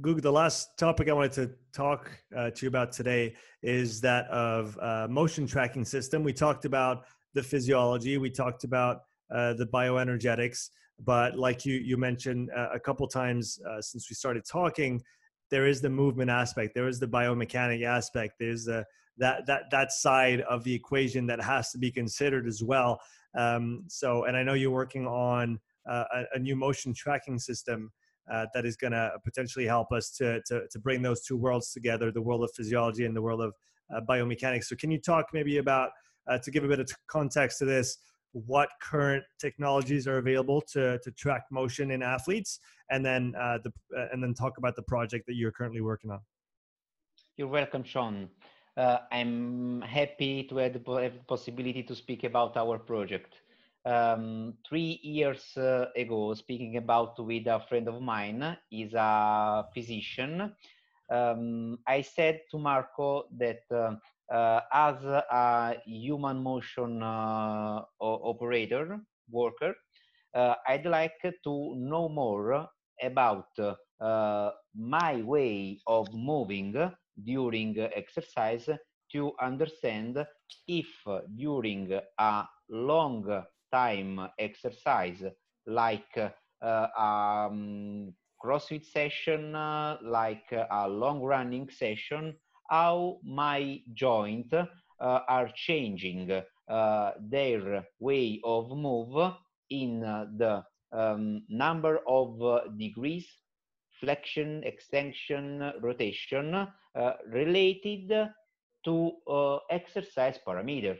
Google. 0.01 0.21
The 0.21 0.31
last 0.31 0.77
topic 0.77 1.09
I 1.09 1.13
wanted 1.13 1.31
to 1.33 1.51
talk 1.73 2.11
uh, 2.35 2.49
to 2.49 2.65
you 2.65 2.67
about 2.67 2.91
today 2.91 3.33
is 3.63 4.01
that 4.01 4.27
of 4.27 4.77
uh, 4.81 5.07
motion 5.09 5.47
tracking 5.47 5.85
system. 5.85 6.23
We 6.23 6.33
talked 6.33 6.65
about 6.65 7.05
the 7.33 7.41
physiology. 7.41 8.17
We 8.17 8.29
talked 8.29 8.65
about 8.65 9.03
uh, 9.33 9.53
the 9.53 9.65
bioenergetics. 9.65 10.69
But 10.99 11.37
like 11.37 11.65
you 11.65 11.75
you 11.75 11.95
mentioned 11.95 12.49
uh, 12.55 12.69
a 12.73 12.79
couple 12.79 13.07
times 13.07 13.59
uh, 13.69 13.81
since 13.81 14.09
we 14.09 14.15
started 14.15 14.43
talking, 14.45 15.01
there 15.49 15.65
is 15.65 15.79
the 15.79 15.89
movement 15.89 16.29
aspect. 16.29 16.75
There 16.75 16.89
is 16.89 16.99
the 16.99 17.07
biomechanic 17.07 17.85
aspect. 17.85 18.33
There's 18.37 18.65
the 18.65 18.85
that 19.21 19.45
that 19.45 19.63
that 19.71 19.91
side 19.91 20.41
of 20.41 20.63
the 20.63 20.73
equation 20.73 21.25
that 21.27 21.41
has 21.41 21.71
to 21.71 21.77
be 21.77 21.91
considered 21.91 22.47
as 22.47 22.61
well. 22.61 22.99
Um, 23.37 23.85
so, 23.87 24.25
and 24.25 24.35
I 24.35 24.43
know 24.43 24.53
you're 24.53 24.71
working 24.71 25.07
on 25.07 25.59
uh, 25.89 26.03
a, 26.13 26.23
a, 26.33 26.39
new 26.39 26.55
motion 26.55 26.93
tracking 26.93 27.39
system 27.39 27.91
uh, 28.29 28.45
that 28.53 28.65
is 28.65 28.75
going 28.75 28.91
to 28.91 29.11
potentially 29.23 29.65
help 29.65 29.91
us 29.91 30.11
to, 30.17 30.41
to, 30.47 30.63
to 30.69 30.79
bring 30.79 31.01
those 31.01 31.21
two 31.23 31.37
worlds 31.37 31.71
together 31.71 32.11
the 32.11 32.21
world 32.21 32.43
of 32.43 32.51
physiology 32.55 33.05
and 33.05 33.15
the 33.15 33.21
world 33.21 33.41
of 33.41 33.53
uh, 33.95 34.01
biomechanics. 34.01 34.65
So 34.65 34.75
can 34.75 34.91
you 34.91 34.99
talk 34.99 35.27
maybe 35.33 35.57
about 35.59 35.91
uh, 36.29 36.37
to 36.39 36.51
give 36.51 36.63
a 36.63 36.67
bit 36.67 36.79
of 36.79 36.91
context 37.07 37.59
to 37.59 37.65
this 37.65 37.97
what 38.33 38.69
current 38.81 39.23
technologies 39.39 40.07
are 40.07 40.17
available 40.17 40.61
to, 40.73 40.99
to 40.99 41.11
track 41.11 41.43
motion 41.51 41.91
in 41.91 42.01
athletes 42.01 42.59
and 42.89 43.05
then 43.05 43.33
uh, 43.39 43.57
the 43.63 43.71
uh, 43.97 44.07
and 44.11 44.21
then 44.21 44.33
talk 44.33 44.57
about 44.57 44.75
the 44.75 44.83
project 44.83 45.25
that 45.27 45.35
you're 45.35 45.51
currently 45.51 45.81
working 45.81 46.11
on? 46.11 46.19
You're 47.37 47.47
welcome 47.47 47.83
sean 47.83 48.29
uh, 48.77 48.99
i'm 49.11 49.81
happy 49.81 50.43
to 50.43 50.57
have 50.57 50.73
the 50.73 51.11
possibility 51.27 51.83
to 51.83 51.95
speak 51.95 52.23
about 52.23 52.55
our 52.57 52.77
project 52.79 53.35
um, 53.85 54.53
three 54.67 54.99
years 55.03 55.57
uh, 55.57 55.85
ago, 55.95 56.33
speaking 56.33 56.77
about 56.77 57.17
with 57.25 57.47
a 57.47 57.59
friend 57.69 57.87
of 57.87 58.01
mine, 58.01 58.57
is 58.71 58.93
a 58.93 59.65
physician. 59.73 60.53
Um, 61.09 61.79
I 61.87 62.01
said 62.01 62.41
to 62.51 62.57
Marco 62.59 63.25
that 63.37 63.61
uh, 63.71 63.95
uh, 64.33 64.61
as 64.73 65.03
a 65.03 65.75
human 65.85 66.41
motion 66.43 67.01
uh, 67.03 67.81
operator 67.99 68.99
worker, 69.29 69.75
uh, 70.33 70.55
I'd 70.67 70.85
like 70.85 71.19
to 71.21 71.75
know 71.77 72.09
more 72.09 72.67
about 73.01 73.47
my 74.75 75.21
way 75.23 75.79
of 75.87 76.13
moving 76.13 76.73
during 77.23 77.77
exercise 77.79 78.69
to 79.11 79.31
understand 79.41 80.25
if 80.67 80.87
during 81.35 81.91
a 82.19 82.43
long 82.69 83.43
time 83.71 84.29
exercise 84.39 85.23
like 85.65 86.17
uh, 86.61 86.87
um, 86.97 88.13
CrossFit 88.43 88.85
session, 88.85 89.55
uh, 89.55 89.97
like 90.03 90.51
a 90.51 90.87
long 90.87 91.21
running 91.21 91.69
session, 91.69 92.35
how 92.69 93.19
my 93.23 93.79
joint 93.93 94.53
uh, 94.53 94.65
are 94.99 95.49
changing 95.55 96.31
uh, 96.69 97.11
their 97.19 97.85
way 97.99 98.39
of 98.43 98.69
move 98.71 99.33
in 99.69 99.99
the 100.01 100.63
um, 100.91 101.43
number 101.49 101.99
of 102.07 102.39
degrees, 102.77 103.27
flexion, 104.01 104.63
extension, 104.65 105.71
rotation 105.81 106.55
uh, 106.55 107.13
related 107.27 108.11
to 108.83 109.11
exercise 109.69 110.39
parameter. 110.45 110.97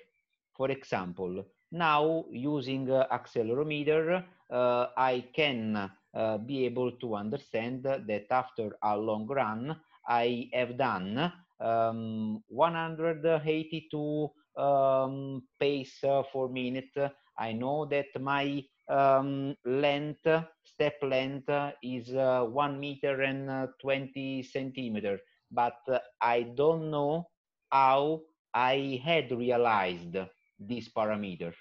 For 0.55 0.71
example, 0.71 1.45
now 1.71 2.25
using 2.31 2.87
accelerometer, 2.87 4.23
I 4.51 5.25
can 5.33 5.91
uh, 6.13 6.37
be 6.39 6.65
able 6.65 6.91
to 6.99 7.15
understand 7.15 7.83
that 7.83 8.25
after 8.31 8.77
a 8.83 8.97
long 8.97 9.27
run, 9.27 9.79
I 10.07 10.49
have 10.53 10.77
done 10.77 11.31
um, 11.59 12.43
182 12.47 14.29
um, 14.57 15.43
pace 15.59 16.03
uh, 16.03 16.23
per 16.23 16.47
minute. 16.49 16.91
I 17.37 17.53
know 17.53 17.85
that 17.85 18.19
my 18.19 18.63
um, 18.89 19.55
length, 19.65 20.27
step 20.63 20.95
length 21.01 21.49
is 21.83 22.13
uh, 22.13 22.43
one 22.43 22.79
meter 22.79 23.21
and 23.21 23.49
uh, 23.49 23.67
20 23.81 24.43
centimeter, 24.43 25.19
but 25.51 25.77
I 26.21 26.43
don't 26.55 26.89
know 26.91 27.29
how 27.71 28.21
I 28.53 29.01
had 29.03 29.31
realized 29.31 30.17
this 30.59 30.89
parameter. 30.89 31.53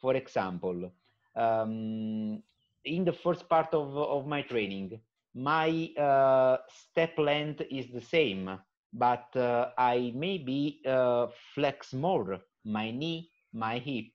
For 0.00 0.14
example, 0.14 0.90
um, 1.36 2.42
in 2.84 3.04
the 3.04 3.12
first 3.12 3.48
part 3.48 3.72
of, 3.74 3.96
of 3.96 4.26
my 4.26 4.42
training, 4.42 5.00
my 5.34 5.90
uh, 5.98 6.58
step 6.68 7.18
length 7.18 7.62
is 7.70 7.90
the 7.90 8.00
same, 8.00 8.58
but 8.92 9.34
uh, 9.36 9.70
I 9.78 10.12
maybe 10.14 10.80
uh, 10.86 11.28
flex 11.54 11.92
more 11.92 12.40
my 12.64 12.90
knee, 12.90 13.30
my 13.52 13.78
hip, 13.78 14.12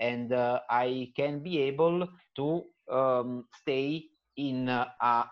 and 0.00 0.32
uh, 0.32 0.60
I 0.70 1.12
can 1.16 1.40
be 1.42 1.60
able 1.62 2.08
to 2.36 2.64
um, 2.90 3.46
stay 3.62 4.06
in 4.36 4.68
a 4.68 5.26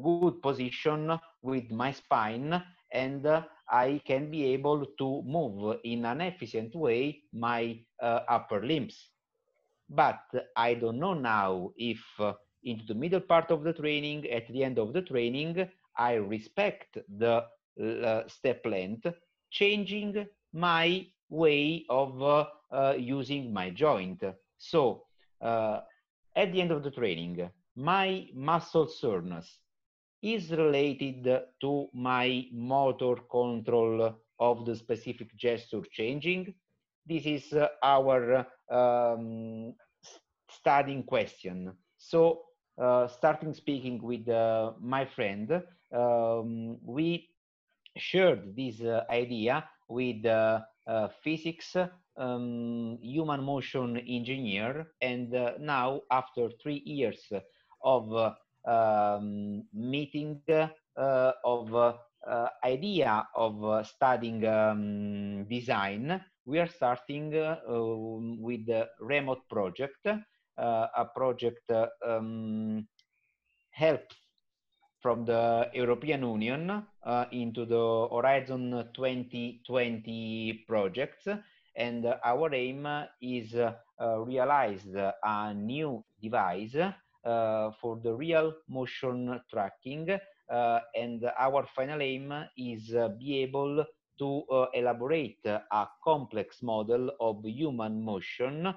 good 0.00 0.32
position 0.32 1.04
with 1.42 1.70
my 1.70 1.92
spine 1.92 2.62
and 2.92 3.26
uh, 3.26 3.42
I 3.70 4.00
can 4.04 4.30
be 4.30 4.44
able 4.54 4.84
to 4.98 5.22
move 5.24 5.76
in 5.84 6.04
an 6.04 6.20
efficient 6.20 6.74
way 6.74 7.22
my 7.32 7.80
uh, 8.02 8.20
upper 8.28 8.64
limbs. 8.64 9.10
But 9.88 10.20
I 10.56 10.74
don't 10.74 10.98
know 11.00 11.14
now 11.14 11.72
if 11.76 12.02
uh, 12.20 12.34
into 12.64 12.84
the 12.86 12.94
middle 12.94 13.20
part 13.20 13.50
of 13.50 13.62
the 13.64 13.72
training, 13.72 14.26
at 14.30 14.48
the 14.48 14.64
end 14.64 14.78
of 14.78 14.92
the 14.92 15.02
training, 15.02 15.68
I 15.96 16.14
respect 16.14 16.98
the 17.08 17.44
uh, 17.82 18.28
step 18.28 18.64
length, 18.66 19.06
changing 19.50 20.26
my 20.52 21.06
way 21.30 21.84
of 21.90 22.22
uh, 22.22 22.46
using 22.98 23.52
my 23.52 23.70
joint. 23.70 24.22
So 24.58 25.04
uh, 25.40 25.80
at 26.34 26.52
the 26.52 26.60
end 26.60 26.70
of 26.70 26.82
the 26.82 26.90
training, 26.90 27.48
my 27.76 28.28
muscle 28.34 28.88
soreness 28.88 29.58
is 30.22 30.50
related 30.50 31.28
to 31.60 31.88
my 31.94 32.46
motor 32.52 33.14
control 33.30 34.14
of 34.40 34.66
the 34.66 34.74
specific 34.74 35.34
gesture 35.36 35.82
changing. 35.92 36.54
This 37.06 37.24
is 37.24 37.52
uh, 37.52 37.68
our 37.82 38.46
um, 38.70 39.74
studying 40.50 41.04
question. 41.04 41.72
So 41.96 42.42
uh, 42.80 43.08
starting 43.08 43.54
speaking 43.54 44.02
with 44.02 44.28
uh, 44.28 44.72
my 44.80 45.04
friend, 45.04 45.62
um, 45.92 46.78
we 46.84 47.28
shared 47.96 48.54
this 48.56 48.80
uh, 48.80 49.04
idea 49.10 49.64
with 49.88 50.24
uh, 50.26 50.60
uh, 50.86 51.08
physics 51.22 51.76
um, 52.18 52.98
human 53.00 53.42
motion 53.42 53.96
engineer 53.96 54.88
and 55.00 55.30
now 55.60 56.02
after 56.10 56.50
three 56.62 56.82
years 56.84 57.32
of 57.82 58.34
um, 58.66 59.64
meeting 59.72 60.42
of 60.96 61.96
idea 62.64 63.26
of 63.34 63.86
studying 63.86 64.44
um, 64.46 65.44
design 65.44 66.20
we 66.44 66.58
are 66.58 66.68
starting 66.68 67.30
with 67.30 68.66
the 68.66 68.88
remote 69.00 69.48
project 69.48 70.06
uh, 70.58 70.88
a 70.96 71.04
project 71.04 71.70
um, 72.04 72.86
help 73.70 74.02
from 75.00 75.24
the 75.24 75.70
European 75.72 76.22
Union 76.22 76.82
uh, 77.04 77.24
into 77.30 77.64
the 77.64 78.08
Horizon 78.10 78.90
2020 78.92 80.64
projects. 80.66 81.28
And 81.78 82.04
our 82.24 82.52
aim 82.54 82.88
is 83.22 83.54
uh, 83.54 83.72
realize 84.20 84.84
a 85.22 85.54
new 85.54 86.04
device 86.20 86.74
uh, 86.74 87.70
for 87.80 88.00
the 88.02 88.12
real 88.12 88.52
motion 88.68 89.40
tracking. 89.48 90.10
Uh, 90.50 90.80
and 90.96 91.24
our 91.38 91.66
final 91.66 92.02
aim 92.02 92.34
is 92.56 92.94
be 93.20 93.38
able 93.42 93.86
to 94.18 94.44
elaborate 94.74 95.46
a 95.46 95.86
complex 96.02 96.62
model 96.62 97.12
of 97.20 97.44
human 97.44 98.02
motion 98.02 98.74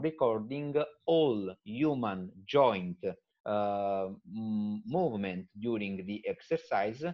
recording 0.00 0.74
all 1.04 1.54
human 1.64 2.30
joint 2.46 3.04
uh, 3.44 4.08
movement 4.34 5.46
during 5.58 6.04
the 6.06 6.22
exercise 6.26 7.04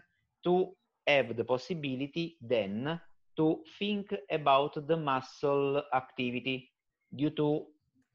to 0.42 0.74
have 1.06 1.36
the 1.36 1.44
possibility 1.44 2.36
then 2.40 3.00
to 3.36 3.62
think 3.78 4.14
about 4.30 4.86
the 4.86 4.96
muscle 4.96 5.82
activity 5.92 6.70
due 7.14 7.30
to 7.30 7.66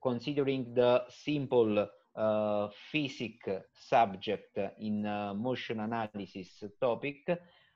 considering 0.01 0.73
the 0.73 1.03
simple 1.09 1.87
uh, 2.15 2.67
physic 2.91 3.39
subject 3.73 4.57
in 4.79 5.05
uh, 5.05 5.33
motion 5.33 5.79
analysis 5.79 6.63
topic, 6.79 7.17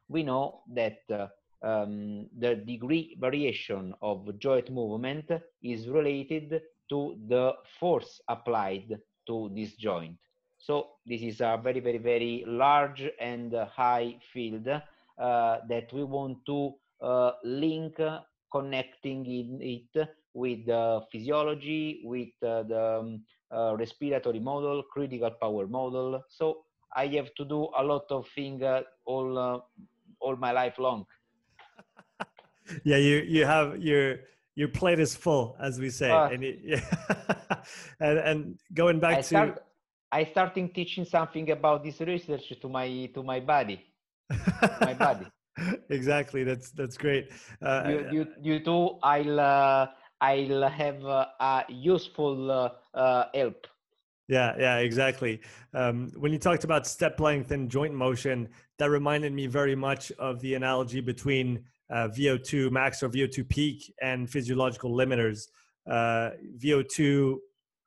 we 0.07 0.23
know 0.23 0.61
that 0.73 0.99
uh, 1.11 1.27
um, 1.65 2.27
the 2.37 2.55
degree 2.55 3.15
variation 3.19 3.93
of 4.01 4.37
joint 4.39 4.69
movement 4.69 5.31
is 5.61 5.87
related 5.87 6.61
to 6.89 7.15
the 7.27 7.53
force 7.79 8.21
applied 8.27 8.99
to 9.25 9.49
this 9.55 9.73
joint. 9.75 10.17
So 10.57 10.87
this 11.05 11.21
is 11.21 11.41
a 11.41 11.59
very, 11.61 11.79
very, 11.79 11.97
very 11.97 12.43
large 12.47 13.09
and 13.19 13.53
high 13.53 14.17
field 14.31 14.67
uh, 14.67 14.81
that 15.69 15.91
we 15.93 16.03
want 16.03 16.37
to 16.47 16.73
link 17.43 17.95
connecting 18.51 19.25
in 19.25 19.59
it 19.61 20.07
with 20.33 20.65
the 20.65 21.01
physiology, 21.11 22.01
with 22.05 22.29
uh, 22.43 22.63
the 22.63 22.99
um, 22.99 23.23
uh, 23.51 23.75
respiratory 23.77 24.39
model, 24.39 24.83
critical 24.91 25.31
power 25.41 25.67
model. 25.67 26.23
So 26.29 26.65
I 26.95 27.07
have 27.07 27.33
to 27.35 27.45
do 27.45 27.69
a 27.77 27.83
lot 27.83 28.05
of 28.09 28.27
things 28.35 28.63
uh, 28.63 28.81
all, 29.05 29.37
uh, 29.37 29.59
all 30.19 30.35
my 30.35 30.51
life 30.51 30.79
long 30.79 31.05
yeah, 32.83 32.97
you 32.97 33.17
you 33.27 33.45
have 33.45 33.81
your 33.81 34.19
your 34.55 34.67
plate 34.67 34.99
is 34.99 35.15
full, 35.15 35.55
as 35.59 35.79
we 35.79 35.89
say, 35.89 36.09
uh, 36.09 36.29
and 36.29 36.43
it, 36.43 36.59
yeah. 36.63 37.63
and 37.99 38.19
and 38.19 38.59
going 38.73 38.99
back 38.99 39.17
I 39.17 39.21
to 39.21 39.23
start, 39.23 39.63
I 40.11 40.25
starting 40.25 40.69
teaching 40.69 41.05
something 41.05 41.49
about 41.51 41.83
this 41.83 41.99
research 41.99 42.53
to 42.61 42.69
my 42.69 43.09
to 43.13 43.23
my 43.23 43.39
body, 43.39 43.83
my 44.81 44.93
body. 44.93 45.25
exactly, 45.89 46.43
that's 46.43 46.71
that's 46.71 46.97
great. 46.97 47.29
Uh, 47.61 47.83
you, 47.87 48.07
you 48.11 48.27
you 48.41 48.59
too. 48.59 48.97
I'll 49.03 49.39
uh, 49.39 49.87
I'll 50.21 50.69
have 50.69 51.05
uh, 51.05 51.25
a 51.39 51.65
useful 51.69 52.51
uh, 52.51 52.69
uh, 52.93 53.25
help. 53.33 53.67
Yeah, 54.29 54.55
yeah, 54.57 54.77
exactly. 54.77 55.41
Um, 55.73 56.11
when 56.15 56.31
you 56.31 56.39
talked 56.39 56.63
about 56.63 56.87
step 56.87 57.19
length 57.19 57.51
and 57.51 57.69
joint 57.69 57.93
motion, 57.93 58.47
that 58.79 58.89
reminded 58.89 59.33
me 59.33 59.47
very 59.47 59.75
much 59.75 60.11
of 60.13 60.39
the 60.39 60.55
analogy 60.55 61.01
between 61.01 61.63
uh, 61.89 62.07
VO2 62.07 62.71
max 62.71 63.03
or 63.03 63.09
VO2 63.09 63.47
peak 63.49 63.93
and 64.01 64.29
physiological 64.29 64.91
limiters. 64.91 65.49
Uh, 65.85 66.31
VO2 66.57 67.37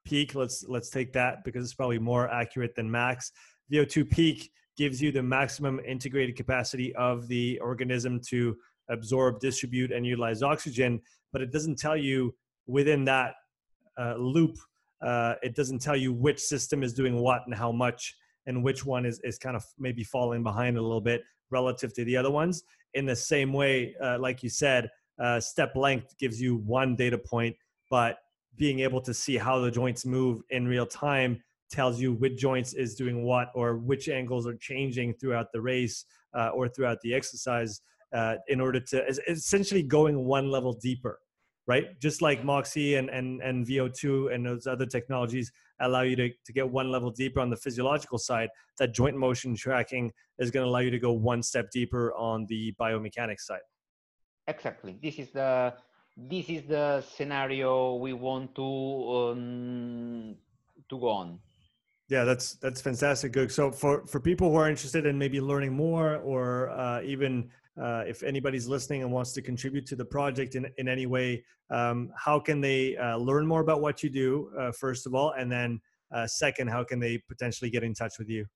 peak, 0.04 0.34
let's 0.34 0.64
let's 0.68 0.90
take 0.90 1.12
that 1.14 1.42
because 1.42 1.64
it's 1.64 1.74
probably 1.74 1.98
more 1.98 2.30
accurate 2.30 2.74
than 2.74 2.90
max. 2.90 3.32
VO2 3.72 4.08
peak 4.10 4.50
gives 4.76 5.00
you 5.00 5.10
the 5.10 5.22
maximum 5.22 5.80
integrated 5.80 6.36
capacity 6.36 6.94
of 6.96 7.28
the 7.28 7.58
organism 7.60 8.20
to 8.28 8.56
absorb, 8.90 9.40
distribute, 9.40 9.90
and 9.92 10.06
utilize 10.06 10.42
oxygen, 10.42 11.00
but 11.32 11.42
it 11.42 11.52
doesn't 11.52 11.78
tell 11.78 11.96
you 11.96 12.34
within 12.66 13.04
that 13.04 13.34
uh, 13.98 14.14
loop. 14.16 14.56
Uh, 15.02 15.34
it 15.42 15.54
doesn't 15.54 15.80
tell 15.80 15.96
you 15.96 16.12
which 16.12 16.40
system 16.40 16.82
is 16.82 16.92
doing 16.94 17.16
what 17.16 17.42
and 17.46 17.54
how 17.54 17.72
much, 17.72 18.14
and 18.46 18.62
which 18.62 18.84
one 18.84 19.04
is 19.04 19.20
is 19.24 19.38
kind 19.38 19.56
of 19.56 19.64
maybe 19.78 20.04
falling 20.04 20.42
behind 20.42 20.76
a 20.76 20.82
little 20.82 21.00
bit 21.00 21.22
relative 21.50 21.92
to 21.94 22.04
the 22.04 22.16
other 22.16 22.30
ones 22.30 22.64
in 22.96 23.04
the 23.04 23.14
same 23.14 23.52
way, 23.52 23.94
uh, 24.02 24.18
like 24.18 24.42
you 24.42 24.48
said, 24.48 24.90
uh, 25.22 25.38
step 25.38 25.76
length 25.76 26.16
gives 26.18 26.40
you 26.40 26.56
one 26.56 26.96
data 26.96 27.18
point, 27.18 27.54
but 27.90 28.18
being 28.56 28.80
able 28.80 29.02
to 29.02 29.12
see 29.12 29.36
how 29.36 29.60
the 29.60 29.70
joints 29.70 30.06
move 30.06 30.42
in 30.50 30.66
real 30.66 30.86
time 30.86 31.42
tells 31.70 32.00
you 32.00 32.12
which 32.14 32.36
joints 32.36 32.74
is 32.74 32.94
doing 32.94 33.24
what 33.24 33.48
or 33.54 33.76
which 33.76 34.08
angles 34.08 34.46
are 34.46 34.56
changing 34.56 35.14
throughout 35.14 35.52
the 35.52 35.60
race 35.60 36.04
uh, 36.36 36.48
or 36.48 36.68
throughout 36.68 37.00
the 37.02 37.14
exercise 37.14 37.80
uh, 38.14 38.36
in 38.48 38.60
order 38.60 38.80
to 38.80 39.04
essentially 39.28 39.82
going 39.82 40.24
one 40.24 40.50
level 40.50 40.72
deeper 40.72 41.18
right? 41.66 41.98
Just 42.00 42.22
like 42.22 42.44
moxy 42.44 42.94
and, 42.94 43.10
and, 43.10 43.42
and 43.42 43.66
vo2 43.66 44.32
and 44.32 44.46
those 44.46 44.66
other 44.66 44.86
technologies 44.86 45.50
allow 45.80 46.02
you 46.02 46.16
to, 46.16 46.30
to 46.44 46.52
get 46.52 46.68
one 46.68 46.90
level 46.90 47.10
deeper 47.10 47.40
on 47.40 47.50
the 47.50 47.56
physiological 47.56 48.18
side 48.18 48.48
that 48.78 48.94
joint 48.94 49.16
motion 49.16 49.54
tracking 49.54 50.12
is 50.38 50.50
going 50.50 50.64
to 50.64 50.70
allow 50.70 50.78
you 50.78 50.90
to 50.90 50.98
go 50.98 51.12
one 51.12 51.42
step 51.42 51.70
deeper 51.70 52.14
on 52.14 52.46
the 52.48 52.72
biomechanics 52.80 53.40
side. 53.40 53.60
Exactly. 54.46 54.96
This 55.02 55.18
is 55.18 55.30
the 55.30 55.74
this 56.16 56.48
is 56.48 56.62
the 56.62 57.02
scenario 57.02 57.96
we 57.96 58.14
want 58.14 58.54
to 58.54 58.62
um, 58.62 60.36
to 60.88 60.98
go 60.98 61.08
on 61.08 61.38
yeah 62.08 62.24
that's 62.24 62.54
that's 62.56 62.80
fantastic 62.80 63.32
good 63.32 63.50
so 63.50 63.70
for 63.70 64.06
for 64.06 64.20
people 64.20 64.50
who 64.50 64.56
are 64.56 64.68
interested 64.68 65.06
in 65.06 65.18
maybe 65.18 65.40
learning 65.40 65.72
more 65.72 66.16
or 66.16 66.70
uh, 66.70 67.00
even 67.02 67.48
uh, 67.80 68.02
if 68.06 68.22
anybody's 68.22 68.66
listening 68.66 69.02
and 69.02 69.12
wants 69.12 69.32
to 69.32 69.42
contribute 69.42 69.84
to 69.84 69.96
the 69.96 70.04
project 70.04 70.54
in, 70.54 70.66
in 70.78 70.88
any 70.88 71.06
way 71.06 71.42
um, 71.70 72.12
how 72.16 72.38
can 72.38 72.60
they 72.60 72.96
uh, 72.96 73.16
learn 73.16 73.46
more 73.46 73.60
about 73.60 73.80
what 73.80 74.02
you 74.02 74.10
do 74.10 74.50
uh, 74.58 74.72
first 74.72 75.06
of 75.06 75.14
all? 75.14 75.32
And 75.32 75.50
then 75.50 75.80
uh, 76.12 76.26
second 76.26 76.68
how 76.68 76.84
can 76.84 77.00
they 77.00 77.18
potentially 77.28 77.70
get 77.70 77.82
in 77.82 77.94
touch 77.94 78.18
with 78.18 78.28
you? 78.28 78.46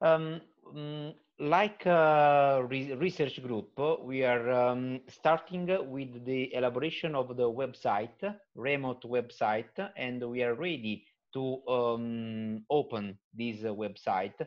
Um, 0.00 0.40
mm, 0.72 1.14
like 1.40 1.84
re 1.84 2.94
research 2.94 3.42
group, 3.42 3.78
we 4.02 4.24
are 4.24 4.50
um, 4.50 5.00
starting 5.08 5.66
with 5.90 6.24
the 6.24 6.54
elaboration 6.54 7.14
of 7.14 7.36
the 7.36 7.50
website, 7.50 8.36
remote 8.54 9.02
website, 9.02 9.90
and 9.96 10.22
we 10.30 10.42
are 10.42 10.54
ready 10.54 11.04
to 11.38 11.72
um, 11.72 12.64
open 12.68 13.18
this 13.32 13.62
website. 13.62 14.38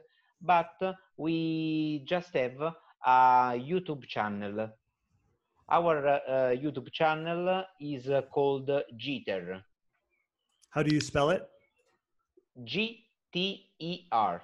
But 0.42 0.76
we 1.18 2.04
just 2.06 2.34
have 2.36 2.60
a 3.06 3.54
YouTube 3.56 4.06
channel. 4.08 4.70
Our 5.70 6.08
uh, 6.08 6.20
YouTube 6.64 6.92
channel 6.92 7.64
is 7.80 8.10
called 8.32 8.70
Jeter. 8.98 9.64
How 10.70 10.84
do 10.84 10.94
you 10.94 11.02
spell 11.02 11.30
it? 11.30 11.48
G 12.64 13.06
T 13.32 13.70
E 13.80 14.08
R. 14.12 14.42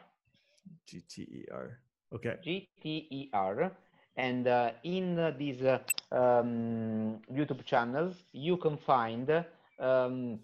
G 0.85 1.03
T 1.09 1.21
E 1.21 1.45
R. 1.51 1.79
Okay. 2.13 2.35
GTER. 2.45 3.71
And 4.15 4.47
uh, 4.47 4.71
in 4.83 5.19
uh, 5.19 5.31
this 5.37 5.61
uh, 5.61 5.79
um, 6.15 7.19
YouTube 7.31 7.65
channel, 7.65 8.13
you 8.31 8.57
can 8.57 8.77
find 8.77 9.29
um, 9.79 10.39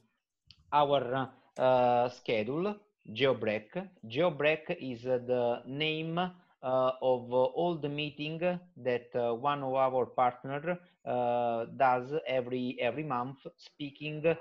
our 0.72 1.30
uh, 1.58 2.10
schedule, 2.10 2.76
GeoBreak. 3.12 3.89
GeoBreak 4.08 4.78
is 4.80 5.06
uh, 5.06 5.20
the 5.26 5.62
name 5.66 6.18
uh, 6.18 6.32
of 6.62 7.32
all 7.32 7.78
the 7.82 7.89
meeting 7.89 8.39
that 8.78 9.10
one 9.14 9.64
of 9.64 9.74
our 9.74 10.06
partner 10.06 10.80
does 11.06 12.14
every 12.28 12.78
every 12.80 13.04
month, 13.04 13.39
speaking 13.58 14.36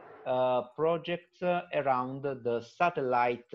projects 0.77 1.43
around 1.43 2.23
the 2.23 2.65
satellite 2.79 3.51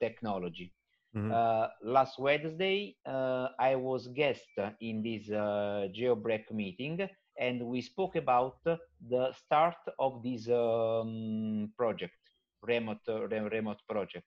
technology. 0.00 0.72
Mm-hmm. 1.16 1.32
Uh, 1.32 1.66
last 1.82 2.18
Wednesday, 2.20 2.96
uh, 3.04 3.48
I 3.58 3.74
was 3.74 4.06
guest 4.08 4.46
in 4.80 5.02
this 5.02 5.28
uh, 5.28 5.88
GeoBreak 5.90 6.52
meeting, 6.52 7.08
and 7.36 7.66
we 7.66 7.80
spoke 7.80 8.14
about 8.14 8.62
the 8.64 9.32
start 9.32 9.74
of 9.98 10.22
this 10.22 10.48
um, 10.48 11.72
project, 11.76 12.14
remote 12.62 13.06
remote 13.06 13.80
project. 13.88 14.26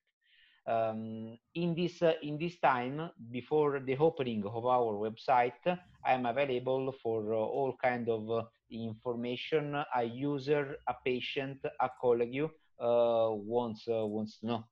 Um, 0.66 1.38
in 1.56 1.76
this 1.76 2.02
uh, 2.02 2.14
in 2.22 2.38
this 2.38 2.58
time 2.60 3.10
before 3.32 3.82
the 3.82 3.98
opening 3.98 4.46
of 4.46 4.66
our 4.66 4.94
website 4.94 5.60
i 6.06 6.14
am 6.14 6.26
available 6.26 6.96
for 7.04 7.34
uh, 7.34 7.38
all 7.38 7.76
kind 7.84 8.08
of 8.08 8.32
uh, 8.32 8.44
information 8.72 9.76
a 9.94 10.04
user 10.06 10.78
a 10.88 10.96
patient 11.04 11.60
a 11.82 11.90
colleague 12.00 12.48
wants 12.80 13.84
wants 13.88 14.40
to 14.40 14.48
know 14.48 14.64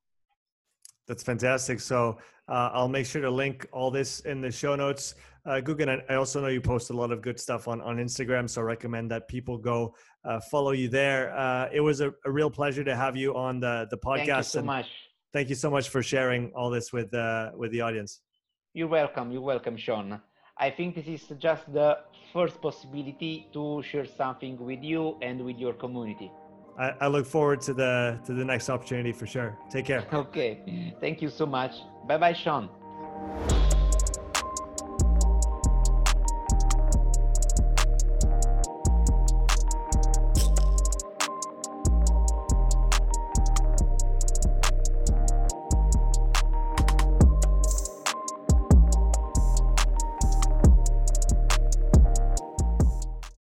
that's 1.11 1.23
fantastic. 1.23 1.81
So 1.81 2.19
uh, 2.47 2.69
I'll 2.73 2.87
make 2.87 3.05
sure 3.05 3.21
to 3.21 3.29
link 3.29 3.67
all 3.73 3.91
this 3.91 4.21
in 4.21 4.39
the 4.39 4.49
show 4.49 4.75
notes. 4.77 5.15
Uh, 5.45 5.59
Guggen, 5.59 6.03
I 6.07 6.15
also 6.15 6.39
know 6.39 6.47
you 6.47 6.61
post 6.61 6.91
a 6.91 6.93
lot 6.93 7.11
of 7.11 7.21
good 7.21 7.39
stuff 7.39 7.67
on, 7.67 7.81
on 7.81 7.97
Instagram, 7.97 8.47
so 8.47 8.61
I 8.61 8.63
recommend 8.65 9.09
that 9.11 9.27
people 9.27 9.57
go 9.57 9.95
uh, 10.23 10.39
follow 10.51 10.71
you 10.71 10.87
there. 10.87 11.35
Uh, 11.35 11.67
it 11.73 11.81
was 11.81 11.99
a, 11.99 12.13
a, 12.25 12.31
real 12.31 12.51
pleasure 12.51 12.83
to 12.83 12.95
have 12.95 13.15
you 13.17 13.35
on 13.35 13.59
the, 13.59 13.87
the 13.89 13.97
podcast. 13.97 14.17
Thank 14.17 14.37
you 14.37 14.43
so 14.43 14.61
much. 14.61 14.87
Thank 15.33 15.49
you 15.49 15.55
so 15.55 15.71
much 15.71 15.89
for 15.89 16.03
sharing 16.03 16.51
all 16.53 16.69
this 16.69 16.93
with, 16.93 17.11
uh, 17.13 17.51
with 17.55 17.71
the 17.71 17.81
audience. 17.81 18.21
You're 18.73 18.87
welcome. 18.87 19.31
You're 19.31 19.41
welcome, 19.41 19.77
Sean. 19.77 20.21
I 20.57 20.69
think 20.69 20.93
this 20.93 21.07
is 21.07 21.33
just 21.39 21.73
the 21.73 21.97
first 22.31 22.61
possibility 22.61 23.47
to 23.53 23.81
share 23.81 24.05
something 24.05 24.63
with 24.63 24.83
you 24.83 25.17
and 25.23 25.43
with 25.43 25.57
your 25.57 25.73
community. 25.73 26.31
I, 26.77 26.93
I 27.01 27.07
look 27.07 27.25
forward 27.25 27.61
to 27.61 27.73
the 27.73 28.19
to 28.25 28.33
the 28.33 28.45
next 28.45 28.69
opportunity 28.69 29.11
for 29.11 29.25
sure. 29.25 29.57
Take 29.69 29.85
care. 29.85 30.07
Okay. 30.13 30.95
Thank 31.01 31.21
you 31.21 31.29
so 31.29 31.45
much. 31.45 31.73
Bye 32.07 32.17
bye, 32.17 32.33
Sean. 32.33 32.69